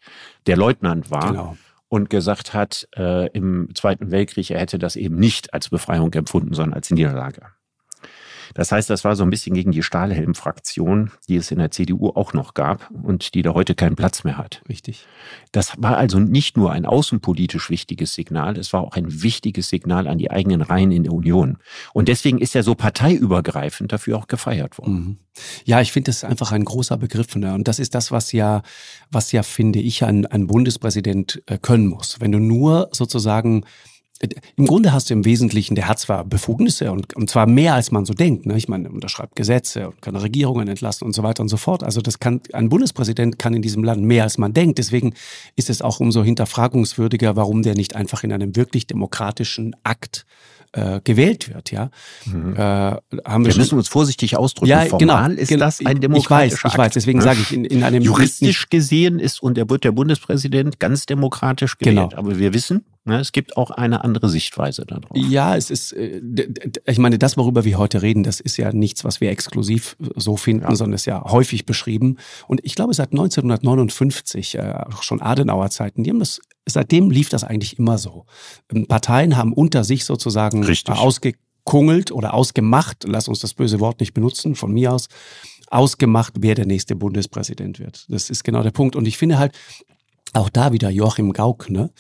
der 0.48 0.58
Leutnant 0.58 1.12
war. 1.12 1.32
Genau. 1.32 1.58
Und 1.89 2.10
gesagt 2.10 2.56
hat, 2.56 2.88
äh, 2.96 3.28
im 3.34 3.69
Zweiten 3.76 4.10
Weltkrieg, 4.10 4.50
er 4.50 4.60
hätte 4.60 4.80
das 4.80 4.96
eben 4.96 5.15
nicht 5.15 5.54
als 5.54 5.69
Befreiung 5.69 6.12
empfunden, 6.13 6.56
sondern 6.56 6.74
als 6.74 6.89
Niederlage. 6.89 7.46
Das 8.54 8.72
heißt, 8.72 8.89
das 8.89 9.04
war 9.04 9.16
so 9.16 9.24
ein 9.24 9.30
bisschen 9.30 9.54
gegen 9.54 9.72
die 9.72 9.84
Stahlhelm-Fraktion, 9.84 11.12
die 11.28 11.36
es 11.36 11.52
in 11.52 11.60
der 11.60 11.72
CDU 11.72 12.10
auch 12.10 12.34
noch 12.34 12.54
gab 12.54 12.89
und 12.92 13.34
die 13.34 13.42
da 13.42 13.54
heute 13.54 13.76
keinen 13.76 13.96
Platz 13.96 14.24
mehr 14.24 14.38
hat. 14.38 14.62
Richtig. 14.70 15.06
Das 15.52 15.74
war 15.78 15.98
also 15.98 16.20
nicht 16.20 16.58
nur 16.58 16.72
ein 16.72 16.86
außenpolitisch 16.86 17.70
wichtiges 17.70 18.13
Signal, 18.13 18.58
es 18.58 18.74
war 18.74 18.82
auch 18.82 18.96
ein 18.96 19.24
wichtiges 19.24 19.70
Signal 19.70 20.08
an 20.08 20.18
die 20.18 20.32
eigenen 20.32 20.62
Reihen 20.62 20.92
in 20.92 21.04
der 21.04 21.13
Union. 21.13 21.58
Und 21.94 22.08
deswegen 22.08 22.39
ist 22.39 22.56
er 22.56 22.63
so 22.63 22.76
parteiübergreifend 22.76 23.92
dafür 23.92 24.18
auch 24.18 24.28
gefeiert 24.28 24.78
worden. 24.78 24.94
Mhm. 24.94 25.18
Ja, 25.66 25.82
ich 25.82 25.92
finde, 25.92 26.10
das 26.10 26.18
ist 26.18 26.24
einfach 26.26 26.52
ein 26.52 26.63
großer 26.66 26.98
Begriff. 26.98 27.36
Ne? 27.36 27.54
Und 27.54 27.68
das 27.68 27.80
ist 27.80 27.96
das, 27.96 28.12
was 28.12 28.32
ja, 28.32 28.62
was 29.12 29.32
ja, 29.32 29.44
finde 29.44 29.80
ich, 29.80 30.04
ein, 30.04 30.26
ein 30.26 30.48
Bundespräsident 30.48 31.42
äh, 31.48 31.58
können 31.58 31.88
muss. 31.88 32.20
Wenn 32.20 32.32
du 32.32 32.39
nur 32.39 32.89
sozusagen 32.92 33.66
im 34.55 34.65
Grunde 34.65 34.93
hast 34.93 35.09
du 35.09 35.13
im 35.13 35.25
Wesentlichen, 35.25 35.75
der 35.75 35.88
hat 35.88 35.99
zwar 35.99 36.23
Befugnisse 36.23 36.91
und, 36.91 37.15
und 37.15 37.29
zwar 37.29 37.47
mehr 37.47 37.73
als 37.73 37.91
man 37.91 38.05
so 38.05 38.13
denkt. 38.13 38.45
Ne? 38.45 38.57
Ich 38.57 38.67
meine, 38.67 38.88
er 38.88 38.93
unterschreibt 38.93 39.36
Gesetze 39.36 39.89
und 39.89 40.01
kann 40.01 40.15
Regierungen 40.15 40.67
entlassen 40.67 41.05
und 41.05 41.13
so 41.13 41.23
weiter 41.23 41.41
und 41.41 41.49
so 41.49 41.57
fort. 41.57 41.83
Also 41.83 42.01
das 42.01 42.19
kann, 42.19 42.41
ein 42.53 42.69
Bundespräsident 42.69 43.39
kann 43.39 43.53
in 43.53 43.62
diesem 43.62 43.83
Land 43.83 44.03
mehr 44.03 44.23
als 44.23 44.38
man 44.38 44.53
denkt. 44.53 44.77
Deswegen 44.77 45.13
ist 45.55 45.69
es 45.69 45.81
auch 45.81 45.99
umso 45.99 46.23
hinterfragungswürdiger, 46.23 47.36
warum 47.36 47.63
der 47.63 47.75
nicht 47.75 47.95
einfach 47.95 48.23
in 48.23 48.31
einem 48.31 48.55
wirklich 48.55 48.88
demokratischen 48.88 49.75
Akt 49.83 50.25
äh, 50.73 51.01
gewählt 51.03 51.53
wird, 51.53 51.71
ja. 51.71 51.91
Mhm. 52.25 52.55
Äh, 52.55 52.59
haben 52.59 53.45
wir, 53.45 53.53
wir 53.53 53.57
müssen 53.57 53.77
uns 53.77 53.88
vorsichtig 53.88 54.38
ausdrücken. 54.38 54.71
Ja, 54.71 54.86
Formal 54.86 55.29
genau, 55.29 55.41
ist 55.41 55.49
genau, 55.49 55.65
das 55.65 55.86
ein 55.86 56.01
demokratischer 56.01 56.55
Ich 56.55 56.63
weiß, 56.63 56.73
ich 56.73 56.77
weiß. 56.77 56.93
Deswegen 56.93 57.21
sage 57.21 57.39
ich 57.41 57.53
in, 57.53 57.63
in 57.63 57.83
einem 57.83 58.01
juristisch 58.01 58.69
gesehen 58.69 59.19
ist 59.19 59.41
und 59.43 59.57
er 59.59 59.69
wird 59.69 59.83
der 59.83 59.91
Bundespräsident 59.91 60.79
ganz 60.79 61.05
demokratisch 61.05 61.77
gewählt. 61.77 62.09
Genau. 62.09 62.19
Aber 62.19 62.39
wir 62.39 62.55
wissen, 62.55 62.86
es 63.06 63.32
gibt 63.34 63.58
auch 63.58 63.72
eine 63.72 64.04
andere 64.04 64.30
Sichtweise 64.30 64.86
darauf. 64.86 65.12
Ja, 65.13 65.58
es 65.58 65.70
ist, 65.70 65.92
äh, 65.92 66.22
ich 66.86 67.00
meine, 67.00 67.20
das, 67.20 67.36
worüber 67.36 67.66
wir 67.66 67.78
heute 67.78 68.02
reden, 68.02 68.24
das 68.24 68.39
ist 68.39 68.58
ja 68.58 68.72
nichts, 68.72 69.04
was 69.04 69.20
wir 69.20 69.30
exklusiv 69.30 69.98
so 70.16 70.38
finden, 70.38 70.63
ja. 70.63 70.76
sondern 70.76 70.96
ist 70.96 71.06
ja 71.06 71.24
häufig 71.26 71.66
beschrieben. 71.66 72.18
Und 72.48 72.62
ich 72.63 72.76
glaube, 72.76 72.94
seit 72.94 73.12
1959, 73.12 74.56
äh, 74.56 74.74
auch 74.94 75.04
schon 75.04 75.22
Adenauer 75.22 75.70
Zeiten, 75.70 76.04
die 76.04 76.12
haben 76.12 76.20
das 76.20 76.39
seitdem 76.66 77.10
lief 77.10 77.30
das 77.30 77.44
eigentlich 77.44 77.80
immer 77.80 77.98
so. 77.98 78.26
Ähm, 78.72 78.88
Parteien 78.88 79.38
haben 79.38 79.54
unter 79.54 79.84
sich 79.84 80.06
sozusagen 80.06 80.63
Richtig. 80.63 80.96
ausgekungelt 80.96 82.12
oder 82.12 82.34
ausgemacht, 82.34 83.06
lass 83.06 83.28
uns 83.28 83.39
das 83.39 83.54
böse 83.54 83.80
Wort 83.80 84.00
nicht 84.00 84.13
benutzen, 84.13 84.56
von 84.56 84.72
mir 84.72 84.94
aus, 84.94 85.08
ausgemacht, 85.70 86.36
wer 86.39 86.56
der 86.56 86.66
nächste 86.66 86.96
Bundespräsident 86.96 87.80
wird. 87.80 88.06
Das 88.10 88.30
ist 88.30 88.44
genau 88.44 88.63
der 88.63 88.72
Punkt. 88.72 88.96
Und 88.96 89.08
ich 89.08 89.18
finde 89.18 89.38
halt, 89.38 89.54
auch 90.34 90.50
da 90.50 90.72
wieder 90.72 90.89
Joachim 90.89 91.32
Gauck, 91.32 91.70
ne? 91.70 91.92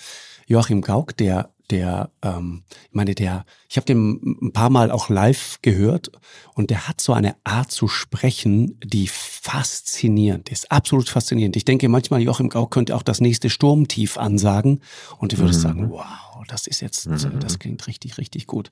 Joachim 0.47 0.81
Gauck, 0.81 1.15
der 1.17 1.53
der, 1.69 2.11
ähm, 2.21 2.63
ich 2.89 2.93
meine, 2.93 3.15
der, 3.15 3.45
ich 3.69 3.77
habe 3.77 3.85
den 3.85 4.37
ein 4.41 4.53
paar 4.53 4.69
Mal 4.69 4.91
auch 4.91 5.09
live 5.09 5.59
gehört 5.61 6.11
und 6.53 6.69
der 6.69 6.87
hat 6.87 7.01
so 7.01 7.13
eine 7.13 7.35
Art 7.43 7.71
zu 7.71 7.87
sprechen, 7.87 8.79
die 8.83 9.07
faszinierend 9.07 10.49
ist, 10.49 10.71
absolut 10.71 11.09
faszinierend. 11.09 11.55
Ich 11.55 11.65
denke 11.65 11.89
manchmal, 11.89 12.21
Joachim 12.21 12.49
Gauck 12.49 12.71
könnte 12.71 12.95
auch 12.95 13.01
das 13.01 13.21
nächste 13.21 13.49
Sturmtief 13.49 14.17
ansagen 14.17 14.81
und 15.17 15.31
du 15.31 15.37
würdest 15.37 15.59
mhm. 15.59 15.63
sagen, 15.63 15.89
wow, 15.89 16.32
das 16.47 16.67
ist 16.67 16.81
jetzt, 16.81 17.07
mhm. 17.07 17.39
das 17.39 17.59
klingt 17.59 17.85
richtig, 17.87 18.17
richtig 18.17 18.47
gut. 18.47 18.69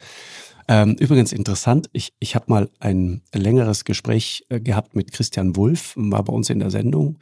Ähm, 0.67 0.95
übrigens 0.99 1.33
interessant, 1.33 1.89
ich, 1.91 2.13
ich 2.19 2.35
habe 2.35 2.45
mal 2.47 2.69
ein 2.79 3.21
längeres 3.33 3.83
Gespräch 3.83 4.45
äh, 4.49 4.59
gehabt 4.59 4.95
mit 4.95 5.11
Christian 5.11 5.55
Wulff, 5.55 5.93
war 5.95 6.23
bei 6.23 6.33
uns 6.33 6.49
in 6.49 6.59
der 6.59 6.69
Sendung. 6.69 7.17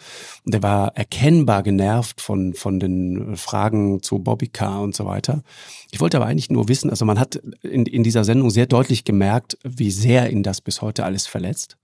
Und 0.45 0.53
der 0.53 0.61
war 0.61 0.95
erkennbar 0.95 1.63
genervt 1.63 2.21
von, 2.21 2.53
von 2.53 2.79
den 2.79 3.37
Fragen 3.37 4.03
zu 4.03 4.19
Bobbycar 4.19 4.81
und 4.81 4.95
so 4.95 5.05
weiter. 5.05 5.43
Ich 5.91 5.99
wollte 5.99 6.17
aber 6.17 6.27
eigentlich 6.27 6.49
nur 6.49 6.67
wissen, 6.67 6.89
also 6.89 7.05
man 7.05 7.19
hat 7.19 7.35
in, 7.63 7.85
in 7.85 8.03
dieser 8.03 8.23
Sendung 8.23 8.49
sehr 8.49 8.65
deutlich 8.65 9.03
gemerkt, 9.03 9.57
wie 9.63 9.91
sehr 9.91 10.31
ihn 10.31 10.43
das 10.43 10.61
bis 10.61 10.81
heute 10.81 11.05
alles 11.05 11.25
verletzt. 11.25 11.77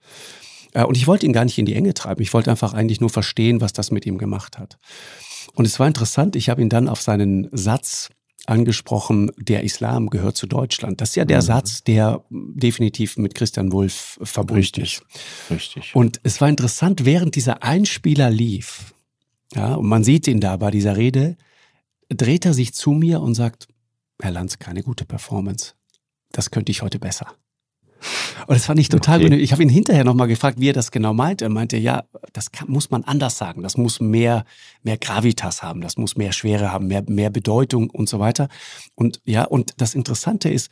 Äh, 0.73 0.83
und 0.83 0.97
ich 0.97 1.07
wollte 1.07 1.25
ihn 1.25 1.33
gar 1.33 1.45
nicht 1.45 1.57
in 1.57 1.65
die 1.65 1.75
Enge 1.75 1.93
treiben. 1.93 2.21
Ich 2.21 2.33
wollte 2.33 2.51
einfach 2.51 2.73
eigentlich 2.73 3.01
nur 3.01 3.09
verstehen, 3.09 3.61
was 3.61 3.73
das 3.73 3.91
mit 3.91 4.05
ihm 4.05 4.17
gemacht 4.17 4.59
hat. 4.59 4.77
Und 5.55 5.65
es 5.65 5.79
war 5.79 5.87
interessant, 5.87 6.35
ich 6.35 6.49
habe 6.49 6.61
ihn 6.61 6.69
dann 6.69 6.89
auf 6.89 7.01
seinen 7.01 7.49
Satz 7.51 8.09
angesprochen, 8.47 9.31
der 9.37 9.63
Islam 9.63 10.09
gehört 10.09 10.37
zu 10.37 10.47
Deutschland. 10.47 11.01
Das 11.01 11.09
ist 11.09 11.15
ja 11.15 11.25
der 11.25 11.41
mhm. 11.41 11.45
Satz, 11.45 11.83
der 11.83 12.23
definitiv 12.29 13.17
mit 13.17 13.35
Christian 13.35 13.71
Wulff 13.71 14.19
verbunden 14.21 14.61
Richtig. 14.61 15.01
ist. 15.01 15.51
Richtig. 15.51 15.95
Und 15.95 16.19
es 16.23 16.41
war 16.41 16.49
interessant, 16.49 17.05
während 17.05 17.35
dieser 17.35 17.63
Einspieler 17.63 18.29
lief, 18.29 18.93
ja, 19.53 19.75
und 19.75 19.87
man 19.87 20.03
sieht 20.03 20.27
ihn 20.27 20.39
da 20.39 20.57
bei 20.57 20.71
dieser 20.71 20.97
Rede, 20.97 21.37
dreht 22.09 22.45
er 22.45 22.53
sich 22.53 22.73
zu 22.73 22.91
mir 22.91 23.21
und 23.21 23.35
sagt, 23.35 23.67
Herr 24.21 24.31
Lanz, 24.31 24.59
keine 24.59 24.83
gute 24.83 25.05
Performance. 25.05 25.73
Das 26.31 26.51
könnte 26.51 26.71
ich 26.71 26.81
heute 26.81 26.99
besser. 26.99 27.35
Und 28.47 28.55
das 28.55 28.65
fand 28.65 28.79
ich 28.79 28.89
total 28.89 29.23
okay. 29.23 29.35
Ich 29.35 29.51
habe 29.51 29.63
ihn 29.63 29.69
hinterher 29.69 30.03
nochmal 30.03 30.27
gefragt, 30.27 30.59
wie 30.59 30.69
er 30.69 30.73
das 30.73 30.91
genau 30.91 31.13
meint. 31.13 31.41
Er 31.41 31.49
meinte, 31.49 31.77
ja, 31.77 32.03
das 32.33 32.51
kann, 32.51 32.69
muss 32.69 32.91
man 32.91 33.03
anders 33.03 33.37
sagen. 33.37 33.63
Das 33.63 33.77
muss 33.77 33.99
mehr, 33.99 34.45
mehr 34.83 34.97
Gravitas 34.97 35.63
haben. 35.63 35.81
Das 35.81 35.97
muss 35.97 36.15
mehr 36.15 36.31
Schwere 36.31 36.71
haben, 36.71 36.87
mehr, 36.87 37.03
mehr 37.07 37.29
Bedeutung 37.29 37.89
und 37.89 38.07
so 38.07 38.19
weiter. 38.19 38.49
Und 38.93 39.21
ja, 39.25 39.43
und 39.45 39.73
das 39.77 39.95
Interessante 39.95 40.49
ist, 40.49 40.69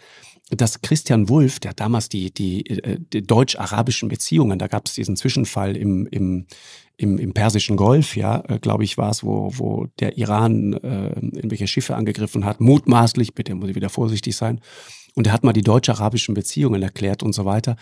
dass 0.49 0.81
Christian 0.81 1.29
Wulff, 1.29 1.59
der 1.59 1.73
damals 1.73 2.09
die, 2.09 2.31
die, 2.31 2.67
äh, 2.67 2.99
die 2.99 3.25
deutsch-arabischen 3.25 4.09
Beziehungen, 4.09 4.59
da 4.59 4.67
gab 4.67 4.87
es 4.87 4.93
diesen 4.93 5.15
Zwischenfall 5.15 5.75
im, 5.75 6.05
im, 6.07 6.45
im, 6.97 7.17
im 7.17 7.33
Persischen 7.33 7.77
Golf, 7.77 8.15
ja, 8.15 8.43
äh, 8.47 8.59
glaube 8.59 8.83
ich, 8.83 8.97
war 8.97 9.09
es, 9.09 9.23
wo, 9.23 9.51
wo 9.55 9.87
der 9.99 10.17
Iran 10.17 10.73
äh, 10.73 11.07
irgendwelche 11.09 11.67
Schiffe 11.67 11.95
angegriffen 11.95 12.45
hat, 12.45 12.59
mutmaßlich, 12.59 13.33
bitte 13.33 13.55
muss 13.55 13.69
ich 13.69 13.75
wieder 13.75 13.89
vorsichtig 13.89 14.35
sein. 14.35 14.59
Und 15.15 15.27
er 15.27 15.33
hat 15.33 15.43
mal 15.43 15.53
die 15.53 15.61
deutsch-arabischen 15.61 16.33
Beziehungen 16.33 16.81
erklärt 16.81 17.23
und 17.23 17.33
so 17.33 17.45
weiter. 17.45 17.75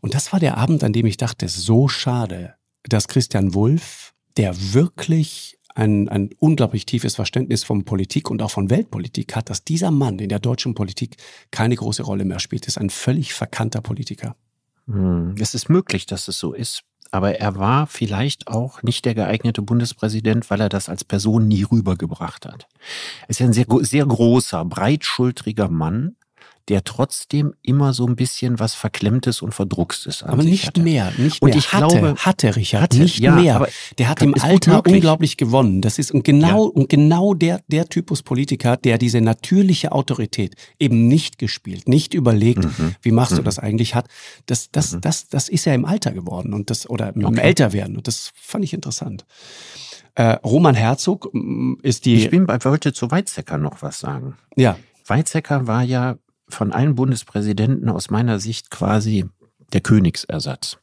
Und 0.00 0.14
das 0.14 0.32
war 0.32 0.40
der 0.40 0.56
Abend, 0.56 0.82
an 0.82 0.92
dem 0.92 1.06
ich 1.06 1.16
dachte, 1.16 1.48
so 1.48 1.88
schade, 1.88 2.54
dass 2.84 3.08
Christian 3.08 3.54
Wulff, 3.54 4.14
der 4.36 4.54
wirklich 4.72 5.58
ein, 5.74 6.08
ein 6.08 6.30
unglaublich 6.38 6.86
tiefes 6.86 7.14
Verständnis 7.14 7.64
von 7.64 7.84
Politik 7.84 8.30
und 8.30 8.42
auch 8.42 8.50
von 8.50 8.70
Weltpolitik 8.70 9.36
hat, 9.36 9.50
dass 9.50 9.64
dieser 9.64 9.90
Mann 9.90 10.18
in 10.18 10.28
der 10.28 10.38
deutschen 10.38 10.74
Politik 10.74 11.16
keine 11.50 11.76
große 11.76 12.02
Rolle 12.02 12.24
mehr 12.24 12.40
spielt. 12.40 12.66
Ist 12.66 12.78
ein 12.78 12.90
völlig 12.90 13.34
verkannter 13.34 13.80
Politiker. 13.80 14.36
Hm, 14.86 15.34
es 15.38 15.54
ist 15.54 15.68
möglich, 15.68 16.06
dass 16.06 16.28
es 16.28 16.38
so 16.38 16.52
ist. 16.52 16.82
Aber 17.12 17.40
er 17.40 17.56
war 17.56 17.86
vielleicht 17.88 18.46
auch 18.46 18.82
nicht 18.82 19.04
der 19.04 19.14
geeignete 19.14 19.62
Bundespräsident, 19.62 20.48
weil 20.48 20.60
er 20.60 20.68
das 20.68 20.88
als 20.88 21.02
Person 21.02 21.48
nie 21.48 21.64
rübergebracht 21.64 22.46
hat. 22.46 22.68
Er 23.22 23.30
ist 23.30 23.40
ja 23.40 23.46
ein 23.46 23.52
sehr, 23.52 23.66
sehr 23.80 24.06
großer, 24.06 24.64
breitschultriger 24.64 25.68
Mann, 25.68 26.14
der 26.68 26.84
trotzdem 26.84 27.54
immer 27.62 27.92
so 27.92 28.06
ein 28.06 28.14
bisschen 28.16 28.58
was 28.60 28.74
Verklemmtes 28.74 29.42
und 29.42 29.52
Verdruckstes 29.54 30.22
an 30.22 30.30
Aber 30.30 30.42
nicht 30.44 30.66
hatte. 30.68 30.80
mehr, 30.82 31.12
nicht 31.18 31.42
und 31.42 31.48
mehr. 31.48 31.58
ich 31.58 31.72
hatte, 31.72 31.98
glaube, 31.98 32.14
hatte 32.16 32.54
Richard, 32.54 32.82
hatte, 32.82 32.98
nicht 32.98 33.18
ja, 33.18 33.34
mehr. 33.34 33.66
Der 33.98 34.08
hat 34.08 34.22
im 34.22 34.34
Alter 34.40 34.82
unglaublich 34.86 35.36
gewonnen. 35.36 35.80
Das 35.80 35.98
ist 35.98 36.12
und 36.12 36.22
genau 36.24 36.66
Ja. 36.66 36.70
und 36.72 36.88
genau 36.88 37.34
der 37.34 37.60
der 37.68 37.88
Typus 37.88 38.22
Politiker, 38.22 38.76
der 38.76 38.98
diese 38.98 39.20
natürliche 39.20 39.92
Autorität 39.92 40.54
eben 40.78 41.08
nicht 41.08 41.38
gespielt, 41.38 41.88
nicht 41.88 42.14
überlegt, 42.14 42.64
Mhm. 42.64 42.94
wie 43.02 43.10
machst 43.10 43.32
du 43.32 43.40
Mhm. 43.40 43.44
das 43.44 43.58
eigentlich 43.58 43.94
hat. 43.94 44.06
Das 44.46 44.70
das 44.70 44.92
Mhm. 44.92 45.00
das 45.00 45.28
das 45.28 45.48
ist 45.48 45.64
ja 45.64 45.74
im 45.74 45.84
Alter 45.84 46.12
geworden 46.12 46.54
und 46.54 46.70
das 46.70 46.88
oder 46.88 47.14
im 47.14 47.24
Okay. 47.24 47.40
Älterwerden 47.40 47.96
und 47.96 48.06
das 48.06 48.30
fand 48.34 48.64
ich 48.64 48.72
interessant. 48.74 49.24
Äh, 50.14 50.32
Roman 50.44 50.74
Herzog 50.74 51.30
mm, 51.32 51.74
ist 51.82 52.04
die 52.04 52.16
Ich 52.16 52.30
bin 52.30 52.46
bei, 52.46 52.62
wollte 52.64 52.92
zu 52.92 53.10
Weizsäcker 53.10 53.58
noch 53.58 53.82
was 53.82 53.98
sagen. 54.00 54.36
ja 54.56 54.76
Weizsäcker 55.06 55.66
war 55.66 55.82
ja 55.82 56.16
von 56.50 56.72
allen 56.72 56.94
Bundespräsidenten 56.94 57.88
aus 57.88 58.10
meiner 58.10 58.38
Sicht 58.38 58.70
quasi 58.70 59.26
der 59.72 59.80
Königsersatz. 59.80 60.78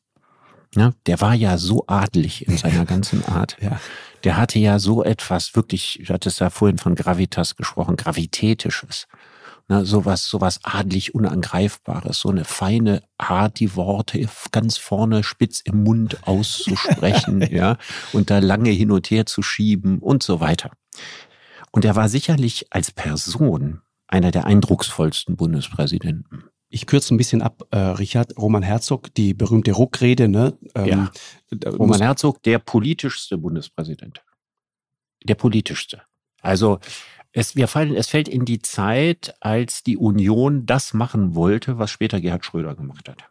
Ja, 0.75 0.93
der 1.05 1.21
war 1.21 1.33
ja 1.33 1.57
so 1.57 1.85
adlig 1.87 2.47
in 2.47 2.57
seiner 2.57 2.85
ganzen 2.93 3.25
Art. 3.25 3.57
ja 3.61 3.79
Der 4.23 4.37
hatte 4.37 4.59
ja 4.59 4.79
so 4.79 5.03
etwas 5.03 5.55
wirklich, 5.55 6.03
du 6.05 6.13
hattest 6.13 6.39
ja 6.39 6.49
vorhin 6.49 6.77
von 6.77 6.95
Gravitas 6.95 7.55
gesprochen, 7.55 7.95
Gravitätisches. 7.95 9.07
Ne, 9.69 9.85
sowas, 9.85 10.25
sowas 10.25 10.61
adlig 10.63 11.13
Unangreifbares, 11.13 12.19
so 12.19 12.29
eine 12.29 12.45
feine 12.45 13.03
Art, 13.17 13.59
die 13.59 13.75
Worte 13.75 14.25
ganz 14.53 14.77
vorne 14.77 15.23
spitz 15.23 15.59
im 15.59 15.83
Mund 15.83 16.25
auszusprechen, 16.25 17.41
ja, 17.51 17.77
und 18.13 18.29
da 18.29 18.39
lange 18.39 18.69
hin 18.69 18.91
und 18.91 19.11
her 19.11 19.25
zu 19.25 19.41
schieben 19.41 19.99
und 19.99 20.23
so 20.23 20.39
weiter. 20.39 20.71
Und 21.71 21.83
er 21.83 21.97
war 21.97 22.07
sicherlich 22.07 22.67
als 22.69 22.91
Person 22.91 23.81
einer 24.07 24.31
der 24.31 24.45
eindrucksvollsten 24.45 25.35
Bundespräsidenten. 25.35 26.43
Ich 26.69 26.85
kürze 26.85 27.13
ein 27.13 27.17
bisschen 27.17 27.41
ab, 27.41 27.63
äh, 27.71 27.77
Richard. 27.77 28.37
Roman 28.37 28.63
Herzog, 28.63 29.13
die 29.15 29.33
berühmte 29.33 29.71
Ruckrede, 29.71 30.27
ne? 30.27 30.57
Ja. 30.75 31.11
da 31.49 31.69
Roman 31.71 32.01
Herzog, 32.01 32.43
der 32.43 32.59
politischste 32.59 33.37
Bundespräsident. 33.37 34.21
Der 35.23 35.35
politischste. 35.35 36.01
Also 36.41 36.79
es, 37.31 37.55
wir 37.55 37.67
fallen, 37.67 37.95
es 37.95 38.07
fällt 38.09 38.27
in 38.27 38.43
die 38.45 38.59
Zeit, 38.61 39.35
als 39.39 39.83
die 39.83 39.97
Union 39.97 40.65
das 40.65 40.93
machen 40.93 41.35
wollte, 41.35 41.77
was 41.77 41.89
später 41.91 42.19
Gerhard 42.19 42.45
Schröder 42.45 42.75
gemacht 42.75 43.07
hat. 43.09 43.23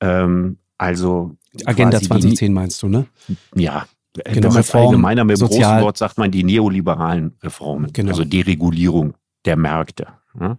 Ähm, 0.00 0.58
also 0.78 1.36
Agenda 1.64 1.98
quasi 1.98 2.06
2010 2.08 2.52
meinst 2.52 2.82
du, 2.82 2.88
ne? 2.88 3.06
Die, 3.54 3.62
ja, 3.62 3.86
Genau, 4.16 4.34
wenn 4.34 4.42
man 4.42 4.52
Reform, 4.58 4.86
allgemeiner 4.86 5.24
mit 5.24 5.36
dem 5.36 5.40
sozial- 5.40 5.70
großen 5.72 5.82
Wort 5.84 5.96
sagt 5.98 6.18
man 6.18 6.30
die 6.30 6.44
neoliberalen 6.44 7.36
Reformen, 7.42 7.92
Genau. 7.92 8.10
also 8.10 8.24
Deregulierung 8.24 9.14
der 9.44 9.56
Märkte. 9.56 10.06
Ne? 10.34 10.58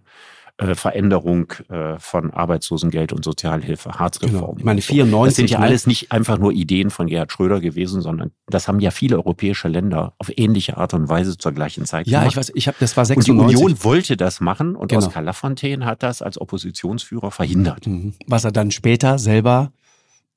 äh, 0.58 0.74
Veränderung 0.74 1.52
äh, 1.68 1.98
von 1.98 2.30
Arbeitslosengeld 2.30 3.12
und 3.12 3.24
Sozialhilfe, 3.24 3.90
Harzreform. 3.98 4.32
Genau. 4.32 4.54
Ich 4.58 4.64
meine, 4.64 4.78
und 4.78 4.84
so. 4.84 4.92
94, 4.94 5.26
Das 5.28 5.36
sind 5.36 5.50
ja 5.50 5.58
ne? 5.58 5.66
alles 5.66 5.86
nicht 5.86 6.12
einfach 6.12 6.38
nur 6.38 6.52
Ideen 6.52 6.88
von 6.90 7.08
Gerhard 7.08 7.30
Schröder 7.30 7.60
gewesen, 7.60 8.00
sondern 8.00 8.30
das 8.46 8.66
haben 8.66 8.80
ja 8.80 8.90
viele 8.90 9.16
europäische 9.16 9.68
Länder 9.68 10.14
auf 10.18 10.30
ähnliche 10.34 10.78
Art 10.78 10.94
und 10.94 11.08
Weise 11.10 11.36
zur 11.36 11.52
gleichen 11.52 11.84
Zeit 11.84 12.06
Ja, 12.06 12.20
gemacht. 12.20 12.32
ich 12.32 12.36
weiß, 12.38 12.52
ich 12.54 12.68
habe, 12.68 12.76
das 12.80 12.96
war 12.96 13.02
und 13.02 13.08
die 13.10 13.14
96. 13.22 13.56
Union 13.56 13.84
wollte 13.84 14.16
das 14.16 14.40
machen 14.40 14.76
und 14.76 14.88
Genau. 14.88 15.04
Oskar 15.06 15.22
Lafontaine 15.22 15.84
hat 15.84 16.02
das 16.02 16.22
als 16.22 16.40
Oppositionsführer 16.40 17.30
verhindert. 17.30 17.86
Mhm. 17.86 18.14
Was 18.26 18.44
er 18.44 18.52
dann 18.52 18.70
später 18.70 19.18
selber, 19.18 19.72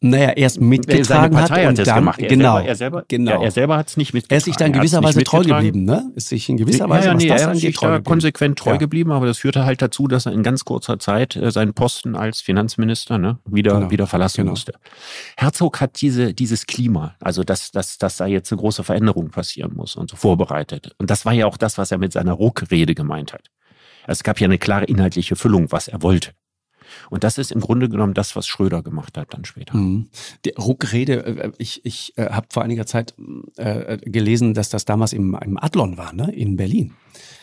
naja, 0.01 0.29
erst 0.29 0.55
Seine 0.55 0.67
mitgetragen 0.67 1.33
Partei 1.35 1.55
hat 1.55 1.61
hat 1.63 1.69
und 1.69 1.79
es 1.79 1.85
dann, 1.85 1.95
gemacht. 1.95 2.19
Er 2.21 2.27
genau, 2.29 2.53
selber, 2.55 2.67
er 2.69 2.75
selber, 2.75 3.05
genau. 3.09 3.31
Ja, 3.31 3.43
er 3.43 3.51
selber 3.51 3.77
hat 3.77 3.89
es 3.89 3.97
nicht 3.97 4.13
mitgetragen. 4.13 4.33
er 4.33 4.37
ist 4.37 4.45
sich 4.45 4.55
da 4.55 4.65
in 4.65 4.71
Er 4.73 4.79
hat's 4.79 4.81
gewisser 4.91 4.99
nicht 5.01 5.07
Weise 5.09 5.23
treu 5.25 5.43
geblieben, 5.43 5.83
ne? 5.83 6.11
Ist 6.15 6.29
sich 6.29 6.47
in 6.47 6.55
gewisser 6.55 6.89
Weise, 6.89 7.07
ja, 7.07 7.13
was 7.15 7.21
nee, 7.23 7.27
das 7.29 7.41
er 7.41 7.47
hat 7.47 7.53
angeht, 7.55 7.61
sich 7.73 7.79
da 7.79 7.99
konsequent 7.99 8.59
treu 8.59 8.71
Ja. 8.71 8.77
geblieben, 8.77 9.11
aber 9.11 9.25
das 9.25 9.39
führte 9.39 9.65
halt 9.65 9.81
dazu, 9.81 10.07
dass 10.07 10.25
er 10.25 10.31
in 10.31 10.41
ganz 10.41 10.63
kurzer 10.63 10.99
Zeit 10.99 11.35
äh, 11.35 11.51
seinen 11.51 11.73
Posten 11.73 12.15
als 12.15 12.39
Finanzminister 12.39 13.17
ne, 13.17 13.39
wieder, 13.45 13.73
Genau. 13.73 13.91
wieder 13.91 14.07
verlassen 14.07 14.37
Genau. 14.41 14.51
musste. 14.51 14.73
Herzog 15.35 15.81
hat 15.81 15.99
diese, 16.01 16.33
dieses 16.33 16.65
Klima, 16.65 17.15
also 17.19 17.43
dass, 17.43 17.71
dass, 17.71 17.97
dass 17.97 18.15
da 18.17 18.25
jetzt 18.25 18.51
eine 18.53 18.59
große 18.61 18.83
Veränderung 18.85 19.31
passieren 19.31 19.73
muss 19.75 19.97
und 19.97 20.09
so 20.09 20.15
vorbereitet. 20.15 20.93
Und 20.97 21.09
das 21.09 21.25
war 21.25 21.33
ja 21.33 21.45
auch 21.45 21.57
das, 21.57 21.77
was 21.77 21.91
er 21.91 21.97
mit 21.97 22.13
seiner 22.13 22.33
Ruckrede 22.33 22.95
gemeint 22.95 23.33
hat. 23.33 23.47
Es 24.07 24.23
gab 24.23 24.39
ja 24.39 24.45
eine 24.45 24.57
klare 24.57 24.85
inhaltliche 24.85 25.35
Füllung, 25.35 25.71
was 25.71 25.87
er 25.89 26.01
wollte. 26.01 26.31
Und 27.09 27.23
das 27.23 27.37
ist 27.37 27.51
im 27.51 27.59
Grunde 27.61 27.89
genommen 27.89 28.13
das, 28.13 28.35
was 28.35 28.47
Schröder 28.47 28.81
gemacht 28.83 29.17
hat 29.17 29.33
dann 29.33 29.45
später. 29.45 29.75
Mhm. 29.77 30.09
Die 30.45 30.51
Ruckrede, 30.57 31.25
äh, 31.25 31.51
ich, 31.57 31.85
ich 31.85 32.13
äh, 32.17 32.29
habe 32.29 32.47
vor 32.49 32.63
einiger 32.63 32.85
Zeit 32.85 33.13
äh, 33.57 33.97
gelesen, 33.97 34.53
dass 34.53 34.69
das 34.69 34.85
damals 34.85 35.13
im, 35.13 35.37
im 35.43 35.57
Adlon 35.57 35.97
war, 35.97 36.13
ne? 36.13 36.31
in 36.31 36.55
Berlin. 36.57 36.93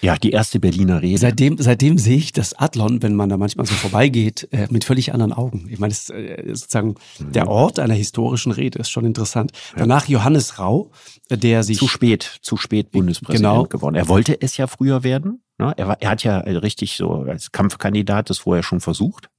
Ja, 0.03 0.17
die 0.17 0.31
erste 0.31 0.61
Berliner 0.61 1.01
Rede. 1.03 1.19
Seitdem, 1.19 1.57
seitdem 1.59 1.99
sehe 1.99 2.19
ich 2.19 2.33
das 2.33 2.55
Adlon, 2.55 3.03
wenn 3.03 3.15
man 3.15 3.29
da 3.29 3.37
manchmal 3.39 3.67
so 3.67 3.75
vorbeigeht, 3.75 4.47
äh, 4.53 4.69
mit 4.71 4.85
völlig 4.85 5.13
anderen 5.13 5.33
Augen. 5.33 5.67
Ich 5.71 5.79
meine, 5.79 5.93
es 5.93 6.11
äh, 6.11 6.43
ist 6.43 6.61
sozusagen 6.61 6.95
Mhm. 7.19 7.33
der 7.33 7.49
Ort 7.49 7.79
einer 7.79 7.95
historischen 7.95 8.53
Rede, 8.53 8.79
ist 8.79 8.91
schon 8.91 9.05
interessant. 9.07 9.53
Danach 9.75 10.07
Johannes 10.07 10.59
Rau, 10.59 10.91
äh, 11.31 11.39
der 11.39 11.63
sich 11.63 11.79
zu 11.79 11.89
spät, 11.89 12.39
zu 12.43 12.57
spät 12.57 12.91
Bundespräsident 12.91 13.43
Genau. 13.55 13.65
geworden. 13.65 13.95
Er 13.97 14.09
wollte 14.09 14.41
es 14.41 14.57
ja 14.57 14.67
früher 14.67 15.03
werden. 15.03 15.43
Ne? 15.59 15.73
Er, 15.77 15.89
war, 15.89 16.01
er 16.01 16.11
hat 16.11 16.23
ja 16.23 16.39
richtig 16.41 16.97
so 16.97 17.13
als 17.23 17.51
Kampfkandidat 17.53 18.29
das 18.31 18.39
vorher 18.39 18.63
schon 18.63 18.81
versucht. 18.81 19.31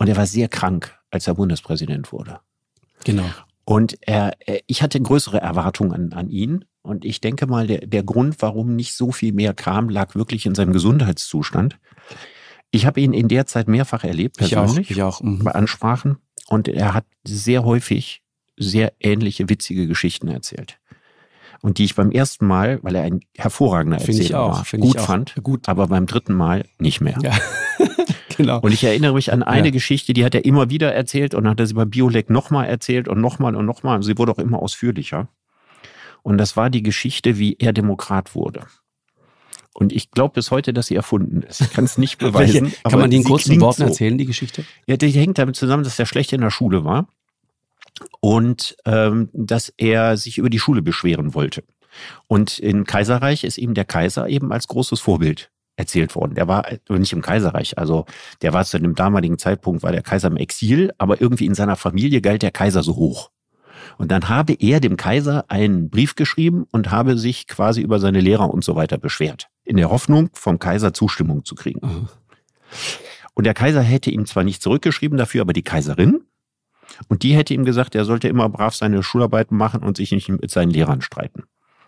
Und 0.00 0.08
er 0.08 0.16
war 0.16 0.24
sehr 0.26 0.48
krank, 0.48 0.98
als 1.10 1.26
er 1.28 1.34
Bundespräsident 1.34 2.10
wurde. 2.10 2.40
genau. 3.04 3.26
Und 3.66 3.98
er, 4.00 4.32
er, 4.44 4.60
ich 4.66 4.82
hatte 4.82 4.98
größere 5.00 5.40
Erwartungen 5.40 5.92
an, 5.92 6.12
an 6.14 6.28
ihn. 6.30 6.64
Und 6.82 7.04
ich 7.04 7.20
denke 7.20 7.46
mal, 7.46 7.66
der, 7.68 7.86
der 7.86 8.02
Grund, 8.02 8.36
warum 8.40 8.74
nicht 8.74 8.94
so 8.94 9.12
viel 9.12 9.32
mehr 9.32 9.52
kam, 9.54 9.90
lag 9.90 10.14
wirklich 10.16 10.46
in 10.46 10.54
seinem 10.56 10.72
Gesundheitszustand. 10.72 11.78
Ich 12.72 12.86
habe 12.86 13.00
ihn 13.00 13.12
in 13.12 13.28
der 13.28 13.46
Zeit 13.46 13.68
mehrfach 13.68 14.02
erlebt, 14.02 14.40
Ich 14.40 14.56
auch, 14.56 14.62
persönlich, 14.64 14.90
ich 14.90 15.02
auch. 15.02 15.20
Mhm. 15.20 15.44
bei 15.44 15.52
Ansprachen. 15.52 16.16
Und 16.48 16.66
er 16.66 16.94
hat 16.94 17.04
sehr 17.24 17.62
häufig 17.64 18.22
sehr 18.56 18.92
ähnliche, 18.98 19.48
witzige 19.48 19.86
Geschichten 19.86 20.28
erzählt. 20.28 20.80
Und 21.60 21.76
die 21.78 21.84
ich 21.84 21.94
beim 21.94 22.10
ersten 22.10 22.46
Mal, 22.46 22.80
weil 22.82 22.96
er 22.96 23.02
ein 23.02 23.20
hervorragender 23.36 23.98
Erzähler 23.98 24.40
auch, 24.40 24.72
war, 24.72 24.80
gut 24.80 25.00
fand, 25.00 25.34
Gut. 25.42 25.68
aber 25.68 25.86
beim 25.88 26.06
dritten 26.06 26.34
Mal 26.34 26.64
nicht 26.78 27.02
mehr. 27.02 27.18
Ja, 27.22 27.36
genau. 28.42 28.60
Und 28.60 28.72
ich 28.72 28.84
erinnere 28.84 29.14
mich 29.14 29.32
an 29.32 29.42
eine 29.42 29.68
Ja. 29.68 29.72
Geschichte, 29.72 30.12
die 30.12 30.24
hat 30.24 30.34
er 30.34 30.44
immer 30.44 30.70
wieder 30.70 30.92
erzählt 30.92 31.34
und 31.34 31.44
dann 31.44 31.52
hat 31.52 31.60
er 31.60 31.66
sie 31.66 31.74
bei 31.74 31.84
Biolek 31.84 32.30
nochmal 32.30 32.66
erzählt 32.66 33.08
und 33.08 33.20
nochmal 33.20 33.56
und 33.56 33.66
nochmal. 33.66 33.96
Und 33.96 34.02
sie 34.02 34.16
wurde 34.18 34.32
auch 34.32 34.38
immer 34.38 34.60
ausführlicher. 34.60 35.28
Und 36.22 36.38
das 36.38 36.56
war 36.56 36.70
die 36.70 36.82
Geschichte, 36.82 37.38
wie 37.38 37.56
er 37.58 37.72
Demokrat 37.72 38.34
wurde. 38.34 38.66
Und 39.72 39.92
ich 39.92 40.10
glaube 40.10 40.34
bis 40.34 40.50
heute, 40.50 40.72
dass 40.72 40.88
sie 40.88 40.96
erfunden 40.96 41.42
ist. 41.42 41.60
Ich 41.60 41.70
kann 41.72 41.84
es 41.84 41.96
nicht 41.96 42.18
beweisen. 42.18 42.64
Welche, 42.64 42.82
kann 42.82 43.00
man 43.00 43.10
die 43.10 43.18
in 43.18 43.24
kurzen 43.24 43.60
Worten 43.60 43.82
so. 43.82 43.84
erzählen, 43.84 44.18
die 44.18 44.26
Geschichte? 44.26 44.64
Ja, 44.86 44.96
die 44.96 45.10
hängt 45.10 45.38
damit 45.38 45.56
zusammen, 45.56 45.84
dass 45.84 45.98
er 45.98 46.06
schlecht 46.06 46.32
in 46.32 46.40
der 46.40 46.50
Schule 46.50 46.84
war 46.84 47.08
und 48.20 48.76
ähm, 48.84 49.28
dass 49.32 49.72
er 49.76 50.16
sich 50.16 50.38
über 50.38 50.50
die 50.50 50.58
Schule 50.58 50.82
beschweren 50.82 51.34
wollte. 51.34 51.64
Und 52.28 52.58
im 52.58 52.84
Kaiserreich 52.84 53.44
ist 53.44 53.58
ihm 53.58 53.74
der 53.74 53.84
Kaiser 53.84 54.28
eben 54.28 54.52
als 54.52 54.68
großes 54.68 55.00
Vorbild 55.00 55.50
erzählt 55.80 56.14
worden. 56.14 56.34
Der 56.34 56.46
war 56.46 56.66
nicht 56.88 57.12
im 57.12 57.22
Kaiserreich, 57.22 57.78
also 57.78 58.06
der 58.42 58.52
war 58.52 58.64
zu 58.64 58.78
dem 58.78 58.94
damaligen 58.94 59.38
Zeitpunkt, 59.38 59.82
war 59.82 59.92
der 59.92 60.02
Kaiser 60.02 60.28
im 60.28 60.36
Exil, 60.36 60.92
aber 60.98 61.20
irgendwie 61.20 61.46
in 61.46 61.54
seiner 61.54 61.76
Familie 61.76 62.20
galt 62.20 62.42
der 62.42 62.52
Kaiser 62.52 62.82
so 62.82 62.96
hoch. 62.96 63.30
Und 63.98 64.10
dann 64.10 64.28
habe 64.28 64.54
er 64.54 64.80
dem 64.80 64.96
Kaiser 64.96 65.44
einen 65.48 65.90
Brief 65.90 66.14
geschrieben 66.14 66.66
und 66.70 66.90
habe 66.90 67.18
sich 67.18 67.46
quasi 67.46 67.80
über 67.80 67.98
seine 67.98 68.20
Lehrer 68.20 68.52
und 68.52 68.64
so 68.64 68.76
weiter 68.76 68.98
beschwert. 68.98 69.48
In 69.64 69.76
der 69.76 69.90
Hoffnung, 69.90 70.30
vom 70.32 70.58
Kaiser 70.58 70.94
Zustimmung 70.94 71.44
zu 71.44 71.54
kriegen. 71.54 71.80
Mhm. 71.86 72.08
Und 73.34 73.44
der 73.44 73.54
Kaiser 73.54 73.82
hätte 73.82 74.10
ihm 74.10 74.26
zwar 74.26 74.44
nicht 74.44 74.62
zurückgeschrieben 74.62 75.18
dafür, 75.18 75.42
aber 75.42 75.52
die 75.52 75.62
Kaiserin. 75.62 76.22
Und 77.08 77.22
die 77.22 77.34
hätte 77.34 77.54
ihm 77.54 77.64
gesagt, 77.64 77.94
er 77.94 78.04
sollte 78.04 78.28
immer 78.28 78.48
brav 78.48 78.74
seine 78.74 79.02
Schularbeiten 79.02 79.56
machen 79.56 79.82
und 79.82 79.96
sich 79.96 80.12
nicht 80.12 80.28
mit 80.28 80.50
seinen 80.50 80.70
Lehrern 80.70 81.00
streiten. 81.00 81.44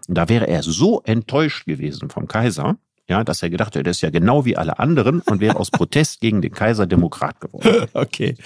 Und 0.08 0.16
da 0.16 0.28
wäre 0.28 0.48
er 0.48 0.62
so 0.62 1.00
enttäuscht 1.02 1.66
gewesen 1.66 2.10
vom 2.10 2.26
Kaiser, 2.26 2.76
ja, 3.08 3.24
dass 3.24 3.42
er 3.42 3.50
gedacht 3.50 3.76
hat, 3.76 3.86
er 3.86 3.90
ist 3.90 4.00
ja 4.00 4.10
genau 4.10 4.44
wie 4.44 4.56
alle 4.56 4.78
anderen 4.78 5.20
und 5.20 5.40
wäre 5.40 5.56
aus 5.56 5.70
Protest 5.70 6.20
gegen 6.20 6.40
den 6.42 6.52
Kaiser 6.52 6.86
Demokrat 6.86 7.40
geworden. 7.40 7.86
Okay. 7.94 8.36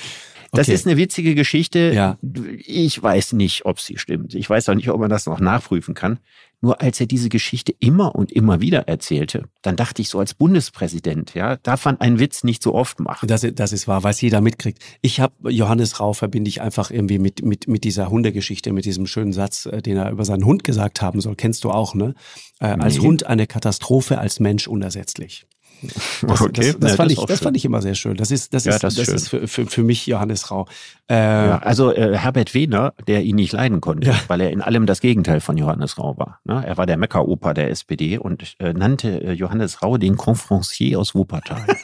Das 0.53 0.69
ist 0.69 0.87
eine 0.87 0.97
witzige 0.97 1.35
Geschichte. 1.35 1.93
Ja. 1.95 2.19
Ich 2.65 3.03
weiß 3.03 3.35
nicht, 3.35 3.67
ob 3.67 3.81
sie 3.81 3.99
stimmt. 3.99 4.35
Ich 4.35 4.49
weiß 4.49 4.69
auch 4.69 4.75
nicht, 4.75 4.89
ob 4.89 5.01
man 5.01 5.11
das 5.11 5.27
noch 5.27 5.41
nachprüfen 5.41 5.95
kann. 5.95 6.19
Nur 6.63 6.81
als 6.81 6.99
er 7.01 7.07
diese 7.07 7.29
Geschichte 7.29 7.75
immer 7.79 8.15
und 8.15 8.33
immer 8.33 8.61
wieder 8.61 8.89
erzählte, 8.89 9.45
dann 9.61 9.77
dachte 9.77 10.01
ich 10.01 10.09
so 10.09 10.19
als 10.19 10.33
Bundespräsident, 10.33 11.35
ja, 11.35 11.57
darf 11.57 11.85
man 11.85 12.01
einen 12.01 12.19
Witz 12.19 12.45
nicht 12.45 12.63
so 12.63 12.75
oft 12.75 12.99
machen. 12.99 13.29
Das, 13.29 13.47
das 13.55 13.73
ist 13.73 13.87
wahr, 13.87 14.03
weil 14.05 14.13
es 14.13 14.21
jeder 14.23 14.41
mitkriegt. 14.41 14.83
Ich 15.03 15.21
habe 15.21 15.51
Johannes 15.51 16.01
Rau 16.01 16.15
verbinde 16.15 16.49
ich 16.49 16.63
einfach 16.63 16.91
irgendwie 16.91 17.19
mit, 17.19 17.45
mit, 17.45 17.69
mit 17.69 17.85
dieser 17.85 18.09
Hundegeschichte, 18.09 18.73
mit 18.73 18.87
diesem 18.87 19.07
schönen 19.07 19.35
Satz, 19.35 19.67
äh, 19.67 19.83
den 19.83 19.99
er 19.99 20.11
über 20.11 20.25
seinen 20.25 20.47
Hund 20.47 20.65
gesagt 20.65 21.03
haben 21.03 21.21
soll. 21.21 21.37
Kennst 21.37 21.65
du 21.65 21.71
auch, 21.71 21.95
ne? 21.95 22.15
Äh, 22.61 22.77
nee. 22.77 22.83
Als 22.83 23.01
Hund 23.01 23.27
eine 23.27 23.47
Katastrophe, 23.47 24.19
als 24.19 24.41
Mensch 24.41 24.67
unersetzlich. 24.67 25.47
Das, 25.83 26.41
okay. 26.41 26.53
das, 26.53 26.79
das, 26.79 26.91
ja, 26.93 26.97
fand 26.97 27.12
ich, 27.12 27.18
das 27.18 27.41
fand 27.41 27.57
ich 27.57 27.64
immer 27.64 27.83
sehr 27.83 27.95
schön. 27.95 28.16
Das 28.16 28.31
ist, 28.31 28.55
das 28.55 28.64
ja, 28.64 28.74
ist, 28.74 28.85
das, 28.85 28.95
das 28.95 29.09
ist 29.09 29.29
für, 29.29 29.47
für, 29.47 29.66
für 29.66 29.83
mich 29.83 30.07
Johannes 30.07 30.51
Rau. 30.51 30.66
Äh, 31.09 31.14
ja, 31.14 31.59
also 31.59 31.93
äh, 31.93 32.16
Herbert 32.16 32.55
Wehner, 32.55 32.95
der 33.07 33.22
ihn 33.22 33.37
nicht 33.37 33.53
leiden 33.53 33.81
konnte, 33.81 34.14
weil 34.29 34.41
er 34.41 34.51
in 34.51 34.62
allem 34.62 34.87
das 34.87 35.01
Gegenteil 35.01 35.41
von 35.41 35.57
Johannes 35.57 35.99
Rau 35.99 36.16
war. 36.16 36.41
Ne? 36.45 36.64
Er 36.66 36.77
war 36.77 36.87
der 36.87 36.97
Meckeroper 36.97 37.55
der 37.55 37.70
SPD 37.70 38.18
und 38.18 38.57
äh, 38.59 38.72
nannte 38.72 39.22
äh, 39.22 39.33
Johannes 39.33 39.83
Rau 39.83 39.99
den 39.99 40.16
Confrancier 40.16 40.99
aus 40.99 41.14
Wuppertal. 41.14 41.66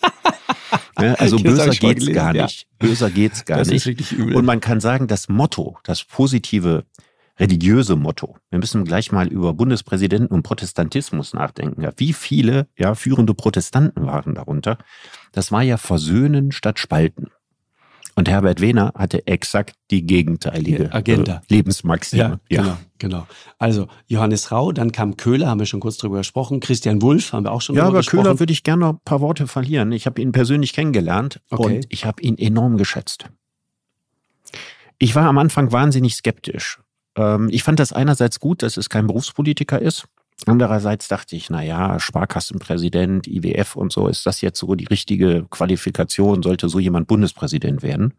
Ja, 1.01 1.14
also 1.14 1.36
böser 1.36 1.70
geht's 1.70 2.12
gar 2.12 2.32
nicht. 2.32 2.66
Böser 2.78 3.11
geht's 3.11 3.45
gar 3.45 3.59
das 3.59 3.68
nicht. 3.68 3.86
Ist 3.86 4.12
übel. 4.12 4.36
Und 4.36 4.45
man 4.45 4.61
kann 4.61 4.80
sagen, 4.80 5.07
das 5.07 5.28
Motto, 5.28 5.78
das 5.84 6.05
positive 6.05 6.84
religiöse 7.39 7.97
Motto. 7.97 8.37
Wir 8.51 8.59
müssen 8.59 8.85
gleich 8.85 9.12
mal 9.12 9.28
über 9.28 9.55
Bundespräsidenten 9.55 10.35
und 10.35 10.43
Protestantismus 10.43 11.35
nachdenken. 11.35 11.83
Ja, 11.83 11.93
wie 11.97 12.12
viele 12.12 12.68
ja, 12.76 12.95
führende 12.95 13.35
Protestanten 13.35 14.07
waren 14.07 14.35
darunter? 14.35 14.78
Das 15.33 15.53
war 15.53 15.62
ja 15.62 15.76
Versöhnen 15.76 16.53
statt 16.53 16.78
Spalten. 16.78 17.28
Und 18.14 18.28
Herbert 18.28 18.61
Wehner 18.61 18.93
hatte 18.95 19.26
exakt 19.26 19.74
die 19.91 20.05
gegenteilige 20.05 20.93
Agenda. 20.93 21.43
Äh, 21.49 21.55
Lebensmaxime. 21.55 22.41
Ja, 22.51 22.57
ja, 22.57 22.62
genau, 22.62 22.76
genau. 22.99 23.26
Also 23.59 23.89
Johannes 24.07 24.53
Rau, 24.53 24.72
dann 24.72 24.93
kam 24.93 25.16
Köhler, 25.16 25.49
haben 25.49 25.61
wir 25.61 25.66
schon 25.66 25.80
kurz 25.80 25.97
drüber 25.97 26.18
gesprochen. 26.18 26.61
Christian 26.61 27.01
Wulff 27.01 27.33
haben 27.33 27.45
wir 27.45 27.53
auch 27.53 27.62
schon 27.62 27.74
ja, 27.74 27.87
drüber 27.87 27.99
gesprochen. 27.99 28.16
Ja, 28.16 28.20
aber 28.20 28.28
Köhler 28.28 28.41
würde 28.41 28.53
ich 28.53 28.64
gerne 28.64 28.80
noch 28.80 28.93
ein 28.95 29.01
paar 29.05 29.22
Worte 29.22 29.47
verlieren. 29.47 29.93
Ich 29.93 30.05
habe 30.05 30.20
ihn 30.20 30.33
persönlich 30.33 30.74
kennengelernt 30.74 31.41
okay. 31.51 31.76
und 31.76 31.87
ich 31.89 32.05
habe 32.05 32.20
ihn 32.22 32.37
enorm 32.37 32.76
geschätzt. 32.76 33.30
Ich 34.99 35.14
war 35.14 35.26
am 35.26 35.39
Anfang 35.39 35.72
wahnsinnig 35.72 36.14
skeptisch, 36.14 36.80
ähm, 37.16 37.48
ich 37.50 37.62
fand 37.62 37.78
das 37.78 37.92
einerseits 37.92 38.40
gut, 38.40 38.62
dass 38.62 38.76
es 38.76 38.88
kein 38.88 39.06
Berufspolitiker 39.06 39.80
ist. 39.80 40.06
Andererseits 40.46 41.08
dachte 41.08 41.36
ich, 41.36 41.50
na 41.50 41.62
ja, 41.62 42.00
Sparkassenpräsident, 42.00 43.26
IWF 43.28 43.76
und 43.76 43.92
so, 43.92 44.08
ist 44.08 44.26
das 44.26 44.40
jetzt 44.40 44.58
so 44.58 44.74
die 44.74 44.86
richtige 44.86 45.46
Qualifikation? 45.50 46.42
Sollte 46.42 46.68
so 46.68 46.78
jemand 46.78 47.06
Bundespräsident 47.06 47.82
werden? 47.82 48.14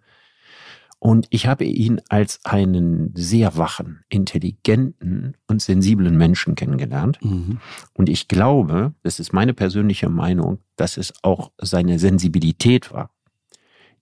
Und 0.99 1.27
ich 1.31 1.47
habe 1.47 1.65
ihn 1.65 1.99
als 2.07 2.39
einen 2.45 3.11
sehr 3.13 3.57
wachen, 3.57 4.05
intelligenten 4.07 5.35
und 5.47 5.61
sensiblen 5.61 6.15
Menschen 6.15 6.55
kennengelernt. 6.55 7.19
Mhm. 7.21 7.59
Und 7.91 8.07
ich 8.07 8.29
glaube, 8.29 8.93
das 9.03 9.19
ist 9.19 9.33
meine 9.33 9.53
persönliche 9.53 10.07
Meinung, 10.07 10.59
dass 10.77 10.95
es 10.95 11.13
auch 11.21 11.51
seine 11.57 11.99
Sensibilität 11.99 12.93
war, 12.93 13.09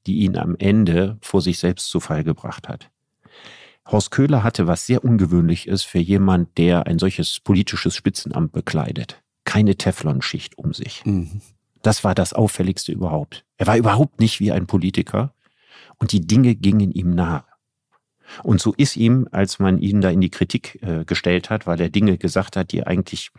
die 0.06 0.20
ihn 0.20 0.38
am 0.38 0.56
Ende 0.60 1.18
vor 1.22 1.42
sich 1.42 1.58
selbst 1.58 1.90
zu 1.90 2.00
Fall 2.00 2.24
gebracht 2.24 2.70
hat. 2.70 2.92
Horst 3.86 4.12
Köhler 4.12 4.44
hatte 4.44 4.68
was 4.68 4.86
sehr 4.86 5.04
ungewöhnlich 5.04 5.68
ist 5.68 5.84
für 5.84 6.00
jemand, 6.00 6.58
der 6.58 6.88
ein 6.88 7.00
solches 7.00 7.40
politisches 7.40 7.96
Spitzenamt 7.96 8.52
bekleidet. 8.52 9.22
Keine 9.44 9.76
Teflonschicht 9.76 10.58
um 10.58 10.74
sich. 10.74 11.04
Mhm. 11.06 11.42
Das 11.82 12.04
war 12.04 12.14
das 12.14 12.34
Auffälligste 12.34 12.92
überhaupt. 12.92 13.44
Er 13.58 13.68
war 13.68 13.78
überhaupt 13.78 14.20
nicht 14.20 14.40
wie 14.40 14.52
ein 14.52 14.68
Politiker 14.68 15.34
und 15.98 16.12
die 16.12 16.22
Dinge 16.22 16.56
gingen 16.56 16.92
ihm 16.92 17.16
nahe. 17.16 17.44
Und 18.44 18.62
so 18.62 18.74
ist 18.78 18.96
ihm, 18.96 19.28
als 19.32 19.60
man 19.60 19.80
ihn 19.80 20.00
da 20.00 20.10
in 20.10 20.22
die 20.22 20.30
Kritik 20.30 20.80
äh, 20.82 21.04
gestellt 21.06 21.50
hat, 21.50 21.68
weil 21.68 21.82
er 21.82 21.90
Dinge 21.90 22.18
gesagt 22.18 22.56
hat, 22.56 22.72
die 22.72 22.86
eigentlich 22.86 23.32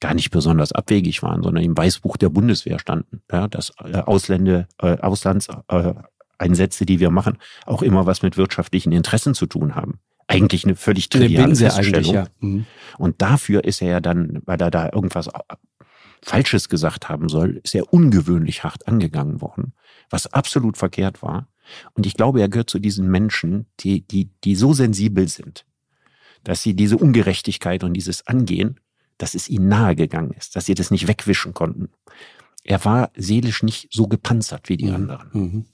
gar 0.00 0.14
nicht 0.14 0.30
besonders 0.30 0.72
abwegig 0.72 1.22
waren, 1.22 1.42
sondern 1.42 1.64
im 1.64 1.76
Weißbuch 1.76 2.16
der 2.16 2.28
Bundeswehr 2.28 2.78
standen. 2.78 3.22
Ja, 3.30 3.48
dass 3.48 3.72
äh, 3.82 3.98
Ausländer, 3.98 4.68
äh, 4.78 4.98
Auslands, 4.98 5.48
äh, 5.68 5.94
Einsätze, 6.38 6.86
die 6.86 7.00
wir 7.00 7.10
machen, 7.10 7.38
auch 7.64 7.82
immer 7.82 8.06
was 8.06 8.22
mit 8.22 8.36
wirtschaftlichen 8.36 8.92
Interessen 8.92 9.34
zu 9.34 9.46
tun 9.46 9.74
haben. 9.74 10.00
Eigentlich 10.28 10.64
eine 10.64 10.74
völlig 10.74 11.08
triviale 11.08 11.54
Feststellung. 11.54 12.14
Ja. 12.14 12.26
Mhm. 12.40 12.66
Und 12.98 13.22
dafür 13.22 13.64
ist 13.64 13.80
er 13.80 13.88
ja 13.88 14.00
dann, 14.00 14.42
weil 14.44 14.60
er 14.60 14.70
da 14.70 14.90
irgendwas 14.92 15.28
Falsches 16.22 16.68
gesagt 16.68 17.08
haben 17.08 17.28
soll, 17.28 17.60
ist 17.62 17.74
er 17.74 17.92
ungewöhnlich 17.92 18.64
hart 18.64 18.88
angegangen 18.88 19.40
worden, 19.40 19.74
was 20.10 20.32
absolut 20.32 20.76
verkehrt 20.76 21.22
war. 21.22 21.48
Und 21.94 22.06
ich 22.06 22.14
glaube, 22.14 22.40
er 22.40 22.48
gehört 22.48 22.70
zu 22.70 22.78
diesen 22.78 23.08
Menschen, 23.08 23.66
die, 23.80 24.06
die, 24.06 24.30
die 24.42 24.56
so 24.56 24.72
sensibel 24.72 25.28
sind, 25.28 25.64
dass 26.42 26.62
sie 26.62 26.74
diese 26.74 26.96
Ungerechtigkeit 26.96 27.84
und 27.84 27.94
dieses 27.94 28.26
Angehen, 28.26 28.80
dass 29.18 29.34
es 29.34 29.48
ihnen 29.48 29.68
nahegegangen 29.68 30.32
ist, 30.32 30.56
dass 30.56 30.66
sie 30.66 30.74
das 30.74 30.90
nicht 30.90 31.08
wegwischen 31.08 31.54
konnten. 31.54 31.90
Er 32.64 32.84
war 32.84 33.10
seelisch 33.16 33.62
nicht 33.62 33.88
so 33.92 34.08
gepanzert 34.08 34.68
wie 34.68 34.76
die 34.76 34.86
mhm. 34.86 34.94
anderen. 34.94 35.28
Mhm. 35.32 35.64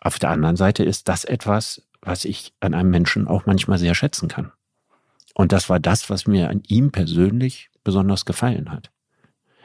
Auf 0.00 0.18
der 0.18 0.30
anderen 0.30 0.56
Seite 0.56 0.82
ist 0.82 1.08
das 1.08 1.24
etwas, 1.24 1.82
was 2.02 2.24
ich 2.24 2.54
an 2.60 2.74
einem 2.74 2.90
Menschen 2.90 3.28
auch 3.28 3.46
manchmal 3.46 3.78
sehr 3.78 3.94
schätzen 3.94 4.28
kann. 4.28 4.52
Und 5.34 5.52
das 5.52 5.68
war 5.68 5.78
das, 5.78 6.10
was 6.10 6.26
mir 6.26 6.48
an 6.48 6.62
ihm 6.66 6.90
persönlich 6.90 7.70
besonders 7.84 8.24
gefallen 8.24 8.70
hat. 8.70 8.90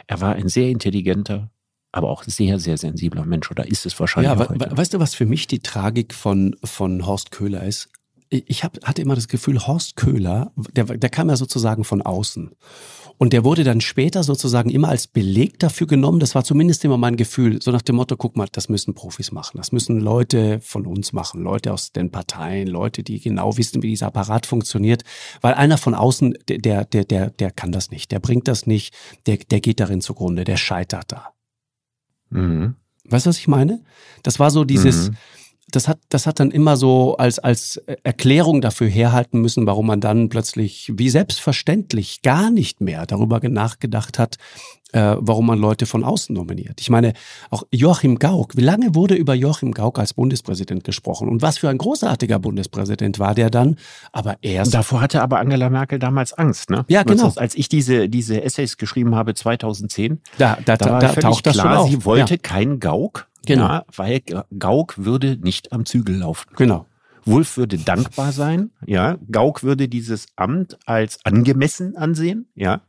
Er 0.07 0.21
war 0.21 0.35
ein 0.35 0.49
sehr 0.49 0.69
intelligenter, 0.69 1.49
aber 1.91 2.09
auch 2.09 2.23
sehr, 2.23 2.59
sehr 2.59 2.77
sensibler 2.77 3.25
Mensch. 3.25 3.49
Oder 3.49 3.67
ist 3.67 3.85
es 3.85 3.99
wahrscheinlich 3.99 4.31
ja, 4.31 4.37
heute. 4.37 4.77
Weißt 4.77 4.93
du, 4.93 4.99
was 4.99 5.15
für 5.15 5.25
mich 5.25 5.47
die 5.47 5.59
Tragik 5.59 6.13
von, 6.13 6.55
von 6.63 7.05
Horst 7.05 7.31
Köhler 7.31 7.63
ist? 7.63 7.89
Ich 8.29 8.63
hab, 8.63 8.83
hatte 8.83 9.01
immer 9.01 9.15
das 9.15 9.27
Gefühl, 9.27 9.65
Horst 9.65 9.95
Köhler, 9.95 10.51
der, 10.55 10.85
der 10.85 11.09
kam 11.09 11.29
ja 11.29 11.37
sozusagen 11.37 11.83
von 11.83 12.01
außen. 12.01 12.51
Und 13.17 13.31
der 13.31 13.45
wurde 13.45 13.63
dann 13.63 13.79
später 13.79 14.23
sozusagen 14.23 14.69
immer 14.69 14.89
als 14.89 15.07
Beleg 15.07 15.57
dafür 15.59 15.87
genommen. 15.87 16.19
Das 16.19 16.35
war 16.35 16.43
zumindest 16.43 16.83
immer 16.83 16.97
mein 16.97 17.15
Gefühl. 17.15 17.61
So 17.61 17.71
nach 17.71 17.81
dem 17.81 17.95
Motto, 17.95 18.17
guck 18.17 18.35
mal, 18.35 18.47
das 18.51 18.67
müssen 18.67 18.93
Profis 18.93 19.31
machen. 19.31 19.57
Das 19.57 19.71
müssen 19.71 19.99
Leute 20.01 20.59
von 20.59 20.85
uns 20.85 21.13
machen. 21.13 21.41
Leute 21.41 21.71
aus 21.71 21.93
den 21.93 22.11
Parteien, 22.11 22.67
Leute, 22.67 23.03
die 23.03 23.21
genau 23.21 23.57
wissen, 23.57 23.81
wie 23.83 23.89
dieser 23.89 24.07
Apparat 24.07 24.45
funktioniert. 24.45 25.03
Weil 25.39 25.53
einer 25.53 25.77
von 25.77 25.95
außen, 25.95 26.37
der, 26.49 26.83
der, 26.85 27.05
der, 27.05 27.29
der 27.29 27.51
kann 27.51 27.71
das 27.71 27.89
nicht. 27.89 28.11
Der 28.11 28.19
bringt 28.19 28.47
das 28.49 28.67
nicht. 28.67 28.93
Der, 29.27 29.37
der 29.37 29.61
geht 29.61 29.79
darin 29.79 30.01
zugrunde. 30.01 30.43
Der 30.43 30.57
scheitert 30.57 31.11
da. 31.11 31.33
Mhm. 32.31 32.75
Weißt 33.05 33.25
du, 33.25 33.29
was 33.29 33.37
ich 33.37 33.47
meine? 33.47 33.81
Das 34.23 34.39
war 34.39 34.51
so 34.51 34.65
dieses, 34.65 35.09
mhm 35.09 35.17
das 35.71 35.87
hat, 35.87 35.99
das 36.09 36.27
hat 36.27 36.39
dann 36.39 36.51
immer 36.51 36.77
so 36.77 37.17
als, 37.17 37.39
als 37.39 37.77
Erklärung 38.03 38.61
dafür 38.61 38.87
herhalten 38.87 39.41
müssen, 39.41 39.65
warum 39.65 39.87
man 39.87 39.99
dann 39.99 40.29
plötzlich 40.29 40.91
wie 40.95 41.09
selbstverständlich 41.09 42.21
gar 42.21 42.51
nicht 42.51 42.81
mehr 42.81 43.05
darüber 43.05 43.39
nachgedacht 43.47 44.19
hat, 44.19 44.37
äh, 44.95 45.17
warum 45.19 45.47
man 45.47 45.59
Leute 45.59 45.85
von 45.85 46.03
außen 46.03 46.33
nominiert. 46.33 46.79
Ich 46.79 46.89
meine, 46.89 47.13
auch 47.49 47.63
Joachim 47.71 48.17
Gauck, 48.17 48.55
wie 48.55 48.61
lange 48.61 48.95
wurde 48.95 49.15
über 49.15 49.33
Joachim 49.33 49.73
Gauck 49.73 49.99
als 49.99 50.13
Bundespräsident 50.13 50.83
gesprochen? 50.83 51.27
Und 51.27 51.41
was 51.41 51.57
für 51.57 51.67
ein 51.67 51.77
großartiger 51.77 52.39
Bundespräsident 52.39 53.19
war 53.19 53.35
der 53.35 53.49
dann? 53.49 53.77
Aber 54.13 54.37
erst. 54.41 54.73
Davor 54.73 55.01
hatte 55.01 55.21
aber 55.21 55.39
Angela 55.39 55.69
Merkel 55.69 55.99
damals 55.99 56.33
Angst, 56.33 56.69
ne? 56.69 56.85
Ja, 56.87 57.03
genau. 57.03 57.33
Als 57.35 57.55
ich 57.55 57.67
diese, 57.67 58.07
diese 58.07 58.41
Essays 58.41 58.77
geschrieben 58.77 59.15
habe 59.15 59.33
2010, 59.33 60.21
da, 60.37 60.57
da, 60.63 60.77
da, 60.77 60.99
da 60.99 61.13
taucht 61.13 61.45
das 61.45 61.53
klar, 61.55 61.65
schon 61.65 61.77
auf. 61.77 61.89
sie 61.89 62.05
wollte 62.05 62.35
ja. 62.35 62.39
keinen 62.41 62.79
Gauck. 62.79 63.27
Genau. 63.45 63.67
Ja, 63.67 63.85
weil 63.95 64.21
Gauck 64.57 64.97
würde 64.97 65.37
nicht 65.37 65.71
am 65.71 65.85
Zügel 65.85 66.17
laufen. 66.17 66.49
Genau. 66.55 66.85
Wulff 67.25 67.57
würde 67.57 67.77
dankbar 67.77 68.31
sein, 68.31 68.69
ja. 68.85 69.17
Gauck 69.31 69.63
würde 69.63 69.87
dieses 69.87 70.27
Amt 70.35 70.77
als 70.85 71.19
angemessen 71.25 71.97
ansehen, 71.97 72.47
ja. 72.53 72.81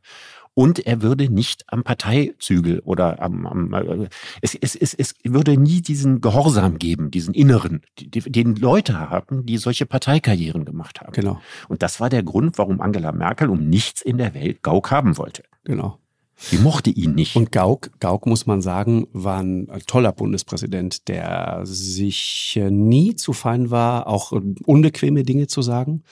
Und 0.58 0.86
er 0.86 1.02
würde 1.02 1.28
nicht 1.28 1.64
am 1.66 1.84
Parteizügel 1.84 2.80
oder 2.80 3.20
am, 3.20 3.46
am 3.46 3.74
äh, 3.74 4.08
es, 4.40 4.54
es, 4.54 4.74
es, 4.74 4.94
es 4.94 5.14
würde 5.22 5.58
nie 5.58 5.82
diesen 5.82 6.22
Gehorsam 6.22 6.78
geben, 6.78 7.10
diesen 7.10 7.34
inneren, 7.34 7.82
den 7.98 8.56
Leute 8.56 8.98
haben, 8.98 9.44
die 9.44 9.58
solche 9.58 9.84
Parteikarrieren 9.84 10.64
gemacht 10.64 11.02
haben. 11.02 11.12
Genau. 11.12 11.42
Und 11.68 11.82
das 11.82 12.00
war 12.00 12.08
der 12.08 12.22
Grund, 12.22 12.56
warum 12.56 12.80
Angela 12.80 13.12
Merkel 13.12 13.50
um 13.50 13.68
nichts 13.68 14.00
in 14.00 14.16
der 14.16 14.32
Welt 14.32 14.62
Gauck 14.62 14.90
haben 14.90 15.18
wollte. 15.18 15.42
Genau. 15.64 15.98
Die 16.52 16.58
mochte 16.58 16.90
ihn 16.90 17.14
nicht. 17.14 17.36
Und 17.36 17.50
Gauck, 17.50 17.90
Gauck 17.98 18.26
muss 18.26 18.46
man 18.46 18.60
sagen, 18.60 19.06
war 19.12 19.40
ein 19.42 19.68
toller 19.86 20.12
Bundespräsident, 20.12 21.08
der 21.08 21.60
sich 21.64 22.60
nie 22.68 23.16
zu 23.16 23.32
fein 23.32 23.70
war, 23.70 24.06
auch 24.06 24.32
unbequeme 24.64 25.22
Dinge 25.22 25.46
zu 25.46 25.62
sagen. 25.62 26.02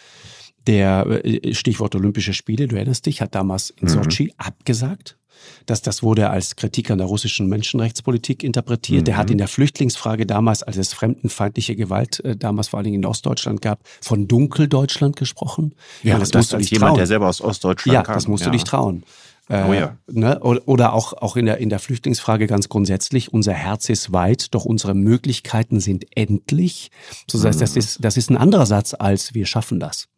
Der 0.66 1.24
äh, 1.24 1.54
Stichwort 1.54 1.94
Olympische 1.94 2.32
Spiele, 2.32 2.66
du 2.66 2.76
erinnerst 2.76 3.04
dich, 3.06 3.20
hat 3.20 3.34
damals 3.34 3.70
in 3.70 3.88
mhm. 3.88 3.92
Sochi 3.92 4.24
mhm. 4.24 4.32
abgesagt. 4.38 5.18
Das, 5.66 5.82
das 5.82 6.02
wurde 6.02 6.30
als 6.30 6.56
Kritik 6.56 6.90
an 6.90 6.98
der 6.98 7.06
russischen 7.06 7.48
Menschenrechtspolitik 7.48 8.42
interpretiert. 8.42 9.02
Mhm. 9.02 9.04
Der 9.04 9.16
hat 9.16 9.30
in 9.30 9.38
der 9.38 9.48
Flüchtlingsfrage 9.48 10.26
damals, 10.26 10.62
als 10.62 10.76
es 10.76 10.92
fremdenfeindliche 10.94 11.76
Gewalt 11.76 12.20
äh, 12.24 12.36
damals 12.36 12.68
vor 12.68 12.78
allen 12.78 12.84
Dingen 12.84 13.02
in 13.02 13.06
Ostdeutschland 13.06 13.60
gab, 13.60 13.80
von 14.00 14.26
Dunkeldeutschland 14.26 15.16
gesprochen. 15.16 15.74
Ja, 16.02 16.12
ja 16.12 16.18
das, 16.18 16.30
das 16.30 16.40
musst 16.40 16.52
du 16.52 16.56
dich 16.58 16.70
jemand, 16.70 16.90
trauen. 16.90 16.98
der 16.98 17.06
selber 17.06 17.28
aus 17.28 17.40
Ostdeutschland 17.40 17.94
ja, 17.94 18.02
kam. 18.02 18.12
Ja, 18.12 18.14
das 18.14 18.28
musst 18.28 18.44
ja. 18.44 18.50
du 18.50 18.52
dich 18.52 18.64
trauen. 18.64 19.04
Äh, 19.48 19.64
oh 19.68 19.72
ja. 19.72 19.98
Ne? 20.10 20.40
Oder 20.40 20.92
auch, 20.94 21.12
auch 21.12 21.36
in, 21.36 21.46
der, 21.46 21.58
in 21.58 21.68
der 21.68 21.78
Flüchtlingsfrage 21.78 22.46
ganz 22.46 22.68
grundsätzlich, 22.68 23.32
unser 23.32 23.52
Herz 23.52 23.88
ist 23.88 24.12
weit, 24.12 24.54
doch 24.54 24.64
unsere 24.64 24.94
Möglichkeiten 24.94 25.80
sind 25.80 26.06
endlich. 26.16 26.90
So 27.30 27.38
das 27.38 27.46
heißt, 27.46 27.60
das 27.60 27.72
mhm. 27.74 27.78
ist, 27.78 27.98
das 28.04 28.16
ist 28.16 28.30
ein 28.30 28.36
anderer 28.36 28.66
Satz 28.66 28.94
als 28.98 29.34
wir 29.34 29.46
schaffen 29.46 29.80
das. 29.80 30.08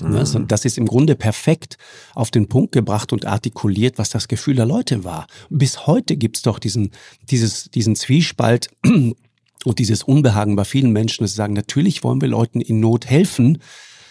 Ne? 0.00 0.24
Mhm. 0.24 0.48
Das 0.48 0.64
ist 0.64 0.78
im 0.78 0.86
Grunde 0.86 1.16
perfekt 1.16 1.76
auf 2.14 2.30
den 2.30 2.48
Punkt 2.48 2.72
gebracht 2.72 3.12
und 3.12 3.26
artikuliert, 3.26 3.98
was 3.98 4.10
das 4.10 4.28
Gefühl 4.28 4.54
der 4.54 4.66
Leute 4.66 5.04
war. 5.04 5.26
Bis 5.50 5.86
heute 5.86 6.16
gibt's 6.16 6.42
doch 6.42 6.58
diesen, 6.58 6.92
dieses, 7.30 7.64
diesen 7.70 7.96
Zwiespalt 7.96 8.70
und 8.84 9.78
dieses 9.78 10.02
Unbehagen 10.02 10.56
bei 10.56 10.64
vielen 10.64 10.92
Menschen, 10.92 11.24
dass 11.24 11.32
sie 11.32 11.36
sagen, 11.36 11.54
natürlich 11.54 12.04
wollen 12.04 12.20
wir 12.20 12.28
Leuten 12.28 12.60
in 12.60 12.80
Not 12.80 13.06
helfen, 13.06 13.58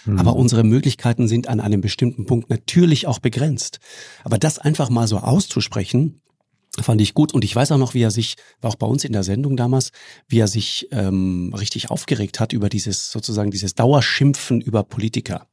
Mhm. 0.06 0.20
Aber 0.20 0.36
unsere 0.36 0.64
Möglichkeiten 0.64 1.28
sind 1.28 1.48
an 1.48 1.60
einem 1.60 1.82
bestimmten 1.82 2.26
Punkt 2.26 2.50
natürlich 2.50 3.08
auch 3.08 3.20
begrenzt. 3.20 3.80
Aber 4.24 4.38
das 4.38 4.60
einfach 4.60 4.90
mal 4.90 5.08
so 5.08 5.18
auszusprechen, 5.18 6.22
fand 6.80 7.02
ich 7.02 7.14
gut. 7.14 7.34
Und 7.34 7.44
ich 7.44 7.56
weiß 7.56 7.72
auch 7.74 7.78
noch, 7.78 7.94
wie 7.94 8.02
er 8.02 8.12
sich, 8.12 8.36
war 8.62 8.72
auch 8.72 8.76
bei 8.76 8.88
uns 8.88 9.04
in 9.04 9.14
der 9.14 9.24
Sendung 9.24 9.58
damals, 9.58 9.92
wie 10.28 10.40
er 10.40 10.48
sich 10.48 10.88
ähm, 10.92 11.54
richtig 11.58 11.90
aufgeregt 11.90 12.40
hat 12.40 12.54
über 12.54 12.70
dieses 12.70 13.12
sozusagen 13.12 13.52
dieses 13.52 13.76
Dauerschimpfen 13.76 14.62
über 14.62 14.84
Politiker 14.84 15.48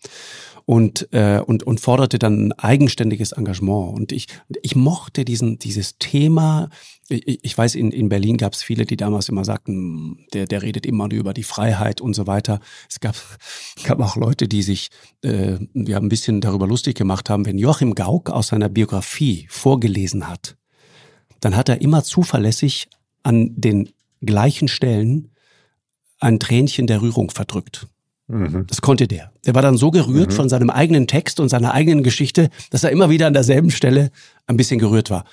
und, 0.69 1.09
äh, 1.14 1.41
und, 1.41 1.62
und 1.62 1.81
forderte 1.81 2.19
dann 2.19 2.49
ein 2.49 2.53
eigenständiges 2.53 3.33
Engagement. 3.33 3.97
Und 3.99 4.12
ich, 4.12 4.27
ich 4.61 4.77
mochte 4.77 5.25
diesen, 5.25 5.59
dieses 5.59 5.97
Thema. 5.97 6.69
Ich, 7.09 7.43
ich 7.43 7.57
weiß, 7.57 7.75
in, 7.75 7.91
in 7.91 8.11
Berlin 8.11 8.37
gab 8.37 8.53
es 8.53 8.62
viele, 8.62 8.85
die 8.85 8.99
damals 8.99 9.31
immer 9.31 9.47
sagten, 9.47 10.27
der, 10.35 10.45
der 10.45 10.61
redet 10.61 10.85
immer 10.85 11.09
nur 11.09 11.19
über 11.19 11.33
die 11.33 11.43
Freiheit 11.43 12.03
und 12.03 12.12
so 12.12 12.27
weiter. 12.27 12.61
Es 12.87 13.01
gab, 13.01 13.16
gab 13.85 13.99
auch 14.01 14.16
Leute, 14.16 14.47
die 14.47 14.61
sich 14.61 14.91
äh, 15.25 15.57
ja, 15.73 15.97
ein 15.97 16.11
bisschen 16.11 16.43
darüber 16.43 16.66
lustig 16.66 16.99
gemacht 16.99 17.31
haben, 17.31 17.47
wenn 17.47 17.57
Joachim 17.57 17.95
Gauck 17.95 18.29
aus 18.29 18.49
seiner 18.49 18.69
Biografie 18.69 19.47
vorgelesen 19.49 20.29
hat, 20.29 20.59
dann 21.41 21.57
hat 21.57 21.71
er 21.71 21.81
immer 21.81 22.05
zuverlässig 22.05 22.89
an 23.23 23.55
den 23.57 23.89
gleichen 24.21 24.69
Stellen 24.69 25.31
ein 26.21 26.39
Tränchen 26.39 26.87
der 26.87 27.01
Rührung 27.01 27.31
verdrückt. 27.31 27.89
Mhm. 28.29 28.66
Das 28.66 28.81
konnte 28.83 29.09
der. 29.09 29.33
Der 29.47 29.55
war 29.55 29.62
dann 29.62 29.76
so 29.76 29.91
gerührt 29.91 30.31
mhm. 30.31 30.37
von 30.37 30.49
seinem 30.49 30.70
eigenen 30.70 31.07
Text 31.07 31.41
und 31.41 31.49
seiner 31.49 31.72
eigenen 31.72 32.03
Geschichte, 32.03 32.51
dass 32.70 32.85
er 32.85 32.91
immer 32.91 33.11
wieder 33.11 33.26
an 33.26 33.33
derselben 33.33 33.70
Stelle 33.70 34.11
ein 34.47 34.57
bisschen 34.57 34.79
gerührt 34.79 35.11
war. 35.11 35.24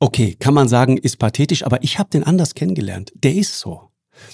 Okay, 0.00 0.36
kann 0.38 0.54
man 0.54 0.68
sagen, 0.68 0.96
ist 0.96 1.18
pathetisch, 1.18 1.64
aber 1.64 1.82
ich 1.82 1.98
habe 1.98 2.10
den 2.10 2.24
anders 2.24 2.54
kennengelernt. 2.54 3.12
Der 3.14 3.34
ist 3.34 3.58
so. 3.58 3.90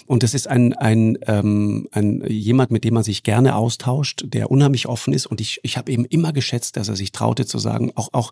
Und 0.07 0.23
das 0.23 0.35
ist 0.35 0.49
ein, 0.49 0.73
ein, 0.75 1.19
ähm, 1.27 1.89
ein 1.93 2.25
jemand, 2.29 2.71
mit 2.71 2.85
dem 2.85 2.95
man 2.95 3.03
sich 3.03 3.23
gerne 3.23 3.57
austauscht, 3.57 4.25
der 4.27 4.51
unheimlich 4.51 4.87
offen 4.87 5.13
ist. 5.13 5.27
Und 5.27 5.41
ich, 5.41 5.61
ich 5.63 5.77
habe 5.77 5.93
eben 5.93 6.05
immer 6.05 6.33
geschätzt, 6.33 6.77
dass 6.77 6.89
er 6.89 6.97
sich 6.97 7.13
traute 7.13 7.45
zu 7.45 7.59
sagen, 7.59 7.93
auch, 7.95 8.09
auch 8.13 8.31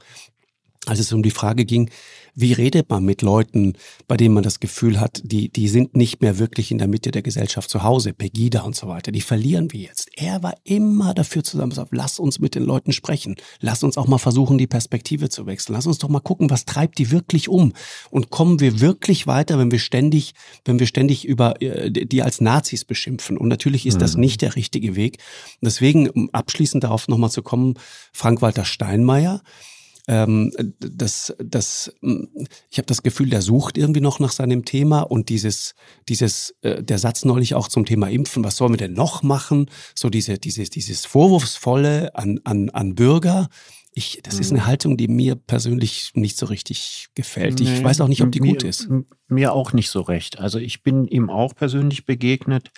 als 0.87 0.99
es 0.99 1.13
um 1.13 1.23
die 1.23 1.31
Frage 1.31 1.65
ging, 1.65 1.91
wie 2.35 2.53
redet 2.53 2.89
man 2.89 3.05
mit 3.05 3.23
Leuten, 3.23 3.75
bei 4.09 4.17
denen 4.17 4.35
man 4.35 4.43
das 4.43 4.59
Gefühl 4.59 4.99
hat, 4.99 5.21
die, 5.23 5.51
die 5.51 5.69
sind 5.69 5.97
nicht 5.97 6.23
mehr 6.23 6.39
wirklich 6.39 6.71
in 6.71 6.79
der 6.79 6.89
Mitte 6.89 7.11
der 7.11 7.23
Gesellschaft 7.23 7.69
zu 7.69 7.83
Hause, 7.83 8.15
Pegida 8.15 8.63
und 8.63 8.75
so 8.75 8.89
weiter, 8.89 9.13
die 9.13 9.21
verlieren 9.21 9.71
wir 9.73 9.81
jetzt. 9.81 10.11
Er 10.17 10.43
war 10.43 10.55
immer 10.65 11.15
dafür 11.15 11.45
zusammen, 11.45 11.75
lass 11.91 12.19
uns 12.19 12.39
mit 12.39 12.55
den 12.55 12.65
Leuten 12.65 12.93
sprechen, 12.93 13.37
lass 13.61 13.83
uns 13.83 13.99
auch 13.99 14.07
mal 14.07 14.19
versuchen, 14.19 14.57
die 14.59 14.67
Perspektive 14.67 15.29
zu 15.29 15.47
wechseln, 15.47 15.75
lass 15.75 15.87
uns 15.87 15.99
doch 15.99 16.09
mal 16.09 16.21
gucken, 16.21 16.49
was 16.51 16.65
treibt 16.65 16.99
die 16.99 17.11
wirklich 17.11 17.49
um 17.49 17.75
und 18.11 18.31
kommen 18.31 18.61
wir 18.61 18.81
wirklich 18.81 19.27
weiter, 19.27 19.59
wenn 19.59 19.71
wir 19.71 19.79
ständig, 19.79 20.33
wenn 20.65 20.79
wir 20.79 20.87
ständig 20.87 21.27
über 21.27 21.61
äh, 21.61 21.91
die 21.91 22.23
als 22.23 22.41
Nazis 22.41 22.85
beschimpfen. 22.85 23.37
Und 23.37 23.49
natürlich 23.49 23.87
ist 23.87 23.97
mhm. 23.97 24.01
das 24.01 24.17
nicht 24.17 24.43
der 24.43 24.57
richtige 24.57 24.97
Weg. 24.97 25.19
Deswegen, 25.61 26.09
um 26.09 26.31
abschließend 26.31 26.83
darauf 26.83 27.09
nochmal 27.09 27.31
zu 27.31 27.43
kommen, 27.43 27.75
Frank-Walter 28.13 28.65
Steinmeier, 28.65 29.43
ähm, 30.09 30.53
das, 30.81 31.35
das, 31.39 31.95
ich 32.01 32.79
habe 32.79 32.87
das 32.87 33.03
Gefühl, 33.03 33.31
der 33.31 33.41
sucht 33.41 33.79
irgendwie 33.79 34.01
noch 34.01 34.19
nach 34.19 34.33
seinem 34.33 34.65
Thema 34.65 35.03
und 35.03 35.29
dieses, 35.29 35.75
dieses, 36.09 36.55
äh, 36.63 36.83
der 36.83 36.99
Satz 36.99 37.25
neulich 37.25 37.55
auch 37.55 37.69
zum 37.69 37.85
Thema 37.85 38.11
Impfen, 38.11 38.43
was 38.43 38.57
sollen 38.57 38.73
wir 38.73 38.79
denn 38.79 38.95
noch 38.95 39.23
machen? 39.23 39.67
So 39.95 40.11
diese, 40.11 40.39
dieses, 40.39 40.71
dieses 40.71 41.07
Vorwurfsvolle 41.07 42.17
an, 42.17 42.41
an, 42.45 42.71
an 42.71 42.95
Bürger. 42.95 43.49
Ich, 43.95 44.21
das 44.23 44.41
ist 44.41 44.51
eine 44.51 44.61
mhm. 44.61 44.67
Haltung, 44.67 44.97
die 44.97 45.07
mir 45.07 45.37
persönlich 45.37 46.13
nicht 46.15 46.37
so 46.39 46.47
richtig 46.47 47.09
gefällt. 47.15 47.61
Ich 47.61 47.69
nee, 47.69 47.85
weiß 47.85 48.01
auch 48.01 48.09
nicht, 48.09 48.23
ob 48.23 48.33
die 48.33 48.41
mir, 48.41 48.53
gut 48.53 48.65
ist. 48.65 48.89
Mir 49.29 49.53
auch 49.53 49.73
nicht 49.73 49.91
so 49.91 50.01
recht. 50.01 50.41
Also 50.41 50.59
ich 50.59 50.83
bin 50.83 51.07
ihm 51.07 51.29
auch 51.29 51.55
persönlich 51.55 52.07
begegnet. 52.07 52.71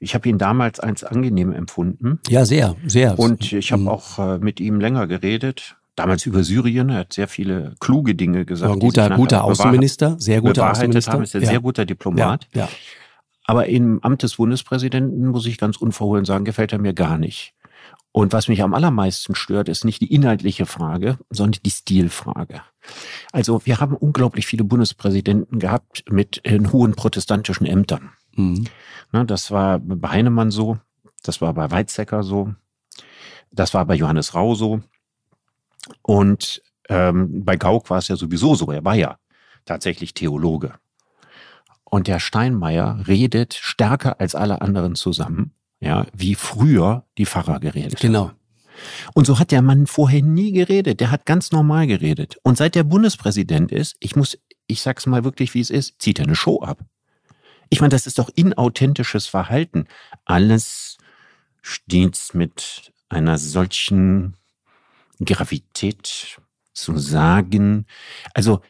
Ich 0.00 0.14
habe 0.14 0.28
ihn 0.28 0.38
damals 0.38 0.80
als 0.80 1.04
angenehm 1.04 1.52
empfunden. 1.52 2.20
Ja, 2.28 2.46
sehr, 2.46 2.76
sehr. 2.86 3.18
Und 3.18 3.52
ich 3.52 3.72
habe 3.72 3.82
mhm. 3.82 3.88
auch 3.88 4.18
äh, 4.18 4.38
mit 4.38 4.58
ihm 4.58 4.80
länger 4.80 5.06
geredet 5.06 5.77
damals 5.98 6.26
über 6.26 6.44
Syrien, 6.44 6.90
er 6.90 6.98
hat 6.98 7.12
sehr 7.12 7.28
viele 7.28 7.74
kluge 7.80 8.14
Dinge 8.14 8.44
gesagt. 8.44 8.72
ein 8.72 8.78
guter, 8.78 9.10
guter 9.10 9.44
Außenminister, 9.44 10.16
sehr 10.18 10.40
guter 10.40 10.70
Außenminister. 10.70 11.12
Haben, 11.12 11.22
ist 11.22 11.34
ein 11.34 11.42
ja. 11.42 11.48
sehr 11.48 11.60
guter 11.60 11.84
Diplomat. 11.84 12.48
Ja, 12.54 12.62
ja. 12.62 12.68
Aber 13.44 13.66
im 13.66 14.02
Amt 14.02 14.22
des 14.22 14.36
Bundespräsidenten, 14.36 15.28
muss 15.28 15.46
ich 15.46 15.56
ganz 15.56 15.78
unverhohlen 15.78 16.24
sagen, 16.24 16.44
gefällt 16.44 16.72
er 16.72 16.78
mir 16.78 16.92
gar 16.92 17.16
nicht. 17.16 17.54
Und 18.12 18.32
was 18.32 18.48
mich 18.48 18.62
am 18.62 18.74
allermeisten 18.74 19.34
stört, 19.34 19.68
ist 19.68 19.84
nicht 19.84 20.00
die 20.00 20.12
inhaltliche 20.12 20.66
Frage, 20.66 21.18
sondern 21.30 21.62
die 21.64 21.70
Stilfrage. 21.70 22.62
Also 23.32 23.64
wir 23.64 23.80
haben 23.80 23.94
unglaublich 23.94 24.46
viele 24.46 24.64
Bundespräsidenten 24.64 25.58
gehabt 25.58 26.04
mit 26.10 26.38
in 26.38 26.64
äh, 26.64 26.68
hohen 26.68 26.94
protestantischen 26.94 27.66
Ämtern. 27.66 28.10
Mhm. 28.34 28.66
das 29.26 29.50
war 29.50 29.78
bei 29.78 30.08
Heinemann 30.10 30.50
so, 30.50 30.78
das 31.22 31.40
war 31.40 31.54
bei 31.54 31.70
Weizsäcker 31.70 32.22
so, 32.22 32.54
das 33.50 33.74
war 33.74 33.84
bei 33.84 33.94
Johannes 33.94 34.34
Rau 34.34 34.54
so. 34.54 34.80
Und 36.02 36.62
ähm, 36.88 37.44
bei 37.44 37.56
Gauck 37.56 37.90
war 37.90 37.98
es 37.98 38.08
ja 38.08 38.16
sowieso 38.16 38.54
so, 38.54 38.70
er 38.70 38.84
war 38.84 38.94
ja 38.94 39.18
tatsächlich 39.64 40.14
Theologe. 40.14 40.74
Und 41.84 42.06
der 42.06 42.20
Steinmeier 42.20 43.04
redet 43.06 43.54
stärker 43.54 44.20
als 44.20 44.34
alle 44.34 44.60
anderen 44.60 44.94
zusammen, 44.94 45.52
ja, 45.80 46.06
wie 46.12 46.34
früher 46.34 47.04
die 47.16 47.26
Pfarrer 47.26 47.60
geredet 47.60 48.00
Genau. 48.00 48.28
Haben. 48.28 48.36
Und 49.14 49.26
so 49.26 49.38
hat 49.38 49.50
der 49.50 49.62
Mann 49.62 49.86
vorher 49.86 50.22
nie 50.22 50.52
geredet. 50.52 51.00
Der 51.00 51.10
hat 51.10 51.26
ganz 51.26 51.50
normal 51.50 51.86
geredet. 51.86 52.38
Und 52.42 52.56
seit 52.58 52.74
der 52.74 52.84
Bundespräsident 52.84 53.72
ist, 53.72 53.96
ich 54.00 54.14
muss, 54.16 54.38
ich 54.66 54.82
sag's 54.82 55.06
mal 55.06 55.24
wirklich, 55.24 55.54
wie 55.54 55.60
es 55.60 55.70
ist, 55.70 56.00
zieht 56.00 56.18
er 56.18 56.26
eine 56.26 56.36
Show 56.36 56.60
ab. 56.60 56.84
Ich 57.70 57.80
meine, 57.80 57.90
das 57.90 58.06
ist 58.06 58.18
doch 58.18 58.30
inauthentisches 58.34 59.26
Verhalten. 59.26 59.86
Alles 60.24 60.96
stets 61.60 62.34
mit 62.34 62.92
einer 63.08 63.38
solchen 63.38 64.36
Gravität 65.24 66.38
zu 66.72 66.98
sagen. 66.98 67.86
Also, 68.34 68.60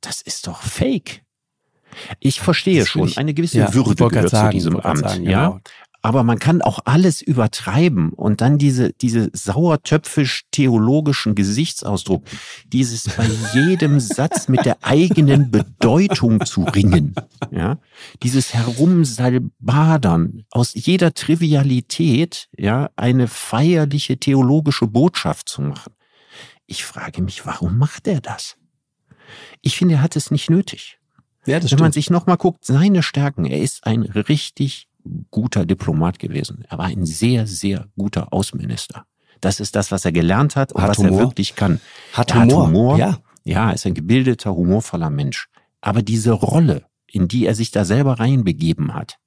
das 0.00 0.22
ist 0.22 0.46
doch 0.46 0.62
fake. 0.62 1.22
Ich 2.20 2.40
verstehe 2.40 2.86
schon, 2.86 3.08
ich, 3.08 3.18
eine 3.18 3.34
gewisse 3.34 3.58
ja, 3.58 3.74
Würde 3.74 3.94
gehört 3.94 4.30
sagen, 4.30 4.50
zu 4.50 4.56
diesem 4.56 4.80
Amt. 4.80 5.00
Sagen, 5.00 5.24
ja. 5.28 5.60
Aber 6.04 6.24
man 6.24 6.40
kann 6.40 6.62
auch 6.62 6.80
alles 6.84 7.22
übertreiben 7.22 8.10
und 8.10 8.40
dann 8.40 8.58
diese, 8.58 8.92
diese 8.92 9.30
sauertöpfisch-theologischen 9.32 11.36
Gesichtsausdruck, 11.36 12.24
dieses 12.66 13.04
bei 13.16 13.28
jedem 13.54 14.00
Satz 14.00 14.48
mit 14.48 14.64
der 14.64 14.78
eigenen 14.82 15.52
Bedeutung 15.52 16.44
zu 16.44 16.64
ringen, 16.64 17.14
ja, 17.52 17.78
dieses 18.24 18.52
Herumsalbadern, 18.52 20.42
aus 20.50 20.74
jeder 20.74 21.14
Trivialität, 21.14 22.48
ja, 22.58 22.90
eine 22.96 23.28
feierliche 23.28 24.18
theologische 24.18 24.88
Botschaft 24.88 25.48
zu 25.48 25.62
machen. 25.62 25.92
Ich 26.66 26.84
frage 26.84 27.22
mich, 27.22 27.46
warum 27.46 27.78
macht 27.78 28.08
er 28.08 28.20
das? 28.20 28.56
Ich 29.60 29.76
finde, 29.76 29.94
er 29.94 30.02
hat 30.02 30.16
es 30.16 30.32
nicht 30.32 30.50
nötig. 30.50 30.98
Ja, 31.46 31.60
Wenn 31.60 31.66
stimmt. 31.66 31.80
man 31.80 31.92
sich 31.92 32.10
nochmal 32.10 32.36
guckt, 32.36 32.64
seine 32.64 33.02
Stärken, 33.02 33.44
er 33.44 33.60
ist 33.60 33.86
ein 33.86 34.02
richtig 34.02 34.86
guter 35.30 35.66
Diplomat 35.66 36.18
gewesen. 36.18 36.64
Er 36.68 36.78
war 36.78 36.86
ein 36.86 37.04
sehr, 37.06 37.46
sehr 37.46 37.88
guter 37.96 38.32
Außenminister. 38.32 39.04
Das 39.40 39.60
ist 39.60 39.74
das, 39.74 39.90
was 39.90 40.04
er 40.04 40.12
gelernt 40.12 40.54
hat 40.56 40.72
und 40.72 40.82
Hat 40.82 40.90
was 40.90 40.98
Humor. 40.98 41.18
er 41.20 41.24
wirklich 41.26 41.56
kann. 41.56 41.80
Hat 42.12 42.30
Er 42.30 42.42
Humor. 42.42 42.62
Hat 42.62 42.68
Humor. 42.68 42.98
Ja. 42.98 43.18
Ja, 43.44 43.70
ist 43.72 43.86
ein 43.86 43.94
gebildeter, 43.94 44.54
humorvoller 44.54 45.10
Mensch. 45.10 45.48
Aber 45.80 46.02
diese 46.02 46.30
Rolle, 46.30 46.84
in 47.08 47.26
die 47.26 47.44
er 47.46 47.56
sich 47.56 47.72
da 47.72 47.84
selber 47.84 48.20
reinbegeben 48.20 48.94
hat, 48.94 49.18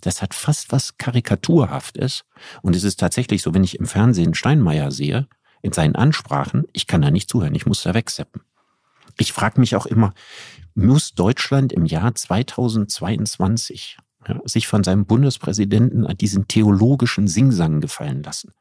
das 0.00 0.22
hat 0.22 0.32
fast 0.34 0.70
was 0.70 0.96
Karikaturhaftes. 0.96 2.24
Und 2.62 2.76
es 2.76 2.84
ist 2.84 3.00
tatsächlich 3.00 3.42
so, 3.42 3.54
wenn 3.54 3.64
ich 3.64 3.78
im 3.78 3.86
Fernsehen 3.86 4.34
Steinmeier 4.34 4.92
sehe, 4.92 5.26
in 5.62 5.72
seinen 5.72 5.96
Ansprachen, 5.96 6.66
ich 6.72 6.86
kann 6.86 7.02
da 7.02 7.10
nicht 7.10 7.28
zuhören, 7.28 7.54
ich 7.54 7.66
muss 7.66 7.82
da 7.82 7.94
wegseppen. 7.94 8.42
Ich 9.18 9.32
frage 9.32 9.58
mich 9.58 9.74
auch 9.74 9.86
immer, 9.86 10.14
muss 10.74 11.14
Deutschland 11.14 11.72
im 11.72 11.84
Jahr 11.84 12.14
2022 12.14 13.98
ja, 14.28 14.40
sich 14.44 14.66
von 14.66 14.84
seinem 14.84 15.06
Bundespräsidenten 15.06 16.06
an 16.06 16.16
diesen 16.16 16.48
theologischen 16.48 17.28
Singsang 17.28 17.80
gefallen 17.80 18.22
lassen? 18.22 18.52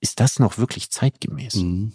Ist 0.00 0.20
das 0.20 0.38
noch 0.38 0.58
wirklich 0.58 0.90
zeitgemäß? 0.90 1.56
Mhm. 1.56 1.92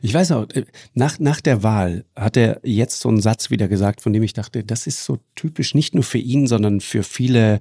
Ich 0.00 0.12
weiß 0.12 0.32
auch, 0.32 0.48
äh, 0.50 0.64
nach, 0.94 1.18
nach 1.18 1.40
der 1.40 1.62
Wahl 1.62 2.04
hat 2.16 2.36
er 2.36 2.60
jetzt 2.64 3.00
so 3.00 3.08
einen 3.08 3.20
Satz 3.20 3.50
wieder 3.50 3.68
gesagt, 3.68 4.00
von 4.00 4.12
dem 4.12 4.22
ich 4.22 4.32
dachte, 4.32 4.64
das 4.64 4.86
ist 4.86 5.04
so 5.04 5.18
typisch 5.34 5.74
nicht 5.74 5.94
nur 5.94 6.04
für 6.04 6.18
ihn, 6.18 6.46
sondern 6.46 6.80
für 6.80 7.02
viele 7.02 7.60